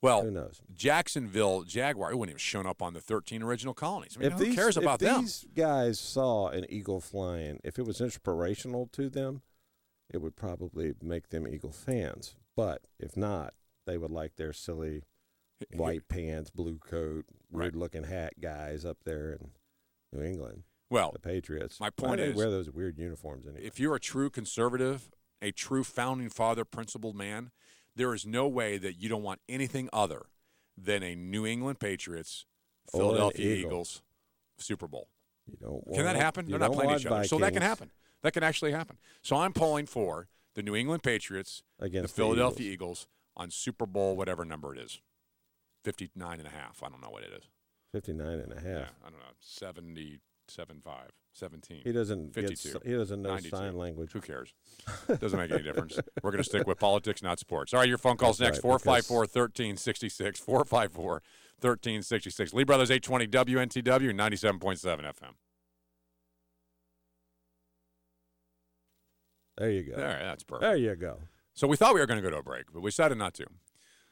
[0.00, 0.62] Well, who knows?
[0.72, 4.14] Jacksonville Jaguar It wouldn't have shown up on the 13 original colonies.
[4.16, 5.22] I mean, if who these, cares if about them?
[5.22, 9.42] these guys saw an eagle flying, if it was inspirational to them,
[10.08, 12.36] it would probably make them eagle fans.
[12.54, 13.54] But if not,
[13.86, 15.02] they would like their silly
[15.72, 19.50] white pants, blue coat, weird looking hat guys up there in
[20.12, 20.62] New England.
[20.90, 21.78] Well, the Patriots.
[21.80, 23.64] my point is- wear those weird uniforms anyway.
[23.64, 25.10] If you're a true conservative,
[25.42, 27.50] a true founding father, principled man,
[27.94, 30.26] there is no way that you don't want anything other
[30.76, 32.46] than a New England Patriots,
[32.90, 33.70] Philadelphia Eagle.
[33.70, 34.02] Eagles
[34.56, 35.10] Super Bowl.
[35.46, 36.46] You don't Can that happen?
[36.48, 37.24] They're not playing each other.
[37.24, 37.90] So that can happen.
[38.22, 38.98] That can actually happen.
[39.22, 43.06] So I'm polling for the New England Patriots Against the the Philadelphia Eagles.
[43.36, 45.00] on Super Bowl, whatever number it is.
[45.84, 46.82] 59 and a half.
[46.82, 47.44] I don't know what it is.
[47.92, 48.64] 59 and a half.
[48.64, 49.32] Yeah, I don't know.
[49.40, 50.94] 77, 5,
[51.32, 51.80] 17.
[51.84, 52.68] He doesn't get 52.
[52.68, 53.56] s- he doesn't know 92.
[53.56, 54.12] sign language.
[54.12, 54.52] Who cares?
[55.20, 55.98] Doesn't make any difference.
[56.22, 57.72] We're going to stick with politics, not sports.
[57.72, 60.40] All right, your phone calls That's next right, 454 1366.
[60.40, 61.04] 454
[61.60, 62.52] 1366.
[62.52, 65.34] Lee Brothers 820 WNTW 97.7 FM.
[69.56, 69.96] There you go.
[69.96, 70.62] There, that's perfect.
[70.62, 71.18] There you go.
[71.54, 73.34] So we thought we were going to go to a break, but we decided not
[73.34, 73.46] to.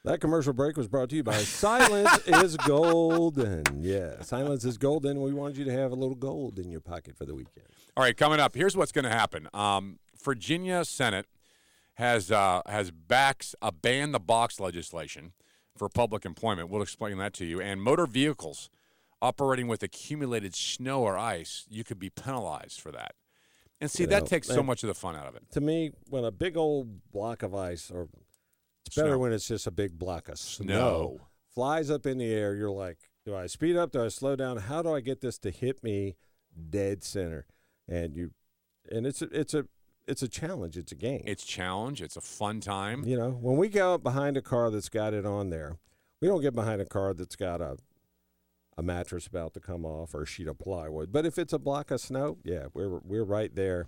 [0.07, 3.65] That commercial break was brought to you by Silence is Golden.
[3.83, 5.21] Yeah, Silence is Golden.
[5.21, 7.65] We wanted you to have a little gold in your pocket for the weekend.
[7.97, 9.49] All right, coming up, here's what's going to happen.
[9.53, 11.25] Um, Virginia Senate
[11.95, 15.33] has uh, has backs a ban the box legislation
[15.75, 16.69] for public employment.
[16.69, 17.59] We'll explain that to you.
[17.59, 18.69] And motor vehicles
[19.21, 23.15] operating with accumulated snow or ice, you could be penalized for that.
[23.81, 25.43] And see, You that takes so much of the fun out of it.
[25.51, 28.07] To me, when a big old block of ice, or
[28.87, 29.17] it's better Snow.
[29.19, 31.19] when it's just a big block of snow, Snow.
[31.53, 33.91] flies up in the air, you're like, do I speed up?
[33.91, 34.57] Do I slow down?
[34.57, 36.15] How do I get this to hit me
[36.69, 37.45] dead center?
[37.87, 38.31] And you,
[38.91, 39.65] and it's a, it's a
[40.07, 40.77] it's a challenge.
[40.77, 41.23] It's a game.
[41.25, 42.01] It's challenge.
[42.01, 43.03] It's a fun time.
[43.05, 45.77] You know, when we go up behind a car that's got it on there,
[46.21, 47.77] we don't get behind a car that's got a
[48.77, 51.11] a mattress about to come off or a sheet of plywood.
[51.11, 53.87] But if it's a block of snow, yeah, we're we're right there.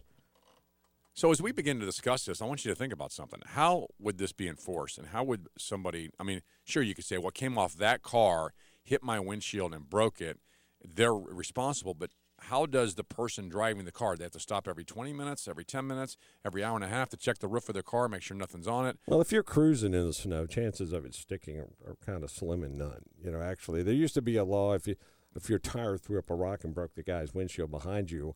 [1.20, 3.42] So as we begin to discuss this, I want you to think about something.
[3.46, 6.12] How would this be enforced, and how would somebody?
[6.18, 8.54] I mean, sure, you could say, "What came off that car,
[8.86, 10.40] hit my windshield and broke it."
[10.82, 12.12] They're responsible, but
[12.44, 14.16] how does the person driving the car?
[14.16, 16.16] They have to stop every 20 minutes, every 10 minutes,
[16.46, 18.66] every hour and a half to check the roof of their car, make sure nothing's
[18.66, 18.98] on it.
[19.06, 22.32] Well, if you're cruising in the snow, chances of it sticking are, are kind of
[22.32, 23.02] slim and none.
[23.22, 24.96] You know, actually, there used to be a law if you
[25.36, 28.36] if your tire threw up a rock and broke the guy's windshield behind you,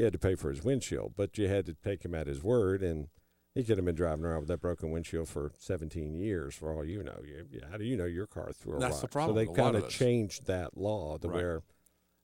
[0.00, 2.42] you had to pay for his windshield, but you had to take him at his
[2.42, 3.08] word, and
[3.54, 6.82] he could have been driving around with that broken windshield for 17 years, for all
[6.86, 7.20] you know.
[7.22, 9.02] You, how do you know your car threw a That's rock?
[9.02, 11.34] the problem So they kind of of changed that law to Right.
[11.34, 11.62] where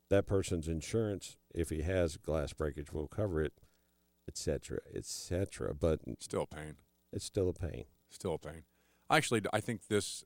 [0.09, 3.53] that person's insurance, if he has glass breakage, will cover it,
[4.27, 5.75] et cetera, et cetera.
[5.75, 6.77] But Still a pain.
[7.13, 7.85] it's still a pain.
[8.09, 8.63] Still a pain.
[9.11, 10.25] Actually, I think this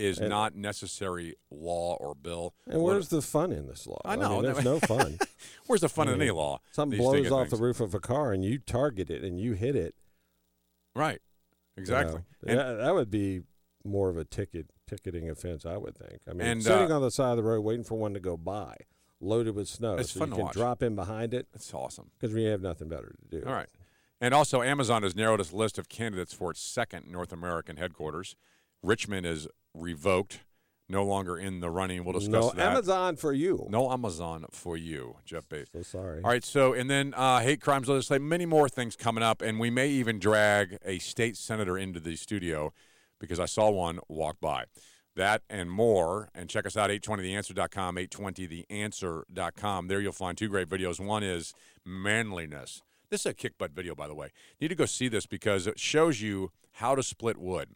[0.00, 2.54] is And- not necessary law or bill.
[2.66, 4.00] And where's the fun in this law?
[4.04, 4.40] I know.
[4.40, 5.18] mean, there's no fun.
[5.66, 6.60] Where's the fun I in any law?
[6.72, 9.76] Something blows off the roof of a car and you target it and you hit
[9.76, 9.94] it.
[10.94, 11.20] Right.
[11.76, 12.22] you Exactly.
[12.44, 13.42] know, that, that would be
[13.84, 16.20] more of a ticket ticketing offense, I would think.
[16.28, 18.20] I mean, And, sitting uh, on the side of the road waiting for one to
[18.20, 18.76] go by,
[19.20, 20.54] loaded with snow, It's so fun you can watch.
[20.54, 21.46] drop in behind it.
[21.54, 22.10] It's awesome.
[22.18, 23.46] because we have nothing better to do.
[23.46, 23.68] All right.
[24.20, 28.36] And also, Amazon has narrowed its list of candidates for its second North American headquarters.
[28.82, 30.40] Richmond is revoked,
[30.88, 32.04] no longer in the running.
[32.04, 32.72] We'll discuss No that.
[32.72, 33.66] Amazon for you.
[33.70, 35.66] No Amazon for you, Jeff Bezos.
[35.72, 36.22] So sorry.
[36.22, 39.60] All right, so and then uh, hate crimes legislation, many more things coming up, and
[39.60, 42.72] we may even drag a state senator into the studio
[43.18, 44.64] because I saw one walk by.
[45.16, 49.88] That and more, and check us out 820theanswer.com, 820theanswer.com.
[49.88, 51.04] There you'll find two great videos.
[51.04, 51.52] One is
[51.84, 52.82] manliness.
[53.10, 54.28] This is a kick butt video, by the way.
[54.58, 57.70] You need to go see this because it shows you how to split wood.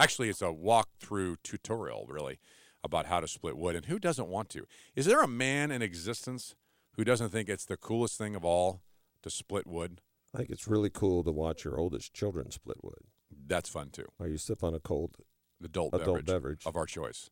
[0.00, 2.38] Actually, it's a walkthrough tutorial, really,
[2.82, 3.76] about how to split wood.
[3.76, 4.64] And who doesn't want to?
[4.96, 6.54] Is there a man in existence
[6.96, 8.80] who doesn't think it's the coolest thing of all
[9.22, 10.00] to split wood?
[10.34, 13.02] I think it's really cool to watch your oldest children split wood.
[13.46, 14.06] That's fun too.
[14.18, 15.16] Or you sip on a cold
[15.62, 16.62] Adult, Adult beverage, beverage.
[16.64, 17.28] of our choice.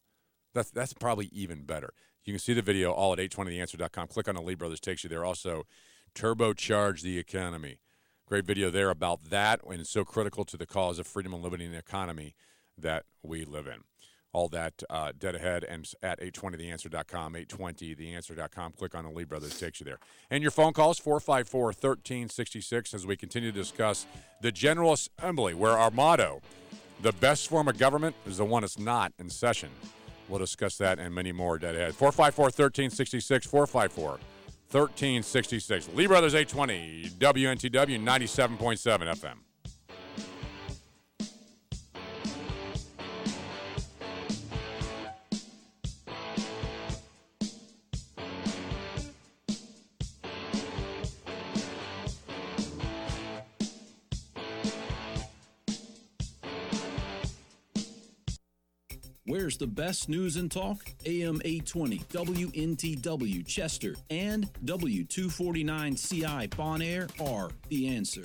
[0.52, 1.94] That's that's probably even better.
[2.24, 4.08] You can see the video all at 820theanswer.com.
[4.08, 5.24] Click on the Lee Brothers, takes you there.
[5.24, 5.64] Also,
[6.14, 7.78] turbocharge the economy.
[8.26, 11.42] Great video there about that, and it's so critical to the cause of freedom and
[11.42, 12.34] liberty in the economy
[12.78, 13.84] that we live in.
[14.32, 18.72] All that uh, dead ahead and at 820theanswer.com, 820theanswer.com.
[18.72, 19.98] Click on the Lee Brothers, takes you there.
[20.30, 24.06] And your phone calls, 454 1366, as we continue to discuss
[24.42, 26.42] the General Assembly, where our motto,
[27.00, 29.70] the best form of government is the one that's not in session.
[30.28, 31.94] We'll discuss that and many more dead ahead.
[31.94, 34.10] 454 1366, 454
[34.70, 35.88] 1366.
[35.94, 39.47] Lee Brothers 820, WNTW 97.7 FM.
[59.48, 60.92] Where's the best news and talk?
[61.06, 68.24] AM 820, WNTW Chester, and W249CI Bon Air are the answer.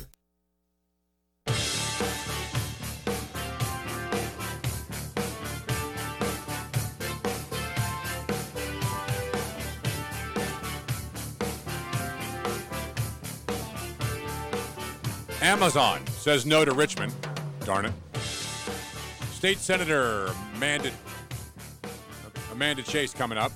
[15.42, 17.14] Amazon says no to Richmond.
[17.64, 17.94] Darn it.
[19.32, 20.92] State Senator Amanda,
[22.54, 23.52] Amanda Chase coming up.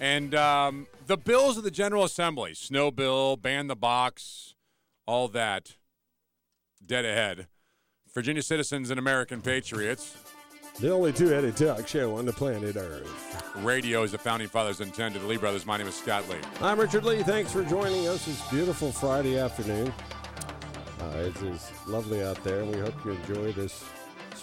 [0.00, 4.54] And um, the bills of the General Assembly snow bill, ban the box,
[5.06, 5.76] all that
[6.84, 7.46] dead ahead.
[8.12, 10.16] Virginia citizens and American patriots.
[10.80, 13.54] The only two-headed talk show on the planet Earth.
[13.56, 15.22] Radio is the founding fathers intended.
[15.22, 15.64] The Lee Brothers.
[15.64, 16.36] My name is Scott Lee.
[16.60, 17.22] I'm Richard Lee.
[17.22, 19.92] Thanks for joining us this beautiful Friday afternoon.
[21.00, 23.84] Uh, it is lovely out there, we hope you enjoy this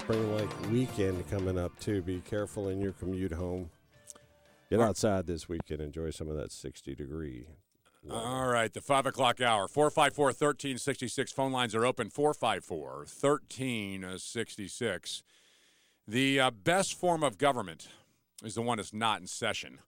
[0.04, 2.02] spring-like weekend coming up too.
[2.02, 3.70] Be careful in your commute home.
[4.70, 5.80] Get outside this weekend.
[5.80, 7.46] Enjoy some of that 60-degree.
[8.12, 9.70] All right, the five o'clock hour.
[9.70, 11.32] 454 1366.
[11.32, 12.10] Phone lines are open.
[12.10, 15.24] 454 1366.
[16.06, 17.88] The uh, best form of government
[18.44, 19.80] is the one that's not in session.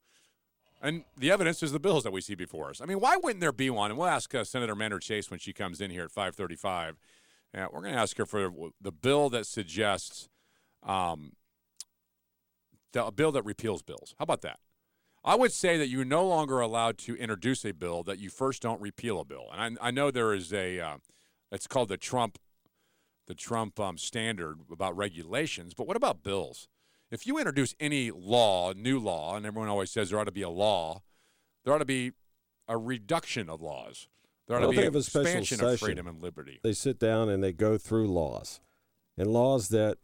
[0.81, 2.79] And the evidence is the bills that we see before us.
[2.79, 3.91] I mean, why wouldn't there be one?
[3.91, 6.95] And we'll ask uh, Senator Amanda Chase when she comes in here at 535.
[7.55, 8.51] Uh, we're going to ask her for
[8.81, 10.27] the bill that suggests
[10.83, 11.33] um,
[12.91, 14.13] the, a bill that repeals bills.
[14.17, 14.59] How about that?
[15.23, 18.61] I would say that you're no longer allowed to introduce a bill that you first
[18.61, 19.47] don't repeal a bill.
[19.53, 20.97] And I, I know there is a, uh,
[21.51, 22.37] it's called the Trump,
[23.25, 25.73] the Trump um, standard about regulations.
[25.73, 26.67] But what about bills?
[27.09, 30.41] If you introduce any law, new law, and everyone always says there ought to be
[30.41, 31.01] a law,
[31.63, 32.11] there ought to be
[32.67, 34.07] a reduction of laws.
[34.47, 35.85] There ought Well, to they have a special expansion of session.
[35.87, 36.59] freedom and liberty.
[36.63, 38.59] They sit down and they go through laws,
[39.17, 39.97] and laws that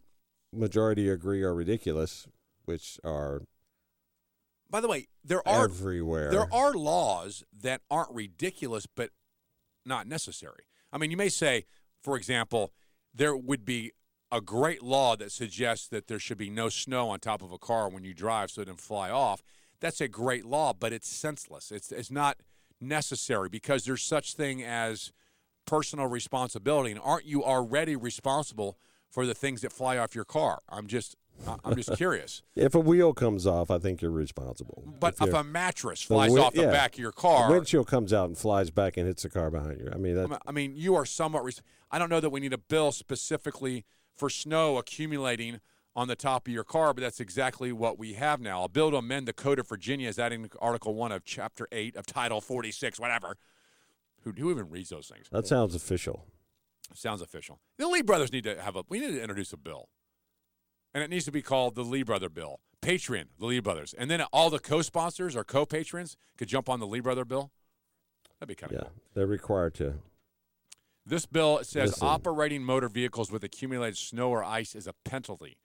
[0.52, 2.28] majority agree are ridiculous,
[2.66, 3.44] which are
[4.70, 6.32] By the way, there are everywhere.
[6.32, 9.12] There are laws that aren't ridiculous, but
[9.86, 10.64] not necessary.
[10.92, 11.66] I mean, you may say,
[12.02, 12.72] for example,
[13.14, 13.92] there would be
[14.32, 17.58] a great law that suggests that there should be no snow on top of a
[17.58, 19.44] car when you drive so it doesn't fly off.
[19.82, 21.72] That's a great law, but it's senseless.
[21.72, 22.38] It's it's not
[22.82, 25.12] necessary because there's such thing as
[25.66, 28.78] personal responsibility, and aren't you already responsible
[29.10, 30.60] for the things that fly off your car?
[30.70, 31.16] I'm just
[31.64, 32.42] I'm just curious.
[32.56, 34.84] If a wheel comes off, I think you're responsible.
[35.00, 37.88] But if you're- a mattress flies off the yeah, back of your car, the windshield
[37.88, 39.90] comes out and flies back and hits the car behind you.
[39.94, 41.44] I mean, I that, mean- I mean, you are somewhat.
[41.44, 43.86] Res- I don't know that we need a bill specifically
[44.16, 45.60] for snow accumulating
[45.96, 48.64] on the top of your car, but that's exactly what we have now.
[48.64, 51.96] A bill to amend the Code of Virginia is adding Article 1 of Chapter 8
[51.96, 53.36] of Title 46, whatever.
[54.24, 55.28] Who, who even reads those things?
[55.32, 56.26] that sounds official.
[56.94, 57.60] Sounds official.
[57.78, 58.84] The Lee brothers need to have a.
[58.90, 59.90] We need to introduce a bill,
[60.94, 62.60] and it needs to be called the Lee Brother Bill.
[62.82, 66.88] Patreon, the Lee brothers, and then all the co-sponsors or co-patrons could jump on the
[66.88, 67.52] Lee Brother Bill.
[68.40, 68.92] That'd be kind of Yeah, cool.
[69.14, 69.94] they're required to.
[71.06, 72.08] This bill says Listen.
[72.08, 75.58] operating motor vehicles with accumulated snow or ice is a penalty.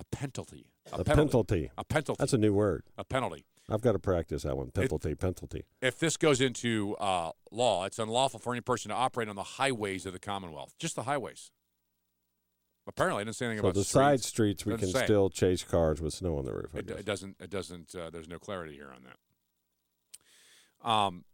[0.00, 0.66] A penalty.
[0.92, 1.70] A penalty.
[1.76, 2.16] A penalty.
[2.18, 2.84] That's a new word.
[2.96, 3.44] A penalty.
[3.68, 4.70] I've got to practice that one.
[4.70, 5.64] Penalty, penalty.
[5.80, 9.42] If this goes into uh, law, it's unlawful for any person to operate on the
[9.44, 10.74] highways of the Commonwealth.
[10.78, 11.50] Just the highways.
[12.86, 13.92] Apparently, I didn't say anything So about the streets.
[13.92, 15.04] side streets, we can say.
[15.04, 16.74] still chase cars with snow on the roof.
[16.74, 17.36] It, it doesn't.
[17.38, 17.94] It doesn't.
[17.94, 20.90] Uh, there's no clarity here on that.
[20.90, 21.24] Um,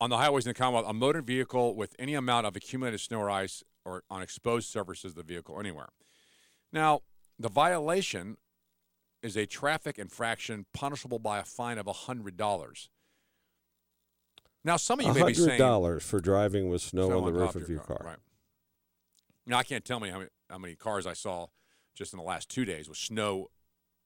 [0.00, 3.18] on the highways in the Commonwealth, a motor vehicle with any amount of accumulated snow
[3.18, 5.88] or ice or on exposed surfaces of the vehicle anywhere.
[6.72, 7.00] Now,
[7.42, 8.36] the violation
[9.22, 12.90] is a traffic infraction punishable by a fine of hundred dollars.
[14.64, 17.32] Now, some of you may be saying dollars for driving with snow, Snow on the
[17.32, 18.00] roof of your car.
[18.04, 18.18] Right.
[19.46, 21.46] Now I can't tell me how many, how many cars I saw
[21.94, 23.50] just in the last two days with snow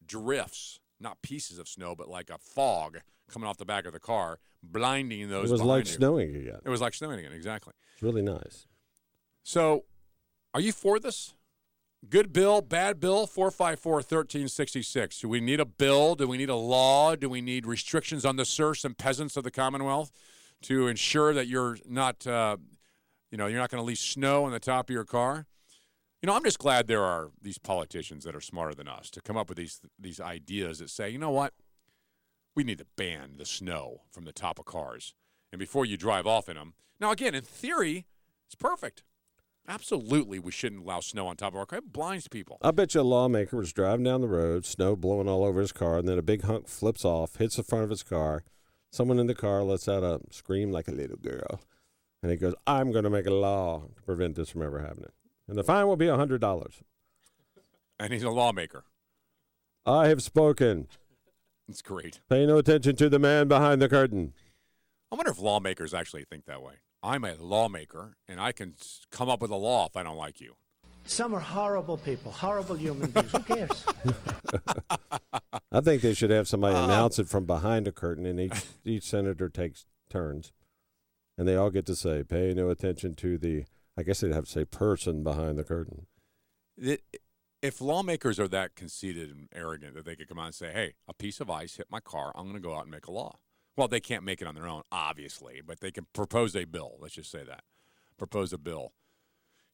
[0.04, 3.00] drifts, not pieces of snow, but like a fog
[3.30, 5.50] coming off the back of the car, blinding those.
[5.50, 5.92] It was like you.
[5.92, 6.60] snowing again.
[6.64, 7.74] It was like snowing again, exactly.
[7.92, 8.66] It's really nice.
[9.42, 9.84] So,
[10.54, 11.34] are you for this?
[12.08, 15.20] Good bill, bad bill, 454 1366.
[15.20, 16.14] Do we need a bill?
[16.14, 17.16] Do we need a law?
[17.16, 20.12] Do we need restrictions on the serfs and peasants of the Commonwealth
[20.62, 22.58] to ensure that you're not, uh,
[23.30, 25.46] you know, you're not going to leave snow on the top of your car?
[26.22, 29.20] You know, I'm just glad there are these politicians that are smarter than us to
[29.20, 31.54] come up with these these ideas that say, you know what,
[32.54, 35.14] we need to ban the snow from the top of cars,
[35.50, 36.74] and before you drive off in them.
[37.00, 38.06] Now, again, in theory,
[38.46, 39.02] it's perfect.
[39.68, 41.78] Absolutely, we shouldn't allow snow on top of our car.
[41.80, 42.58] It blinds people.
[42.62, 45.72] I bet you a lawmaker was driving down the road, snow blowing all over his
[45.72, 48.44] car, and then a big hunk flips off, hits the front of his car.
[48.90, 51.60] Someone in the car lets out a scream like a little girl,
[52.22, 55.12] and he goes, "I'm going to make a law to prevent this from ever happening,
[55.48, 56.82] and the fine will be a hundred dollars."
[57.98, 58.84] And he's a lawmaker.
[59.84, 60.86] I have spoken.
[61.68, 62.20] It's great.
[62.28, 64.32] Pay no attention to the man behind the curtain.
[65.10, 66.74] I wonder if lawmakers actually think that way.
[67.06, 68.74] I'm a lawmaker, and I can
[69.12, 70.56] come up with a law if I don't like you.
[71.04, 73.30] Some are horrible people, horrible human beings.
[73.30, 73.86] Who cares?
[75.70, 78.64] I think they should have somebody Uh, announce it from behind a curtain, and each
[78.84, 80.52] each senator takes turns,
[81.38, 83.66] and they all get to say, "Pay no attention to the."
[83.96, 86.06] I guess they'd have to say person behind the curtain.
[86.76, 87.02] It,
[87.62, 90.94] if lawmakers are that conceited and arrogant that they could come out and say, "Hey,
[91.06, 92.32] a piece of ice hit my car.
[92.34, 93.38] I'm going to go out and make a law."
[93.76, 96.96] Well, they can't make it on their own, obviously, but they can propose a bill.
[96.98, 97.62] Let's just say that.
[98.16, 98.92] Propose a bill.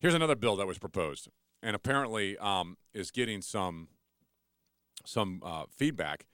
[0.00, 1.28] Here's another bill that was proposed,
[1.62, 3.88] and apparently um, is getting some
[5.04, 6.26] some uh, feedback.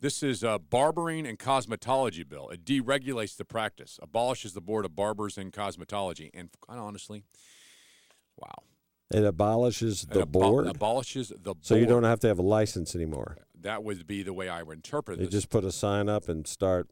[0.00, 2.50] This is a barbering and cosmetology bill.
[2.50, 7.22] It deregulates the practice, abolishes the board of barbers and cosmetology, and quite honestly,
[8.36, 8.52] wow,
[9.10, 11.58] It abolishes the It abo- board, abolishes the board.
[11.64, 13.38] so you don't have to have a license anymore.
[13.58, 15.22] that would be the way I would interpret it.
[15.24, 16.90] They just put a sign up and start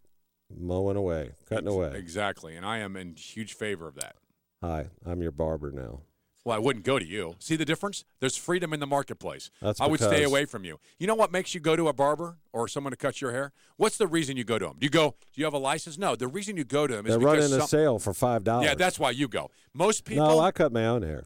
[0.58, 1.92] mowing away, cutting Ex- away.
[1.96, 4.16] Exactly, and I am in huge favor of that.
[4.62, 6.00] Hi, I'm your barber now.
[6.44, 7.36] Well, I wouldn't go to you.
[7.38, 8.04] See the difference?
[8.18, 9.48] There's freedom in the marketplace.
[9.60, 10.80] That's I would stay away from you.
[10.98, 13.52] You know what makes you go to a barber or someone to cut your hair?
[13.76, 14.76] What's the reason you go to them?
[14.80, 15.14] Do you go?
[15.32, 15.98] Do you have a license?
[15.98, 16.16] No.
[16.16, 18.66] The reason you go to them is They're because running a sale for five dollars.
[18.66, 19.50] Yeah, that's why you go.
[19.72, 20.26] Most people.
[20.26, 21.22] no, I cut my own hair.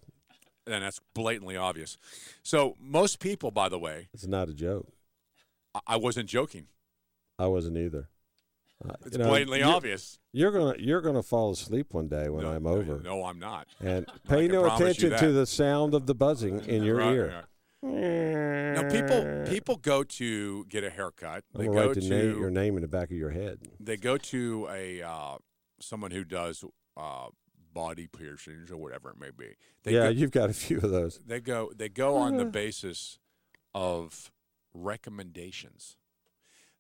[0.67, 1.97] and that's blatantly obvious.
[2.43, 4.87] So most people, by the way, It's not a joke.
[5.75, 6.67] I, I wasn't joking.
[7.39, 8.09] I wasn't either.
[8.85, 10.19] Uh, It's you know, blatantly you're- obvious.
[10.33, 13.01] You're gonna you're gonna fall asleep one day when No, I'm over.
[13.01, 13.69] No, I'm not.
[13.81, 17.27] And pay no attention to the sound of the buzzing in your Right, ear.
[17.35, 17.45] right.
[17.83, 21.45] Now, people people go to get a haircut.
[21.55, 23.61] They go to name, your name in the back of your head.
[23.81, 25.37] they go to a uh,
[25.81, 26.65] someone who does
[26.97, 27.29] uh,
[27.73, 29.55] body piercings or whatever it may be.
[29.85, 31.21] They yeah, go, you've got a few of those.
[31.25, 33.19] they go they go on the basis
[33.75, 34.31] of
[34.75, 35.97] recommendations.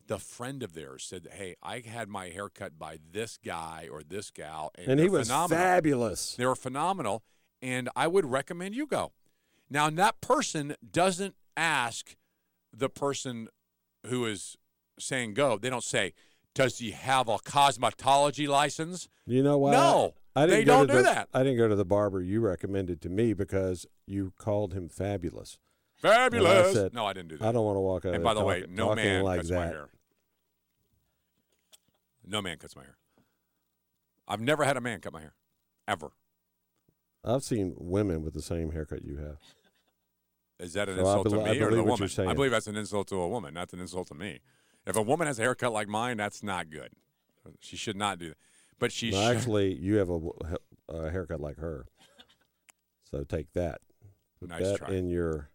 [0.08, 4.02] The friend of theirs said, "Hey, I had my hair cut by this guy or
[4.02, 5.58] this gal, and, And he was phenomenal.
[5.64, 6.34] fabulous.
[6.36, 7.24] They were phenomenal,
[7.60, 9.12] and I would recommend you go."
[9.68, 12.14] Now, that person doesn't ask
[12.72, 13.48] the person
[14.06, 14.56] who is
[14.98, 15.58] saying go.
[15.58, 16.14] They don't say,
[16.54, 19.72] "Does he have a cosmetology license?" You know why?
[19.72, 21.28] No, I didn't they go don't to do the, that.
[21.34, 25.58] I didn't go to the barber you recommended to me because you called him fabulous.
[26.02, 26.74] And I Fabulous.
[26.74, 27.48] said, no, I didn't do that.
[27.48, 28.14] I don't want to walk out.
[28.14, 29.56] And by the way, no man like cuts that.
[29.56, 29.88] my hair.
[32.26, 32.96] No man cuts my hair.
[34.28, 35.34] I've never had a man cut my hair,
[35.86, 36.10] ever.
[37.24, 39.38] I've seen women with the same haircut you have.
[40.58, 42.08] Is that an So insult bel- to me or the woman?
[42.18, 43.54] I believe that's an insult to a woman.
[43.54, 44.40] That's an insult to me.
[44.86, 46.90] If a woman has a haircut like mine, that's not good.
[47.60, 48.36] She should not do that.
[48.78, 49.36] But she No, should.
[49.36, 50.20] actually, you have a,
[50.88, 51.86] a haircut like her.
[53.10, 53.80] So take that.
[54.40, 54.94] Put Nice that try.
[54.94, 55.50] in your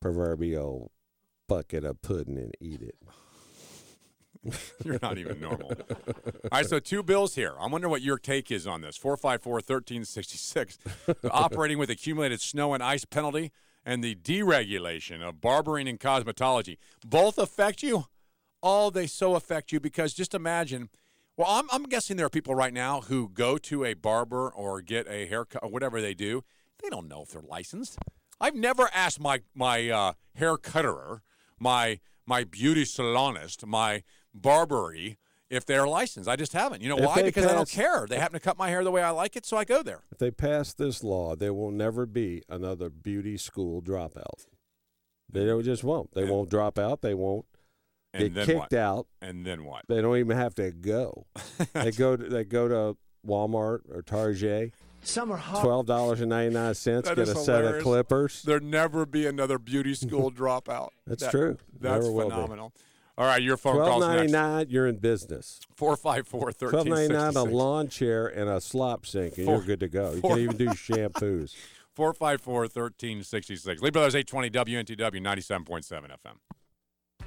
[0.00, 0.90] proverbial
[1.48, 2.96] bucket of pudding and eat it.
[4.84, 5.72] You're not even normal.
[5.72, 7.54] All right, so two bills here.
[7.58, 8.96] I wonder what your take is on this.
[8.96, 10.78] 454 1366.
[11.30, 13.52] Operating with accumulated snow and ice penalty
[13.84, 16.76] and the deregulation of barbering and cosmetology.
[17.04, 18.04] Both affect you?
[18.62, 20.88] Oh, they so affect you because just imagine.
[21.36, 24.82] Well, I'm, I'm guessing there are people right now who go to a barber or
[24.82, 26.42] get a haircut or whatever they do.
[26.82, 27.98] They don't know if they're licensed.
[28.40, 31.22] I've never asked my my uh, hair cutterer,
[31.58, 34.02] my my beauty salonist, my
[34.42, 35.18] barbery
[35.50, 36.28] if they're licensed.
[36.28, 36.82] I just haven't.
[36.82, 37.16] You know If why?
[37.16, 38.06] they Because I don't care.
[38.08, 40.02] They happen to cut my hair the way I like it, so I go there.
[40.12, 44.46] If they pass this law, there will never be another beauty school dropout.
[45.30, 46.12] They don't, just won't.
[46.14, 47.02] They won't drop out.
[47.02, 47.44] They won't
[48.14, 48.72] And get then kicked what?
[48.74, 49.06] out.
[49.20, 49.82] And then what?
[49.88, 51.26] They don't even have to go.
[51.74, 52.16] they go.
[52.16, 52.96] To, they go to
[53.26, 54.72] Walmart or Target.
[55.02, 55.62] Some are hard.
[55.64, 57.08] Twelve dollars and ninety nine cents.
[57.08, 58.42] Get is a set of clippers.
[58.42, 60.88] There never be another beauty school dropout.
[61.06, 61.56] That's That- true.
[61.78, 62.62] That's Never will be.
[63.18, 64.30] All right, your phone calls next.
[64.30, 64.66] nine.
[64.70, 65.58] You're in business.
[65.74, 67.32] Four five four Twelve thirteen ninety nine.
[67.32, 70.12] sixty A lawn chair and a slop sink, and Four- you're good to go.
[70.12, 71.54] You can even do shampoos.
[71.96, 73.82] 454 1366.
[73.82, 74.50] Lee Brothers 820
[74.94, 76.10] WNTW 97.7
[77.24, 77.26] FM.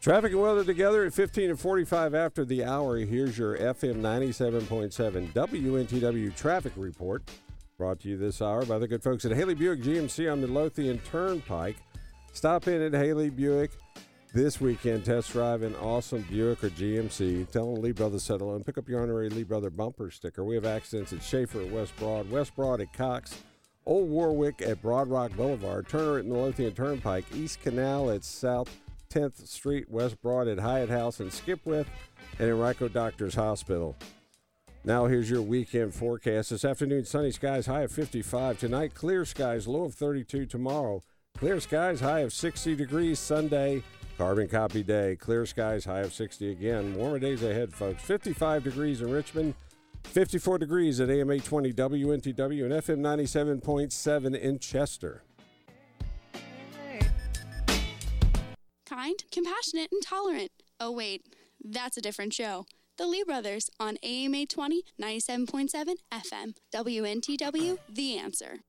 [0.00, 2.96] Traffic and weather together at 15 and 45 after the hour.
[2.96, 7.30] Here's your FM 97.7 WNTW traffic report.
[7.76, 10.98] Brought to you this hour by the good folks at Haley Buick GMC on Midlothian
[11.00, 11.76] Turnpike.
[12.32, 13.72] Stop in at Haley Buick
[14.32, 15.04] this weekend.
[15.04, 17.50] Test drive an awesome Buick or GMC.
[17.50, 20.44] Tell them Lee Brothers said hello and pick up your honorary Lee Brother bumper sticker.
[20.44, 23.42] We have accidents at Schaefer at West Broad, West Broad at Cox,
[23.86, 28.68] Old Warwick at Broad Rock Boulevard, Turner at Midlothian Turnpike, East Canal at South
[29.10, 31.86] 10th Street, West Broad at Hyatt House and Skipwith,
[32.38, 33.96] and Henrico Doctors Hospital.
[34.84, 36.50] Now here's your weekend forecast.
[36.50, 38.58] This afternoon, sunny skies, high of 55.
[38.58, 40.46] Tonight, clear skies, low of 32.
[40.46, 41.02] Tomorrow,
[41.36, 43.18] clear skies, high of 60 degrees.
[43.18, 43.82] Sunday,
[44.16, 45.16] carbon copy day.
[45.16, 46.94] Clear skies, high of 60 again.
[46.94, 48.02] Warmer days ahead, folks.
[48.02, 49.54] 55 degrees in Richmond,
[50.04, 53.00] 54 degrees at AM 820 WNTW and FM
[53.62, 55.22] 97.7 in Chester.
[58.86, 60.50] Kind, compassionate, and tolerant.
[60.80, 61.26] Oh, wait,
[61.62, 62.66] that's a different show.
[62.98, 66.54] The Lee Brothers on AM 820, 97.7 FM.
[66.74, 68.60] WNTW, The Answer.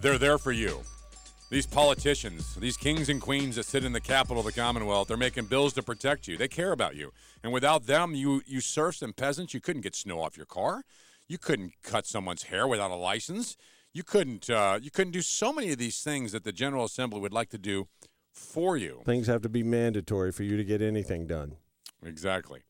[0.00, 0.80] They're there for you.
[1.54, 5.16] These politicians, these kings and queens that sit in the capital of the Commonwealth, they're
[5.16, 6.36] making bills to protect you.
[6.36, 7.12] They care about you.
[7.44, 10.82] And without them, you, you serfs and peasants, you couldn't get snow off your car.
[11.28, 13.56] You couldn't cut someone's hair without a license.
[13.92, 17.20] You couldn't uh, you couldn't do so many of these things that the General Assembly
[17.20, 17.86] would like to do
[18.32, 19.02] for you.
[19.04, 21.54] Things have to be mandatory for you to get anything done.
[22.04, 22.62] Exactly.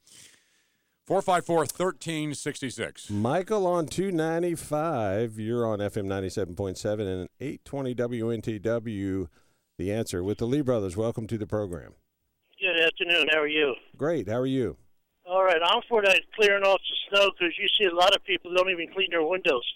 [1.07, 3.11] 454 1366.
[3.11, 5.39] Michael on 295.
[5.39, 9.29] You're on FM 97.7 and 820 WNTW.
[9.77, 10.97] The answer with the Lee brothers.
[10.97, 11.93] Welcome to the program.
[12.59, 13.29] Good afternoon.
[13.31, 13.75] How are you?
[13.99, 14.31] Great.
[14.31, 14.79] How are you?
[15.27, 15.61] All right.
[15.63, 18.71] I'm for that clearing off the snow because you see a lot of people don't
[18.71, 19.75] even clean their windows.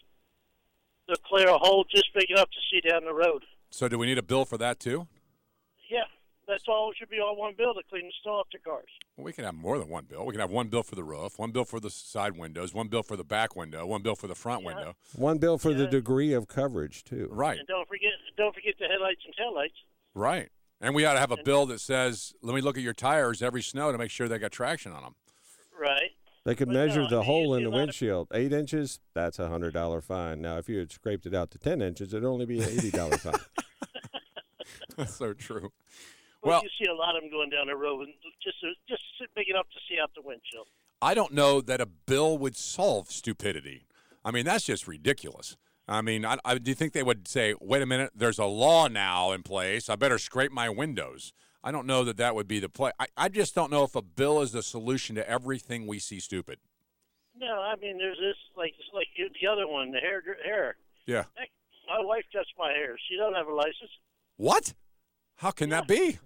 [1.07, 3.45] They'll clear a hole just big enough to see down the road.
[3.71, 5.09] So, do we need a bill for that too?
[6.49, 6.91] Yeah, that's all.
[6.91, 8.89] It should be all one bill to clean the snow off the cars.
[9.17, 10.25] Well, we can have more than one bill.
[10.27, 12.89] We can have one bill for the roof, one bill for the side windows, one
[12.89, 14.95] bill for the back window, one bill for the front window.
[15.15, 17.29] One bill for the degree of coverage, too.
[17.31, 17.59] Right.
[17.59, 19.77] And don't forget, don't forget the headlights and taillights.
[20.15, 20.51] Right.
[20.81, 23.43] And we ought to have a bill that says, let me look at your tires
[23.43, 25.15] every snow to make sure they got traction on them.
[25.79, 26.11] Right.
[26.45, 28.29] They could But measure no, the you hole in the lot of- windshield.
[28.33, 30.41] Eight inches, that's a hundred dollar fine.
[30.41, 32.91] Now, if you had scraped it out to ten inches, it'd only be an eighty
[32.91, 33.35] dollar fine.
[34.97, 35.71] That's so true.
[36.43, 38.69] Well, Well- you see a lot of them going down the road, and just uh,
[38.89, 39.03] just
[39.35, 40.69] big enough to see out the windshield.
[41.01, 43.87] I don't know that a bill would solve stupidity.
[44.25, 45.57] I mean, that's just ridiculous.
[45.87, 48.45] I mean, I, I, do you think they would say, wait a minute, there's a
[48.45, 49.89] law now in place.
[49.89, 51.33] I better scrape my windows?
[51.65, 52.93] I don't know that that would be the play.
[53.01, 56.21] I, I just don't know if a bill is the solution to everything we see
[56.21, 56.59] stupid.
[57.37, 60.77] No, I mean there's this like like the other one, the hair hair.
[61.07, 61.25] Yeah.
[61.37, 61.51] Heck,
[61.89, 62.97] my wife cuts my hair.
[63.09, 63.91] She don't have a license.
[64.37, 64.75] What?
[65.37, 66.19] How can that be?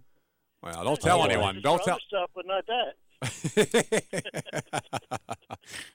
[0.62, 1.54] Well, don't tell Oh, anyone.
[1.54, 1.98] Just Don't tell.
[2.00, 2.94] stuff, but not that.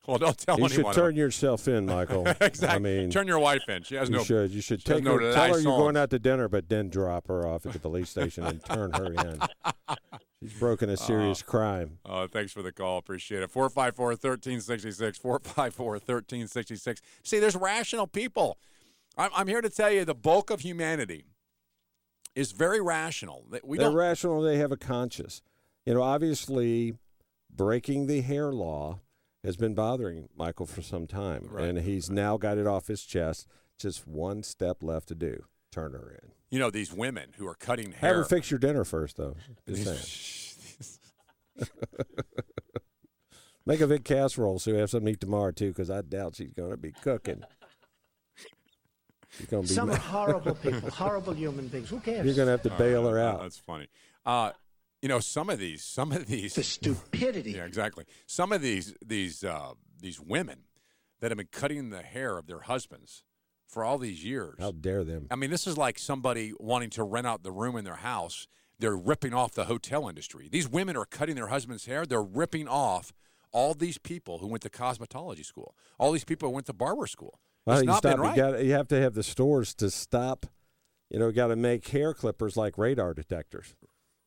[0.07, 2.27] well, don't tell you should turn yourself in, Michael.
[2.41, 2.67] exactly.
[2.67, 3.83] I mean, turn your wife in.
[3.83, 4.23] She has you no.
[4.23, 4.51] should.
[4.51, 5.33] You should she has take no her.
[5.33, 8.09] Tell her you're going out to dinner, but then drop her off at the police
[8.09, 9.39] station and turn her in.
[10.41, 11.05] She's broken a uh-huh.
[11.05, 11.97] serious crime.
[12.05, 12.99] Oh, thanks for the call.
[12.99, 13.49] Appreciate it.
[13.49, 15.17] 454 1366.
[15.17, 17.01] 454 1366.
[17.23, 18.57] See, there's rational people.
[19.17, 21.25] I'm, I'm here to tell you the bulk of humanity
[22.37, 23.43] is very rational.
[23.63, 23.95] We They're don't.
[23.95, 24.41] rational.
[24.41, 25.41] They have a conscience.
[25.87, 26.93] You know, obviously,
[27.49, 28.99] breaking the hair law
[29.43, 33.03] has been bothering Michael for some time, Right, and he's now got it off his
[33.03, 33.47] chest.
[33.79, 35.45] Just one step left to do.
[35.71, 36.31] Turn her in.
[36.51, 38.09] You know, these women who are cutting hair.
[38.09, 39.35] Have her fix your dinner first, though.
[43.65, 46.35] Make a big casserole so we have something to eat tomorrow too, because I doubt
[46.35, 47.43] she's going to be cooking.
[49.37, 49.73] She's going to be.
[49.73, 51.89] Some are horrible people, horrible human beings.
[51.89, 52.25] Who cares?
[52.25, 53.41] You're going to have to bail her Uh, out.
[53.41, 53.87] That's funny.
[54.25, 54.51] Uh,
[55.01, 57.51] you know, some of these, some of these, the stupidity.
[57.57, 58.05] yeah, exactly.
[58.25, 60.61] Some of these, these, uh, these women
[61.19, 63.23] that have been cutting the hair of their husbands
[63.67, 64.55] for all these years.
[64.59, 65.27] How dare them?
[65.29, 68.47] I mean, this is like somebody wanting to rent out the room in their house.
[68.79, 70.47] They're ripping off the hotel industry.
[70.51, 72.05] These women are cutting their husband's hair.
[72.05, 73.11] They're ripping off
[73.51, 75.75] all these people who went to cosmetology school.
[75.99, 77.39] All these people who went to barber school.
[77.67, 78.17] Well, you stop.
[78.19, 78.35] right.
[78.35, 78.63] You got.
[78.65, 80.45] You have to have the stores to stop.
[81.09, 83.75] You know, got to make hair clippers like radar detectors.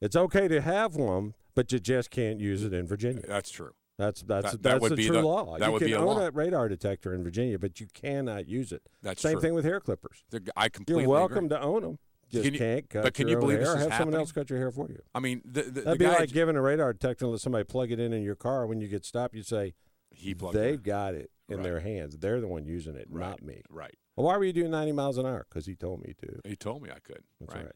[0.01, 3.23] It's okay to have one, but you just can't use it in Virginia.
[3.27, 3.73] That's true.
[3.99, 5.59] That's that's That- that that's be true the- law.
[5.59, 6.27] that you would can be a own law.
[6.27, 8.83] a radar detector in Virginia, but you cannot use it.
[9.03, 9.31] That's true.
[9.31, 9.43] Same true.
[9.43, 10.25] thing with hair clippers.
[10.31, 11.49] The- I completely You're welcome agree.
[11.59, 11.99] to own them.
[12.31, 13.75] Just Can you- can't cut but can your you believe hair.
[13.75, 15.01] this is have someone else cut your hair for you.
[15.15, 17.65] I mean, the, the, That'd be guy like giving a radar detector and let somebody
[17.65, 18.67] plug it in in your car.
[18.67, 19.75] When you get stopped, you say,
[20.11, 21.63] He plugged it "They've got it." In Right.
[21.65, 22.17] their hands.
[22.19, 23.63] They're the one using it, not me.
[23.69, 23.97] Right.
[24.17, 25.47] Well, why were you doing 90 miles an hour?
[25.49, 26.41] Because he told me to.
[26.49, 27.23] He told me I could.
[27.41, 27.65] That's right.
[27.65, 27.75] right.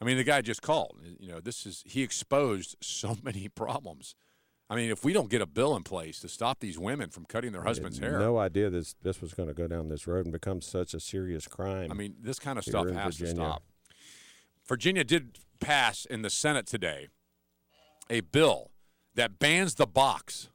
[0.00, 0.98] I mean, the guy just called.
[1.18, 4.14] You know, this is he exposed so many problems.
[4.68, 7.24] I mean, if we don't get a bill in place to stop these women from
[7.24, 9.88] cutting their I had husband's hair, No idea this this was going to go down
[9.88, 11.90] this road and become such a serious crime.
[11.90, 13.64] I mean, this kind of stuff has to stop.
[14.66, 17.08] Virginia did pass in the Senate today
[18.08, 18.70] a bill
[19.16, 20.50] that bans the box.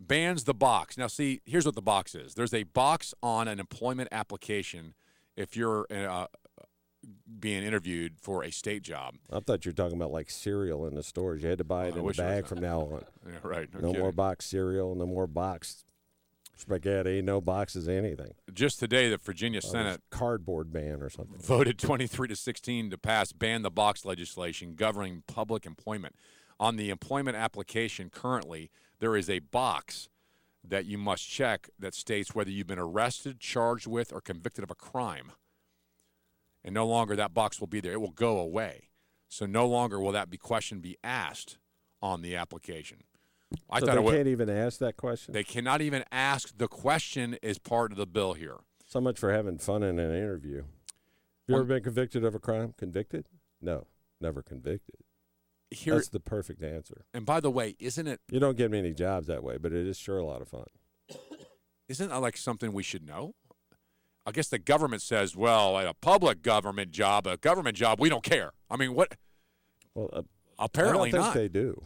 [0.00, 0.96] Bans the box.
[0.96, 4.94] Now, see, here's what the box is there's a box on an employment application
[5.36, 6.26] if you're uh,
[7.38, 9.16] being interviewed for a state job.
[9.30, 11.42] I thought you were talking about like cereal in the stores.
[11.42, 13.04] You had to buy it I in a wish it was bag from now on.
[13.26, 13.68] Yeah, right.
[13.74, 14.94] No No, more box cereal.
[14.94, 15.84] No more box
[16.56, 17.22] spaghetti.
[17.22, 17.88] No boxes.
[17.88, 18.32] Anything.
[18.52, 21.38] Just today, the Virginia Oh, Senate cardboard ban or something.
[21.38, 26.14] voted 23 to 16 to pass ban the box legislation governing public employment.
[26.58, 28.70] On the employment application currently,
[29.00, 30.08] there is a box
[30.62, 34.70] that you must check that states whether you've been arrested, charged with, or convicted of
[34.70, 35.32] a crime.
[36.62, 37.92] And no longer that box will be there.
[37.92, 38.90] It will go away.
[39.28, 41.58] So no longer will that be question be asked
[42.02, 42.98] on the application.
[43.68, 45.32] I so thought they would, can't even ask that question.
[45.32, 48.58] they cannot even ask the question as part of the bill here.
[48.86, 50.58] So much for having fun in an interview.
[50.58, 50.64] Have
[51.48, 52.74] you ever been convicted of a crime?
[52.76, 53.26] Convicted?
[53.60, 53.86] No,
[54.20, 54.96] never convicted.
[55.70, 57.04] Here, That's the perfect answer.
[57.14, 59.86] and by the way, isn't it You don't get many jobs that way, but it
[59.86, 60.64] is sure a lot of fun.
[61.88, 63.34] Isn't that like something we should know?
[64.26, 68.08] I guess the government says, well, at a public government job, a government job, we
[68.08, 68.52] don't care.
[68.70, 69.14] I mean, what?
[69.94, 70.22] Well, uh,
[70.58, 71.34] Apparently I don't think not.
[71.34, 71.84] they do.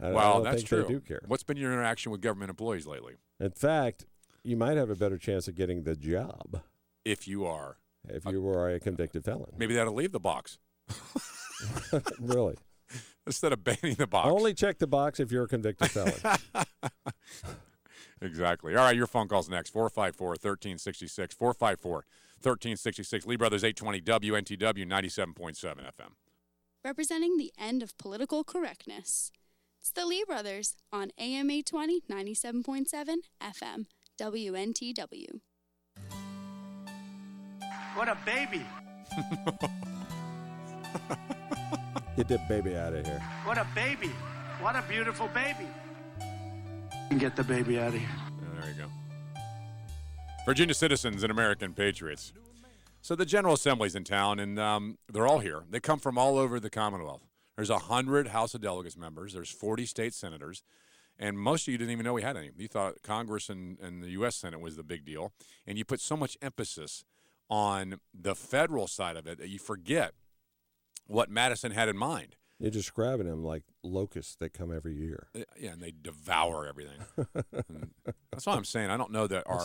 [0.00, 0.82] I, well, that's think true.
[0.84, 1.20] they do care.
[1.26, 3.14] What's been your interaction with government employees lately?
[3.40, 4.06] In fact,
[4.44, 6.62] you might have a better chance of getting the job
[7.04, 7.76] If you are,
[8.08, 9.52] if you were a convicted felon.
[9.58, 10.58] maybe that'll leave the box
[12.20, 12.56] really.
[13.26, 14.28] instead of banning the box.
[14.28, 16.14] Only check the box if you're a convicted felon.
[18.22, 18.76] exactly.
[18.76, 21.34] All right, your phone call's next 454 1366.
[21.34, 23.26] 454 1366.
[23.26, 26.12] Lee Brothers 820 WNTW 97.7 FM.
[26.84, 29.30] representing the end of political correctness.
[29.80, 33.86] It's the Lee Brothers on AM 820 97.7 FM,
[34.20, 35.40] WNTW.
[37.94, 38.64] What a baby.
[42.20, 43.22] Get that baby out of here.
[43.44, 44.10] What a baby.
[44.60, 45.66] What a beautiful baby.
[47.16, 48.02] Get the baby out of here.
[48.02, 48.88] Yeah, there you go.
[50.44, 52.34] Virginia citizens and American patriots.
[53.00, 55.62] So the General Assembly's in town, and um, they're all here.
[55.70, 57.22] They come from all over the Commonwealth.
[57.56, 59.32] There's 100 House of Delegates members.
[59.32, 60.62] There's 40 state senators.
[61.18, 62.50] And most of you didn't even know we had any.
[62.54, 64.36] You thought Congress and, and the U.S.
[64.36, 65.32] Senate was the big deal.
[65.66, 67.02] And you put so much emphasis
[67.48, 70.12] on the federal side of it that you forget
[71.10, 72.36] what Madison had in mind.
[72.58, 75.28] You're describing them like locusts that come every year.
[75.58, 76.98] Yeah, and they devour everything.
[78.30, 78.90] That's what I'm saying.
[78.90, 79.60] I don't know that our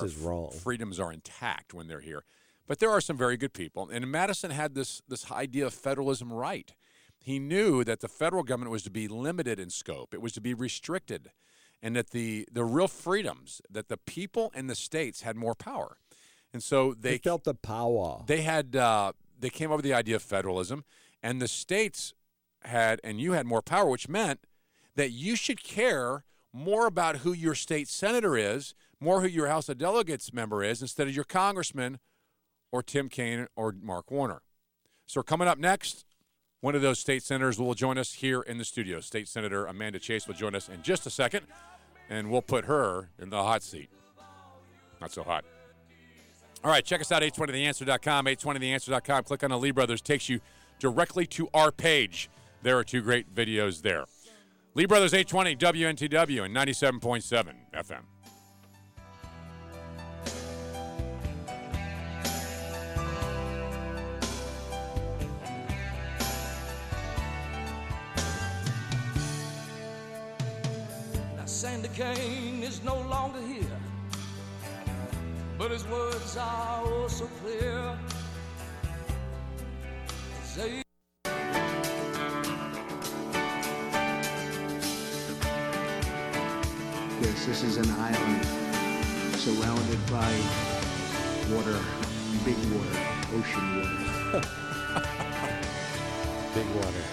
[0.51, 2.23] freedoms are intact when they're here,
[2.67, 3.89] but there are some very good people.
[3.89, 6.73] And Madison had this this idea of federalism right.
[7.19, 10.41] He knew that the federal government was to be limited in scope; it was to
[10.41, 11.31] be restricted,
[11.81, 15.97] and that the the real freedoms that the people and the states had more power.
[16.53, 18.23] And so they They felt the power.
[18.25, 20.85] they had uh, they came up with the idea of federalism,
[21.25, 22.13] and the states
[22.61, 24.41] had and you had more power, which meant
[24.95, 26.23] that you should care
[26.53, 30.83] more about who your state senator is, more who your House of Delegates member is,
[30.83, 31.97] instead of your congressman
[32.71, 34.43] or Tim Kaine or Mark Warner.
[35.07, 36.05] So coming up next,
[36.61, 38.99] one of those state senators will join us here in the studio.
[38.99, 41.47] State Senator Amanda Chase will join us in just a second,
[42.07, 43.89] and we'll put her in the hot seat.
[45.01, 45.43] Not so hot.
[46.63, 49.23] All right, check us out, 820theanswer.com, 820theanswer.com.
[49.23, 50.39] Click on the Lee Brothers, takes you
[50.79, 52.29] directly to our page.
[52.63, 54.05] There are two great videos there.
[54.73, 58.01] Lee Brothers 820 WNTW and 97.7 FM.
[71.37, 73.63] Now Sandy Kane is no longer here,
[75.57, 77.97] but his words are oh so clear.
[80.55, 80.81] Say
[87.19, 88.45] Yes, this is an island
[89.35, 90.31] surrounded by
[91.53, 91.77] water,
[92.45, 92.99] big water,
[93.35, 94.47] ocean water.
[96.53, 97.03] Big water.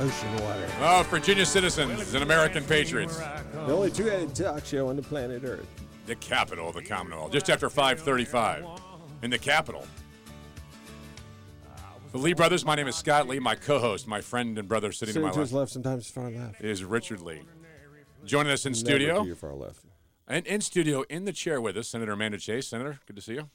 [0.00, 0.68] Ocean water.
[0.80, 3.18] Oh, Virginia citizens and American patriots.
[3.18, 5.68] The only two-headed talk show on the planet Earth.
[6.06, 8.64] The capital of the Commonwealth, just after 535
[9.22, 9.86] in the capital.
[12.12, 13.38] The Lee Brothers, my name is Scott Lee.
[13.38, 16.10] My co-host, my friend and brother sitting to Sitting my to his left left, sometimes
[16.10, 16.60] far left.
[16.60, 17.42] is Richard Lee.
[18.24, 19.84] Joining us in Never studio, to your far left.
[20.26, 22.66] And in studio, in the chair with us, Senator Amanda Chase.
[22.68, 23.48] Senator, good to see you.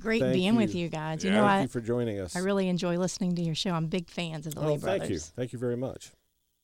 [0.00, 0.82] Great Thank being with you.
[0.84, 1.24] you guys.
[1.24, 1.30] Yeah.
[1.30, 2.36] You know, Thank I, you for joining us.
[2.36, 3.70] I really enjoy listening to your show.
[3.72, 5.00] I'm big fans of the oh, Lee brothers.
[5.00, 5.18] thank you.
[5.18, 6.12] Thank you very much.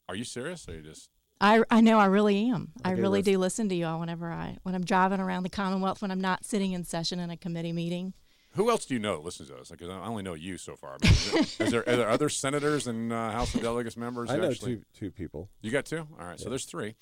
[0.09, 0.69] Are you serious?
[0.69, 1.09] Or are you just
[1.41, 2.73] I, I know I really am.
[2.85, 5.51] I Okay, really do listen to you all whenever I when I'm driving around the
[5.51, 8.13] Commonwealth when I'm not sitting in session in a committee meeting.
[8.59, 9.71] Who else do you know that listens to us?
[9.71, 10.97] Because I only know you so far.
[11.01, 13.97] I mean, is, it- is there, are there other senators and uh, House of Delegates
[13.97, 14.29] members?
[14.31, 15.49] I know actually, two two people.
[15.63, 16.07] You got two?
[16.21, 16.95] All right, so there's three.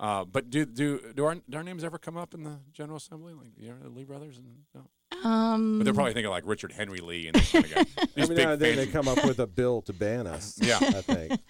[0.00, 2.96] Uh, but do do do our, do our names ever come up in the General
[2.96, 4.38] Assembly, like you know, the Lee brothers?
[4.38, 7.74] And no, Um, but they're probably thinking like Richard Henry Lee and this kind of
[7.74, 7.82] guy.
[8.14, 10.58] These Every big now and then they come up with a bill to ban us.
[10.62, 10.78] Yeah.
[10.80, 11.40] I think.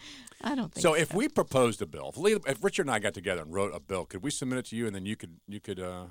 [0.42, 2.98] I don't think So if we proposed a bill, if, Lee, if Richard and I
[2.98, 5.16] got together and wrote a bill, could we submit it to you, and then you
[5.16, 6.06] could you could uh,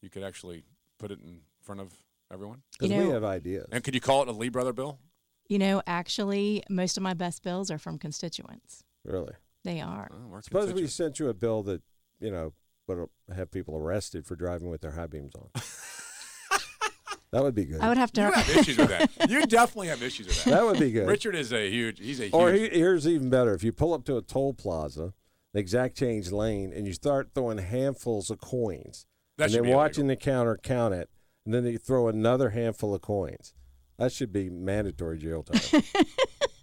[0.00, 0.62] you could actually
[0.98, 1.92] put it in front of
[2.34, 2.62] everyone?
[2.72, 3.66] Because You we have ideas.
[3.72, 4.98] And could you call it a Lee brother bill?
[5.48, 8.82] You know, actually, most of my best bills are from constituents.
[9.04, 9.34] Really.
[9.62, 10.10] They are.
[10.12, 11.82] Oh, Suppose we sent you a bill that
[12.20, 12.52] you know
[12.86, 15.48] would have people arrested for driving with their high beams on.
[17.32, 17.80] that would be good.
[17.80, 18.20] I would have to.
[18.22, 19.30] You have issues with that.
[19.30, 20.50] You definitely have issues with that.
[20.50, 21.06] That would be good.
[21.06, 21.98] Richard is a huge.
[21.98, 22.34] He's a huge.
[22.34, 25.14] Or he, here's even better: if you pull up to a toll plaza,
[25.52, 29.06] the exact change lane, and you start throwing handfuls of coins,
[29.38, 31.08] That and then be watching the counter count it,
[31.44, 33.52] and then you throw another handful of coins.
[33.98, 35.82] That should be mandatory jail time.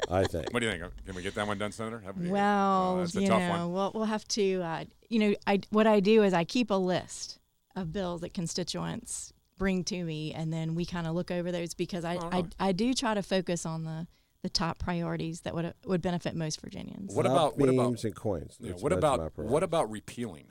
[0.10, 0.52] I think.
[0.52, 0.84] What do you think?
[1.06, 2.00] Can we get that one done, Senator?
[2.02, 4.62] Have we- Well, that's a you know, we'll we'll have to.
[4.62, 7.40] Uh, you know, I what I do is I keep a list
[7.76, 11.74] of bills that constituents bring to me, and then we kind of look over those
[11.74, 12.50] because I, Oh, I really?
[12.60, 14.08] I do try to focus on the
[14.42, 17.16] the top priorities that would would benefit most Virginians.
[17.16, 18.58] What about what about and coins?
[18.60, 20.48] Yeah, what most of my about what about repealing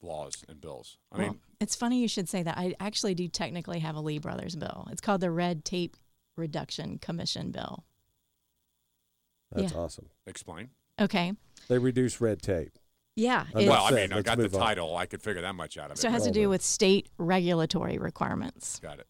[0.00, 0.98] laws and bills?
[1.12, 2.56] I Well, mean, it's funny you should say that.
[2.56, 4.88] I actually do technically have a Lee Brothers bill.
[4.90, 5.96] It's called the Red Tape
[6.36, 7.84] Reduction Commission Bill.
[9.52, 9.78] That's yeah.
[9.78, 10.06] awesome.
[10.26, 10.68] explain.
[11.00, 11.32] Okay.
[11.68, 12.78] They reduce red tape.
[13.16, 13.46] Yeah.
[13.54, 14.60] Well, I mean, I Let's got the move on.
[14.60, 14.96] title.
[14.96, 15.98] I could figure that much out of it.
[15.98, 16.50] so it has to do done.
[16.50, 18.78] with state regulatory requirements.
[18.80, 19.06] Got it.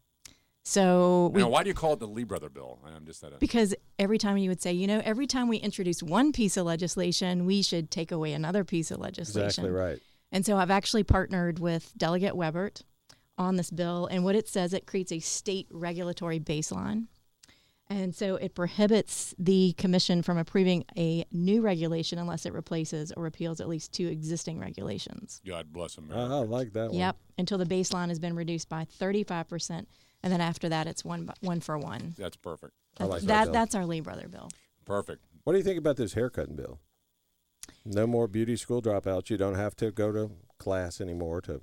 [0.65, 2.79] So we Now, why do you call it the Lee brother bill?
[2.95, 3.37] I'm just at a.
[3.37, 6.67] Because every time you would say, you know, every time we introduce one piece of
[6.67, 9.65] legislation, we should take away another piece of legislation.
[9.65, 9.99] Exactly right.
[10.31, 12.83] And so I've actually partnered with Delegate Webert
[13.39, 14.07] on this bill.
[14.07, 17.07] And what it says, it creates a state regulatory baseline.
[17.91, 23.23] And so it prohibits the commission from approving a new regulation unless it replaces or
[23.23, 25.41] repeals at least two existing regulations.
[25.47, 26.35] God bless America.
[26.35, 26.99] I like that one.
[26.99, 29.87] Yep, until the baseline has been reduced by 35%.
[30.23, 32.15] And then after that, it's one, one for one.
[32.19, 32.75] That's perfect.
[33.01, 34.51] I like that that that's our Lee Brother bill.
[34.85, 35.25] Perfect.
[35.45, 36.81] What do you think about this haircutting bill?
[37.85, 39.31] No more beauty school dropouts.
[39.31, 41.61] You don't have to go to class anymore to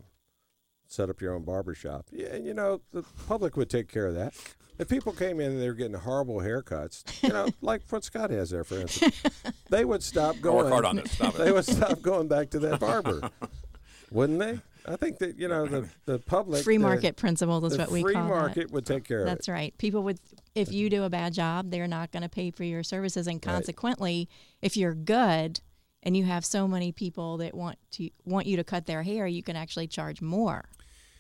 [0.87, 2.07] set up your own barber shop.
[2.11, 4.33] Yeah, you know, the public would take care of that.
[4.77, 8.29] If people came in and they were getting horrible haircuts, you know, like what Scott
[8.31, 9.21] has there, for instance,
[9.69, 10.63] they would stop I'll going.
[10.65, 11.11] work hard on this.
[11.11, 11.37] Stop it.
[11.37, 13.29] They would stop going back to that barber,
[14.11, 14.59] wouldn't they?
[14.87, 18.01] I think that you know the the public Free the- market principles is what we
[18.01, 18.29] free call that.
[18.29, 19.29] market would take care of it.
[19.31, 19.75] That's right.
[19.79, 20.19] People would,
[20.53, 23.35] if you do a bad job, they're not going to pay for your services, and
[23.45, 23.53] Right.
[23.53, 24.29] consequently,
[24.61, 25.61] if you're good
[26.05, 29.25] and you have so many people that want to want you to cut their hair,
[29.27, 30.65] you can actually charge more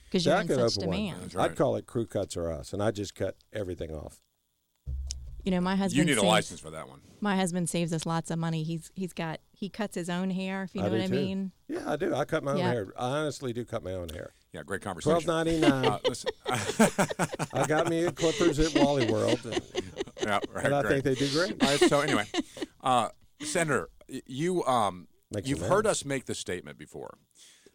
[0.05, 0.97] because you're Yeah, I in could such open one.
[0.97, 1.35] demand.
[1.37, 4.21] I'd call it crew cuts or us, and I just cut everything off.
[5.43, 5.97] You know, my husband.
[6.09, 7.01] You need a license for that one.
[7.21, 8.63] My husband saves us lots of money.
[8.63, 10.63] He's he's got he cuts his own hair.
[10.63, 11.13] If you know I do what I too.
[11.13, 11.51] mean.
[11.67, 12.13] Yeah, I do.
[12.15, 12.71] I cut my own Yeah.
[12.71, 12.93] hair.
[12.97, 14.31] I honestly do cut my own hair.
[14.53, 15.11] Yeah, great conversation.
[15.21, 15.85] Twelve ninety nine.
[15.85, 16.31] Uh, listen.
[17.53, 19.61] I got me a clippers at Wally World, and,
[20.23, 21.03] yeah, right, and I great.
[21.03, 21.61] think they do great.
[21.63, 22.25] All right, so anyway,
[22.83, 23.09] uh,
[23.41, 27.17] Senator, you um, Makes you've heard us make the statement before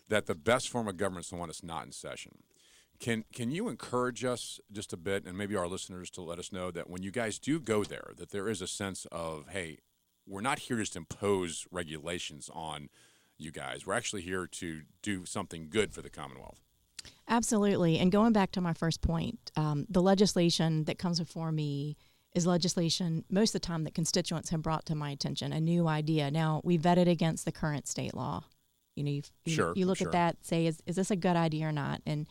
[0.08, 2.42] that the best form of government is the one that's not in session.
[2.98, 6.52] Can can you encourage us just a bit, and maybe our listeners to let us
[6.52, 9.78] know that when you guys do go there, that there is a sense of hey,
[10.26, 12.88] we're not here just to impose regulations on
[13.38, 13.86] you guys.
[13.86, 16.60] We're actually here to do something good for the Commonwealth.
[17.28, 17.98] Absolutely.
[17.98, 21.96] And going back to my first point, um, the legislation that comes before me
[22.34, 25.88] is legislation most of the time that constituents have brought to my attention, a new
[25.88, 26.30] idea.
[26.30, 28.44] Now, we vet it against the current state law.
[28.94, 30.08] You know, you, you, Sure, you look sure.
[30.08, 32.02] at that, say, is, is this a good idea or not?
[32.06, 32.26] And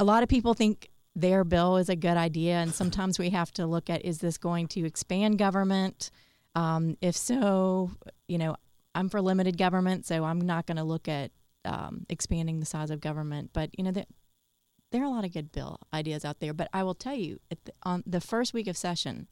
[0.00, 2.54] a lot of people think their bill is a good idea.
[2.54, 6.10] And sometimes we have to look at is this going to expand government?
[6.54, 7.90] Um, if so,
[8.28, 8.56] you know,
[8.94, 11.30] I'm for limited government, so I'm not going to look at
[11.66, 13.50] um, expanding the size of government.
[13.52, 14.06] But you know, there,
[14.92, 16.54] there are a lot of good bill ideas out there.
[16.54, 19.26] But I will tell you, at the, on the first week of session,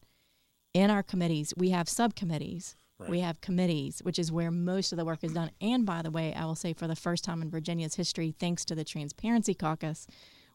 [0.72, 2.76] in our committees, we have subcommittees.
[3.08, 5.50] We have committees, which is where most of the work is done.
[5.60, 8.64] And by the way, I will say for the first time in Virginia's history, thanks
[8.66, 10.06] to the Transparency Caucus,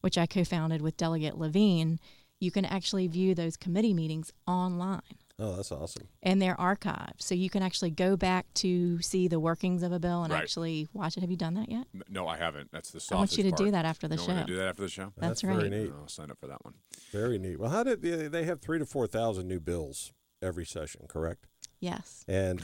[0.02, 2.00] which I co founded with Delegate Levine,
[2.40, 5.02] you can actually view those committee meetings online.
[5.40, 6.08] Oh, that's awesome.
[6.22, 10.00] and they're archived, so you can actually go back to see the workings of a
[10.00, 10.44] bill and Right.
[10.44, 11.22] actually watch it.
[11.22, 11.88] Have you done that yet?
[12.10, 12.72] No, I haven't.
[12.72, 13.18] That's the software.
[13.18, 14.46] I want you sausage to do that after the You want to show.
[14.48, 15.14] do that after the show?
[15.18, 15.72] That's very right.
[15.72, 15.92] neat.
[15.98, 16.74] I'll sign up for that one.
[17.12, 17.60] Very neat.
[17.60, 20.12] Well, how did they, they have three to four thousand new bills
[20.42, 21.06] every session?
[21.08, 21.48] Correct.
[21.80, 22.26] Yes.
[22.28, 22.62] And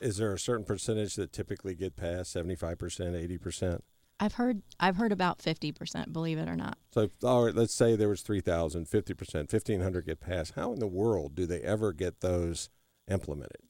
[0.00, 2.30] is there a certain percentage that typically get passed?
[2.32, 3.82] Seventy-five percent, eighty percent.
[4.20, 6.12] I've heard I've heard about fifty percent.
[6.12, 6.78] Believe it or not.
[6.92, 10.54] So, all right, let's say there was 3,000, 50%, 1,500 get passed.
[10.56, 12.70] How in the world do they ever get those
[13.08, 13.62] implemented?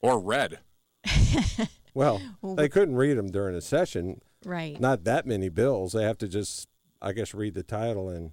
[0.00, 0.60] Or read?
[1.94, 4.20] Well, Well, they couldn't read them during a session.
[4.44, 4.78] Right.
[4.78, 5.92] Not that many bills.
[5.92, 6.68] They have to just,
[7.02, 8.30] I guess, read the title and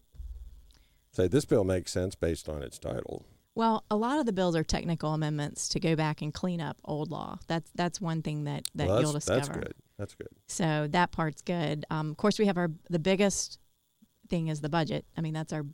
[1.11, 3.25] say, this bill makes sense based on its title.
[3.55, 6.77] Well, a lot of the bills are technical amendments to go back and clean up
[6.85, 7.39] old law.
[7.47, 9.39] That's that's one thing that that Well, you'll discover.
[9.39, 9.73] that's good.
[9.97, 10.27] That's good.
[10.47, 11.85] So that part's good.
[11.89, 13.59] Um, of course, we have our the biggest
[14.29, 15.05] thing is the budget.
[15.17, 15.65] I mean, that's our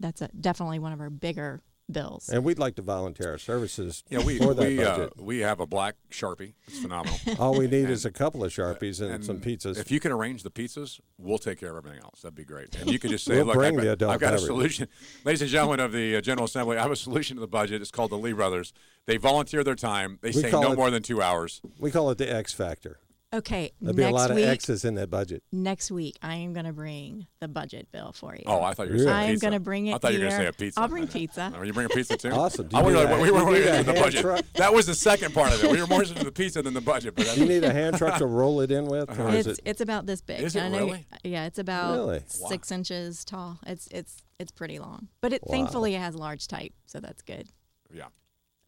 [0.00, 2.28] that's a, definitely one of our bigger bills.
[2.30, 5.60] And we'd like to volunteer our services Yeah, we for that we uh, we have
[5.60, 6.54] a black sharpie.
[6.66, 7.18] It's phenomenal.
[7.38, 9.78] All we need And- is a couple of Sharpies and, some pizzas.
[9.78, 12.22] If you can arrange the pizzas, we'll take care of everything else.
[12.22, 12.74] That'd be great.
[12.76, 14.88] And you can just say, We'll "Look, bring I've, the got- I've got a solution."
[15.24, 17.82] Ladies and gentlemen of the uh, General Assembly, I have a solution to the budget.
[17.82, 18.72] It's called the Lee Brothers.
[19.06, 20.18] They volunteer their time.
[20.22, 21.60] They We say no it- more than two hours.
[21.78, 22.98] we call it the X factor.
[23.34, 24.44] Okay, There'll be next a lot week.
[24.44, 25.42] of X's in that budget.
[25.52, 28.44] Next week, I am going to bring the budget bill for you.
[28.46, 30.20] Oh, I thought you were saying I am going to bring it I thought you
[30.20, 30.80] were going to say a pizza.
[30.80, 31.52] I'll bring pizza.
[31.56, 32.30] Are you bring a pizza too?
[32.32, 32.68] Awesome.
[32.68, 34.20] Do I you was need like, a- we were you really need into the budget.
[34.20, 34.44] truck?
[34.54, 35.70] That was the second part of it.
[35.70, 37.14] We were more into the pizza than the budget.
[37.16, 39.10] But Do you need a hand truck to roll it in with?
[39.18, 40.40] Or is It's it, it's about this big.
[40.40, 41.06] Is it really?
[41.24, 42.22] Yeah, it's about Really?
[42.26, 43.58] six inches tall.
[43.66, 45.52] It's it's it's pretty long, but it Wow.
[45.52, 47.48] thankfully it has large type, so that's good.
[47.92, 48.06] Yeah.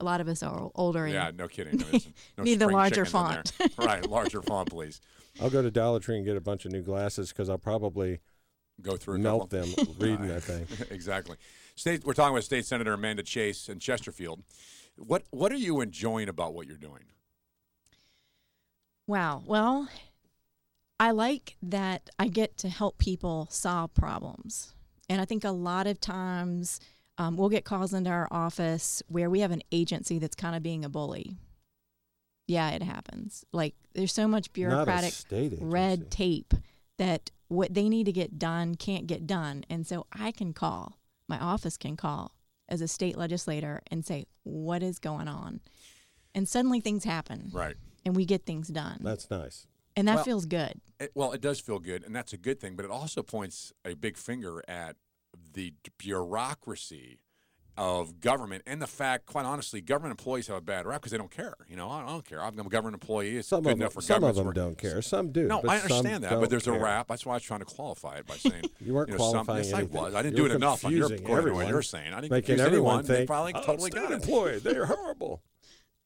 [0.01, 1.79] A lot of us are older and Yeah, no kidding.
[1.79, 2.09] No, it's-
[2.39, 3.69] no need the larger chickens in there.
[3.69, 3.79] font.
[3.79, 5.01] right, larger font, please.
[5.41, 8.21] I'll go to Dollar Tree and get a bunch of new glasses because I'll probably
[8.83, 9.67] Go through a melt couple.
[9.85, 10.67] them reading that thing.
[10.91, 11.37] exactly.
[11.77, 12.05] State.
[12.05, 14.43] We're talking with State Senator Amanda Chase in Chesterfield.
[14.97, 17.05] What What are you enjoying about what you're doing?
[19.07, 19.43] Wow.
[19.47, 19.89] Well,
[20.99, 24.75] I like that I get to help people solve problems.
[25.09, 26.81] And I think a lot of times
[27.19, 30.63] um, we'll get calls into our office where we have an agency that's kind of
[30.63, 31.37] being a bully.
[32.47, 33.45] Yeah, it happens.
[33.53, 35.15] Like there's so much bureaucratic
[35.61, 36.55] red tape
[36.99, 39.65] that what they need to get done can't get done.
[39.69, 40.99] And so I can call,
[41.29, 42.33] my office can call
[42.69, 45.61] as a state legislator and say, what is going on?
[46.35, 47.77] And suddenly things happen Right.
[48.05, 48.99] and we get things done.
[49.01, 49.67] That's nice.
[49.97, 50.81] and that Well, feels good.
[51.01, 52.75] It, well, it does feel good, and that's a good thing.
[52.77, 54.97] But it also points a big finger at
[55.57, 57.19] the bureaucracy
[57.79, 61.19] of government and the fact, quite honestly, government employees have a bad rap because they
[61.19, 61.55] don't care.
[61.69, 62.41] You know, I I don't care.
[62.43, 63.37] I'm a government employee.
[63.37, 64.55] It's Some good of them, enough for some of government.
[64.55, 65.03] them don't care.
[65.03, 65.47] Some do.
[65.47, 67.09] No, but I understand that, but don't there's a rap.
[67.09, 69.65] That's why I was trying to qualify it by saying You weren't know, some- qualifying
[69.65, 70.15] yes, I was.
[70.15, 72.13] I didn't You do it enough on your confusing according to what everyone, you're saying.
[72.15, 73.07] I didn't making confuse everyone anyone.
[73.07, 74.15] They think, probably "Oh, totally got it.
[74.15, 75.43] employee, they're horrible.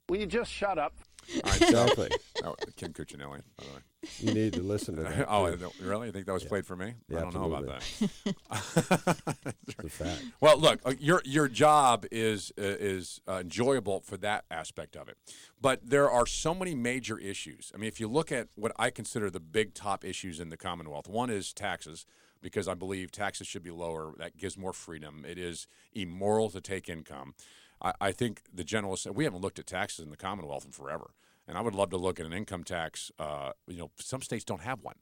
[0.09, 0.94] Will you just shut up?
[1.44, 2.09] All right, so- Exactly.
[2.44, 3.81] Oh, Ken Cuccinelli, by the way.
[4.19, 5.27] You need to listen to that.
[5.28, 5.70] oh, too.
[5.82, 6.07] really?
[6.07, 6.94] You think that was played for me?
[7.09, 9.16] Yeah, I don't know about that.
[9.69, 10.23] It's a fact.
[10.40, 15.09] Well, look, uh, your your job is uh, is uh, enjoyable for that aspect of
[15.09, 15.16] it,
[15.61, 17.70] but there are so many major issues.
[17.74, 20.57] I mean, if you look at what I consider the big top issues in the
[20.57, 22.07] Commonwealth, one is taxes
[22.43, 24.12] because I believe taxes should be lower.
[24.19, 25.24] That gives more freedom.
[25.28, 27.35] It is immoral to take income.
[27.82, 31.11] I, I think the general we haven't looked at taxes in the Commonwealth in forever,
[31.47, 33.11] and I would love to look at an income tax.
[33.19, 34.97] Uh, you know, some states don't have one.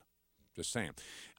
[0.55, 0.91] Just saying.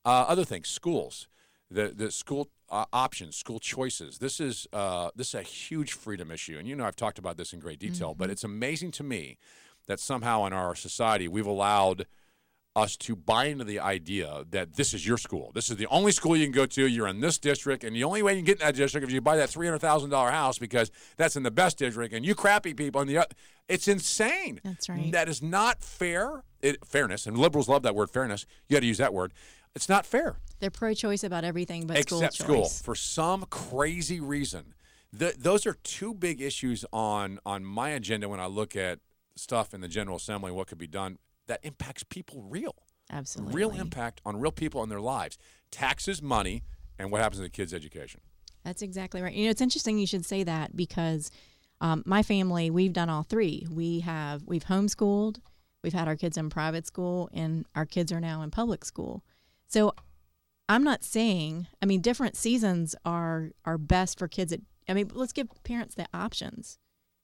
[0.05, 1.29] Uh, other things, schools,
[1.71, 4.19] the the school uh, options, school choices.
[4.19, 7.37] This is uh, this is a huge freedom issue, and you know I've talked about
[7.37, 8.15] this in great detail.
[8.15, 9.39] But it's amazing to me
[9.87, 12.07] that somehow in our society we've allowed
[12.77, 15.51] us to buy into the idea that this is your school.
[15.55, 16.87] This is the only school you can go to.
[16.87, 19.13] You're in this district, and the only way you can get in that district is
[19.13, 22.25] you buy that three hundred thousand dollar house because that's in the best district, and
[22.25, 23.19] you crappy people in the.
[23.19, 23.35] oth-
[23.69, 24.61] It's insane.
[24.63, 25.11] That's right.
[25.11, 26.45] That is not fair.
[26.63, 28.47] It, fairness, and liberals love that word fairness.
[28.69, 29.33] You got to use that word.
[29.75, 34.75] It's not fair They're pro-choice about everything but except school school for some crazy reason.
[35.17, 38.99] Th those are two big issues on on my agenda when I look at
[39.37, 41.19] stuff in the General Assembly and what could be done
[41.51, 42.75] that impacts people real.
[43.13, 43.55] Absolutely.
[43.55, 45.37] Real impact on real people and their lives.
[45.71, 46.63] Taxes, money,
[46.99, 48.21] and what happens to the kids' education.
[48.65, 49.33] That's exactly right.
[49.33, 51.31] You know, it's interesting you should say that because
[51.81, 53.67] um, my family, we've done all three.
[53.71, 55.41] We have we've homeschooled,
[55.83, 59.25] we've had our kids in private school, and our kids are now in public school.
[59.67, 59.95] So
[60.69, 64.53] I'm not saying, I mean, different seasons are are best for kids.
[64.53, 66.79] At, I mean, let's give parents the options.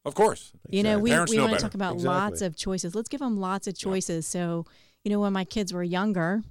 [0.06, 0.52] Of course.
[0.70, 1.62] You know, we, Parents we know want to better.
[1.66, 2.94] talk about lots of choices.
[2.94, 4.24] Let's give them lots of choices.
[4.24, 4.64] So,
[5.04, 6.44] you know, when my kids were younger,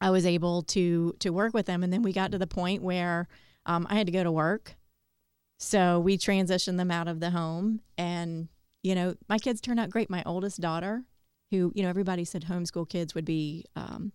[0.00, 2.82] I was able to to work with them, and then we got to the point
[2.82, 3.28] where
[3.64, 4.74] um, I had to go to work.
[5.60, 8.48] So we transitioned them out of the home, and
[8.82, 10.10] you know, my kids turned out great.
[10.10, 11.04] My oldest daughter,
[11.52, 14.10] who you know, everybody said homeschool kids would be um,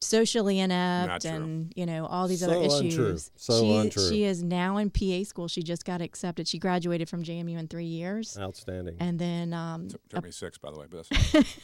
[0.00, 2.86] socially inept and you know all these So other untrue.
[2.88, 3.30] issues.
[3.36, 4.08] So she, untrue.
[4.08, 5.48] She is now in PA school.
[5.48, 6.46] She just got accepted.
[6.46, 8.38] She graduated from JMU in three years.
[8.38, 8.96] Outstanding.
[9.00, 11.58] And then um, Took me six, by the way, but that's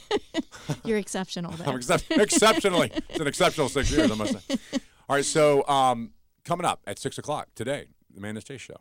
[0.84, 1.52] you're exceptional.
[1.52, 1.68] There.
[1.70, 2.90] I'm excep- exceptionally.
[3.08, 4.56] It's an exceptional six years, I must say.
[5.08, 6.12] All right, so um,
[6.44, 8.76] coming up at six o'clock today, the Man Chase show.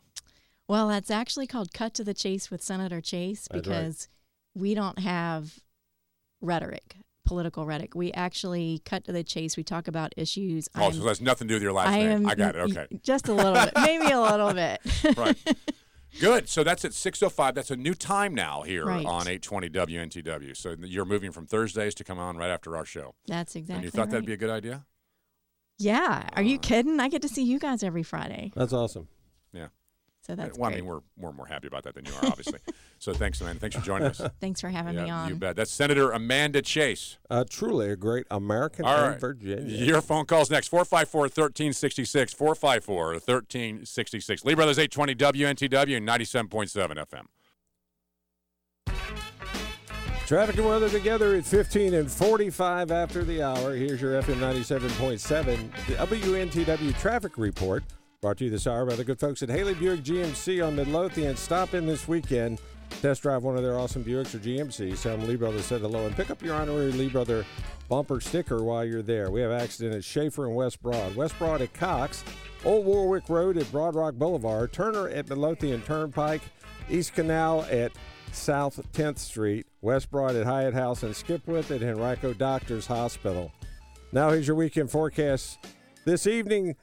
[0.66, 3.76] Well, that's actually called Cut to the Chase with Senator Chase That's right.
[3.76, 4.08] because
[4.54, 5.58] we don't have
[6.40, 7.94] rhetoric, political rhetoric.
[7.94, 9.56] We actually cut to the chase.
[9.56, 10.68] We talk about issues.
[10.74, 12.10] Oh, I'm- so that's nothing to do with your last I name.
[12.10, 12.60] am I got it.
[12.70, 12.86] Okay.
[13.02, 14.80] Just a little bit, maybe a little bit.
[15.16, 15.36] right.
[16.20, 16.48] Good.
[16.48, 17.54] So that's at 6:05.
[17.54, 19.04] That's a new time now here Right.
[19.04, 20.56] on 820 WNTW.
[20.56, 23.14] So you're moving from Thursdays to come on right after our show.
[23.26, 23.74] That's exactly.
[23.76, 24.84] and you thought that'd be a good idea?
[25.78, 26.28] Yeah.
[26.34, 27.00] Are you uh, kidding?
[27.00, 28.52] I get to see you guys every Friday.
[28.54, 29.08] That's awesome.
[29.52, 29.68] Yeah.
[30.22, 32.60] So that's well, I mean, we're we're more happy about that than you are, obviously.
[33.04, 33.58] so thanks, man.
[33.58, 34.18] Thanks for joining us.
[34.40, 35.28] Thanks for having me on.
[35.28, 35.56] You bet.
[35.56, 37.18] That's Senator Amanda Chase.
[37.28, 39.18] Uh, truly a great American All in.
[39.18, 39.84] Virginia.
[39.84, 42.32] Your phone calls next 454 1366.
[42.32, 44.44] 454 1366.
[44.46, 47.26] Lee Brothers 820 WNTW 97.7 FM.
[50.26, 53.74] Traffic and weather together at 15 and 45 after the hour.
[53.74, 57.84] Here's your FM 97.7 the WNTW traffic report.
[58.22, 61.36] Brought to you this hour by the good folks at Haley Buick GMC on Midlothian.
[61.36, 62.58] Stop in this weekend.
[63.00, 65.02] Test drive one of their awesome Buicks or GMCs.
[65.02, 67.44] Tell them Lee Brothers said hello and pick up your honorary Lee Brother
[67.88, 69.30] bumper sticker while you're there.
[69.30, 71.14] We have accident at Schaefer and West Broad.
[71.14, 72.24] West Broad at Cox.
[72.64, 74.72] Old Warwick Road at Broad Rock Boulevard.
[74.72, 76.42] Turner at Midlothian Turnpike.
[76.88, 77.92] East Canal at
[78.32, 83.52] South 10th Street, West Broad at Hyatt House, and Skipwith at Henrico Doctors Hospital.
[84.12, 85.58] Now, here's your weekend forecast.
[86.04, 86.76] This evening,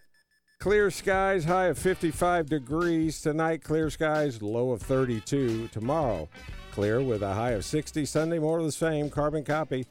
[0.61, 3.19] clear skies, high of 55 degrees.
[3.19, 5.67] Tonight, clear skies, low of 32.
[5.69, 6.29] Tomorrow,
[6.71, 8.05] clear with a high of 60.
[8.05, 9.09] Sunday, more of the same.
[9.09, 9.87] Carbon copy.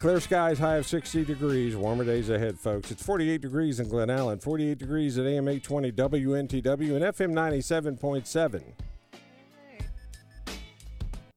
[0.00, 1.76] Clear skies, high of 60 degrees.
[1.76, 2.90] Warmer days ahead, folks.
[2.90, 8.62] It's 48 degrees in Glen Allen, 48 degrees at AM 820 WNTW and FM 97.7.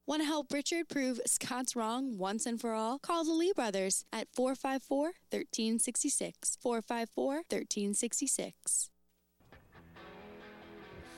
[0.07, 2.97] Want to help Richard prove Scott's wrong once and for all?
[2.97, 4.97] Call the Lee brothers at 454
[5.31, 6.57] 1366.
[6.61, 8.89] 454 1366.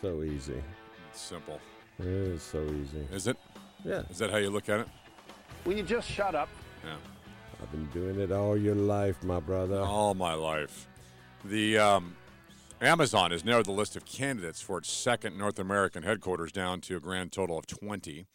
[0.02, 0.64] So easy.
[1.12, 1.60] It's simple.
[2.00, 3.08] It is so easy.
[3.12, 3.38] Is it?
[3.86, 4.02] Yeah.
[4.10, 4.88] Is that how you look at it?
[5.66, 6.50] Will you just shut up?
[6.84, 6.96] Yeah.
[7.62, 9.82] I've been doing it all your life, my brother.
[9.82, 10.88] All my life.
[11.46, 12.16] The um,
[12.82, 16.98] Amazon has narrowed the list of candidates for its second North American headquarters down to
[16.98, 18.26] a grand total of 20,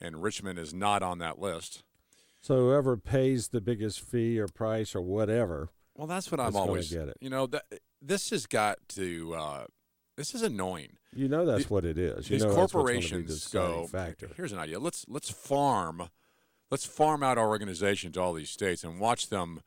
[0.00, 1.82] and Richmond is not on that list.
[2.40, 5.70] So whoever pays the biggest fee or price or whatever.
[5.94, 6.90] Well, that's what I'm always.
[6.92, 7.16] get it.
[7.20, 7.64] You know, that,
[8.02, 9.34] this has got to.
[9.34, 9.64] Uh,
[10.16, 10.96] this is annoying.
[11.14, 12.28] You know that's The- what it is.
[12.28, 13.86] You these know that's what's gonna be the corporations go.
[13.86, 14.30] factor.
[14.36, 14.78] Here's an idea.
[14.78, 16.08] Let's let's farm,
[16.70, 19.60] let's farm out our organization to all these states and watch them.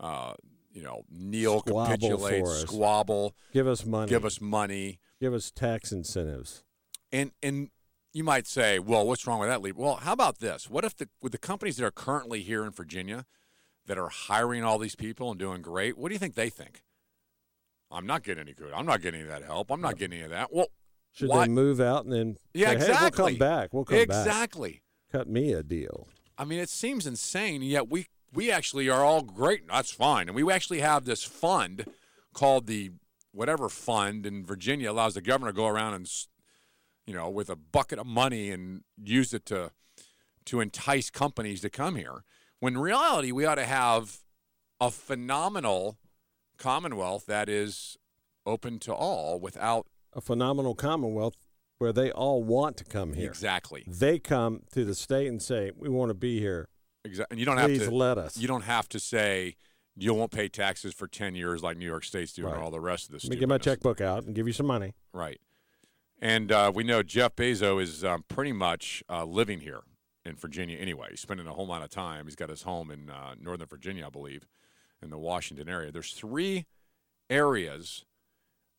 [0.00, 0.34] Uh,
[0.72, 3.34] you know, kneel, Squabble capitulate, squabble.
[3.52, 4.10] Give us money.
[4.10, 4.98] Give us money.
[5.20, 6.64] Give us tax incentives.
[7.12, 7.70] And and
[8.16, 9.72] you might say, well, what's wrong with that, Lee?
[9.72, 10.70] Well, how about this?
[10.70, 13.26] What if the with the companies that are currently here in Virginia
[13.84, 16.82] that are hiring all these people and doing great, what do you think they think?
[17.90, 18.72] I'm not getting any good.
[18.74, 19.70] I'm not getting any of that help.
[19.70, 20.50] I'm not getting any of that.
[20.50, 20.68] Well,
[21.12, 23.32] Should why- they move out and then Yeah, say, hey, we'll exactly.
[23.32, 23.74] come back.
[23.74, 24.04] We'll come back.
[24.26, 24.82] Exactly.
[25.12, 26.08] Cut me a deal.
[26.38, 29.68] I mean, it seems insane, yet we we actually are all great.
[29.68, 31.84] That's fine, and we actually have this fund
[32.32, 32.92] called the
[33.32, 36.10] whatever fund in Virginia allows the governor to go around and
[37.06, 39.70] you know with a bucket of money and use it to
[40.46, 42.22] to entice companies to come here.
[42.60, 44.18] When in reality, we ought to have
[44.80, 45.98] a phenomenal
[46.58, 47.96] commonwealth that is
[48.44, 51.34] open to all without A phenomenal commonwealth
[51.78, 53.28] where they all want to come here.
[53.28, 53.84] Exactly.
[53.86, 56.68] They come to the state and say, "We want to be here."
[57.04, 57.34] Exactly.
[57.34, 58.36] And you don't Please have to let us.
[58.38, 59.56] You don't have to say
[59.94, 62.58] you won't pay taxes for ten years like New York State's doing Right.
[62.58, 64.52] or all the rest of the Let me get my checkbook out and give you
[64.52, 64.94] some money.
[65.12, 65.40] Right.
[66.20, 69.80] And uh, we know Jeff Bezos is um, pretty much uh, living here
[70.24, 71.08] in Virginia anyway.
[71.10, 72.24] He's spending a whole lot of time.
[72.24, 74.46] He's got his home in uh, Northern Virginia, I believe,
[75.02, 75.92] in the Washington area.
[75.92, 76.66] There's three
[77.28, 78.04] areas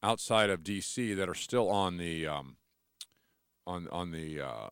[0.02, 1.14] outside of D.C.
[1.14, 2.58] that are still on the um,
[3.66, 4.68] on on the uh,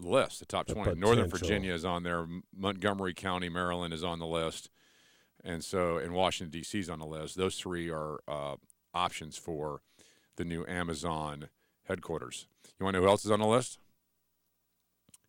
[0.00, 0.94] list, the top The 20.
[0.98, 1.48] Northern potential.
[1.48, 2.26] Virginia is on there.
[2.56, 4.70] Montgomery County, Maryland is on the list.
[5.44, 6.78] And so, in Washington, D.C.
[6.78, 7.36] is on the list.
[7.36, 8.56] Those three are uh,
[8.92, 9.82] options for
[10.36, 11.48] the new Amazon
[11.88, 12.46] headquarters.
[12.78, 13.78] You want to know who else is on the list?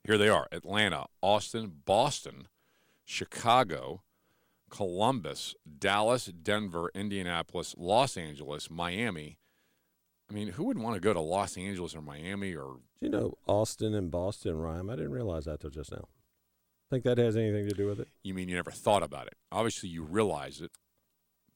[0.04, 2.48] Here they are Atlanta, Austin, Boston,
[3.06, 4.04] Chicago,
[4.70, 9.38] Columbus, Dallas, Denver, Indianapolis, Los Angeles, Miami,
[10.30, 13.10] I mean, who would want to go to Los Angeles or Miami or Do You
[13.10, 14.90] know, Austin and Boston rhyme.
[14.90, 16.08] I didn't realize that till just now.
[16.92, 18.08] Think that has anything to do with it?
[18.24, 19.36] you mean you never thought about it?
[19.52, 20.72] Obviously, you realize it,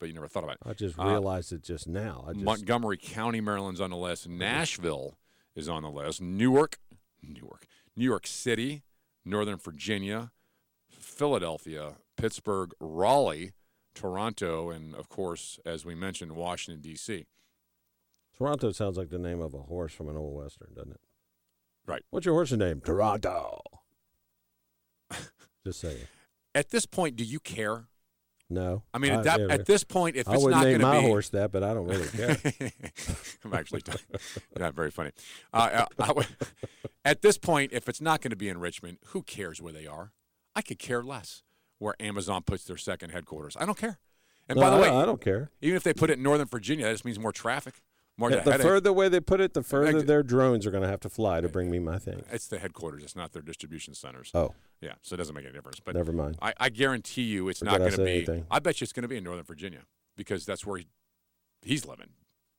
[0.04, 0.68] but you never thought about it.
[0.70, 2.26] I just Uh, realized it just now.
[2.28, 4.28] I just, Montgomery County, Maryland's on the list.
[4.28, 5.18] Nashville
[5.56, 6.20] is on the list.
[6.20, 6.78] Newark,
[7.22, 7.66] Newark,
[7.96, 8.84] New York City,
[9.24, 10.34] Northern Virginia,
[10.90, 13.54] Philadelphia, Pittsburgh, Raleigh,
[13.96, 17.26] Toronto, and of course, as we mentioned, Washington D.C.
[18.38, 21.00] Toronto sounds like the name of a horse from an old western, doesn't it?
[21.86, 22.04] Right.
[22.10, 22.82] What's your horse's name?
[22.82, 23.62] Toronto.
[25.64, 26.08] just saying.
[26.54, 27.86] At this point, do you care?
[28.54, 28.84] No.
[28.94, 31.00] I mean, at, that, at this point, if I it's not going to be my
[31.02, 32.38] be horse that, but I don't really care.
[33.44, 33.82] I'm actually
[34.58, 35.12] not very funny.
[35.54, 36.28] Uh, I, I would-
[37.06, 39.88] at this point, if it's not going to be in Richmond, who cares where they
[39.88, 40.12] are?
[40.56, 41.44] I could care less
[41.80, 43.58] where Amazon puts their second headquarters.
[43.60, 44.00] I don't care.
[44.48, 45.50] And No, by the I- way, I don't care.
[45.62, 47.82] Even if they put it in Northern Virginia, that just means more traffic,
[48.18, 48.62] more the headache.
[48.62, 51.10] further away they put it, the further Ex- their drones are going to have to
[51.10, 52.24] fly to bring me my thing.
[52.32, 53.04] It's the headquarters.
[53.04, 54.30] It's not their distribution centers.
[54.34, 54.54] Oh.
[54.82, 54.94] yeah.
[55.02, 55.80] So it doesn't make any difference.
[55.80, 56.38] But Never mind.
[56.42, 58.12] I, I guarantee you, it's Forget not going to be.
[58.12, 58.46] anything.
[58.52, 59.82] I bet you it's going to be in Northern Virginia
[60.16, 60.88] because that's where he,
[61.64, 62.10] he's living.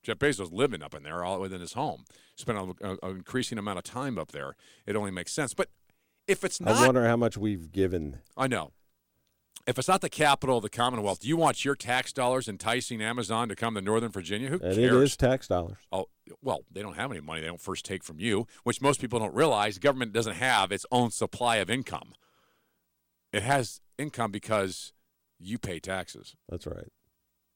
[0.02, 2.05] Jeff Bezos is living up in there, all within his home.
[2.36, 4.55] Spent an increasing amount of time up there.
[4.86, 5.55] It only makes sense.
[5.55, 5.70] But
[6.26, 8.18] if it's not, I wonder how much we've given.
[8.36, 8.72] I know.
[9.66, 13.01] If it's not the capital of the Commonwealth, do you want your tax dollars enticing
[13.01, 14.49] Amazon to come to Northern Virginia?
[14.49, 14.78] Who And cares?
[14.78, 15.78] it is tax dollars.
[15.91, 16.07] Oh,
[16.43, 17.41] well, they don't have any money.
[17.41, 19.78] They don't first take from you, which most people don't realize.
[19.78, 22.12] Government doesn't have its own supply of income.
[23.32, 24.93] It has income because
[25.39, 26.36] you pay taxes.
[26.49, 26.89] That's right.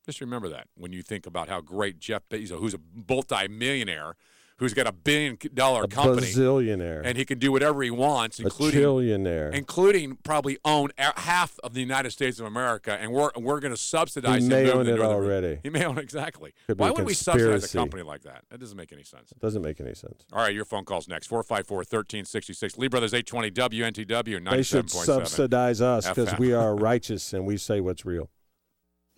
[0.06, 4.14] Just remember that when you think about how great Jeff Bezos, who's a multi-millionaire,
[4.58, 7.02] who's got a billion-dollar A company, bazillionaire.
[7.04, 9.54] and he can do whatever he wants, including A including trillionaire.
[9.54, 13.76] including probably own half of the United States of America, and we're we're going to
[13.80, 14.40] subsidize.
[14.40, 15.60] He him may moving own it Northern- already.
[15.62, 16.52] He may own it exactly.
[16.66, 18.42] Could Why a would we subsidize a company like that?
[18.50, 19.30] That doesn't make any sense.
[19.32, 20.24] It Doesn't make any sense.
[20.32, 21.30] All right, your phone calls next.
[21.30, 22.78] 454-1366.
[22.78, 24.50] Lee Brothers 820 WNTW 97.7.
[24.50, 28.28] They should subsidize us because we are righteous and we say what's real.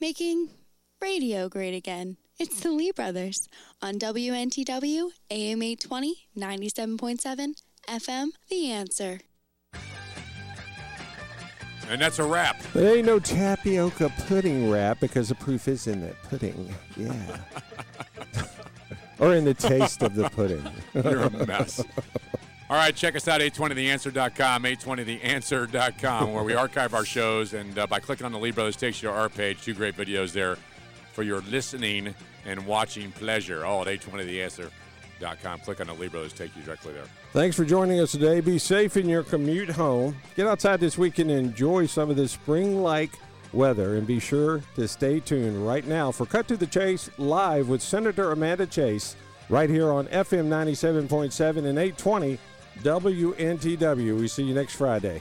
[0.01, 0.51] Making
[1.01, 2.17] radio great again.
[2.39, 3.49] It's the Lee Brothers
[3.83, 9.21] on WNTW, AM 820, 97.7, FM, The Answer.
[11.89, 12.63] And that's a wrap.
[12.73, 16.73] There ain't no tapioca pudding wrap because the proof is in that pudding.
[16.97, 17.37] Yeah.
[19.19, 20.65] or in the taste of the pudding.
[20.95, 21.83] You're a mess.
[22.71, 27.53] All right, check us out, 820theanswer.com, 820theanswer.com, where we archive our shows.
[27.53, 29.61] And uh, by clicking on the Lee Brothers, takes you to our page.
[29.63, 30.57] Two great videos there
[31.13, 32.15] for your listening
[32.45, 33.65] and watching pleasure.
[33.65, 35.61] All at 820theanswer.com.
[35.61, 37.05] Click on the Brothers, take you directly there.
[37.33, 38.41] Thanks for joining us today.
[38.41, 40.17] Be safe in your commute home.
[40.37, 43.11] Get outside this weekend and enjoy some of this spring like
[43.53, 43.97] weather.
[43.97, 47.83] And be sure to stay tuned right now for Cut to the Chase live with
[47.83, 49.17] Senator Amanda Chase
[49.49, 52.39] right here on FM 97.7 and 820
[52.83, 54.19] WNTW.
[54.19, 55.21] We see you next Friday.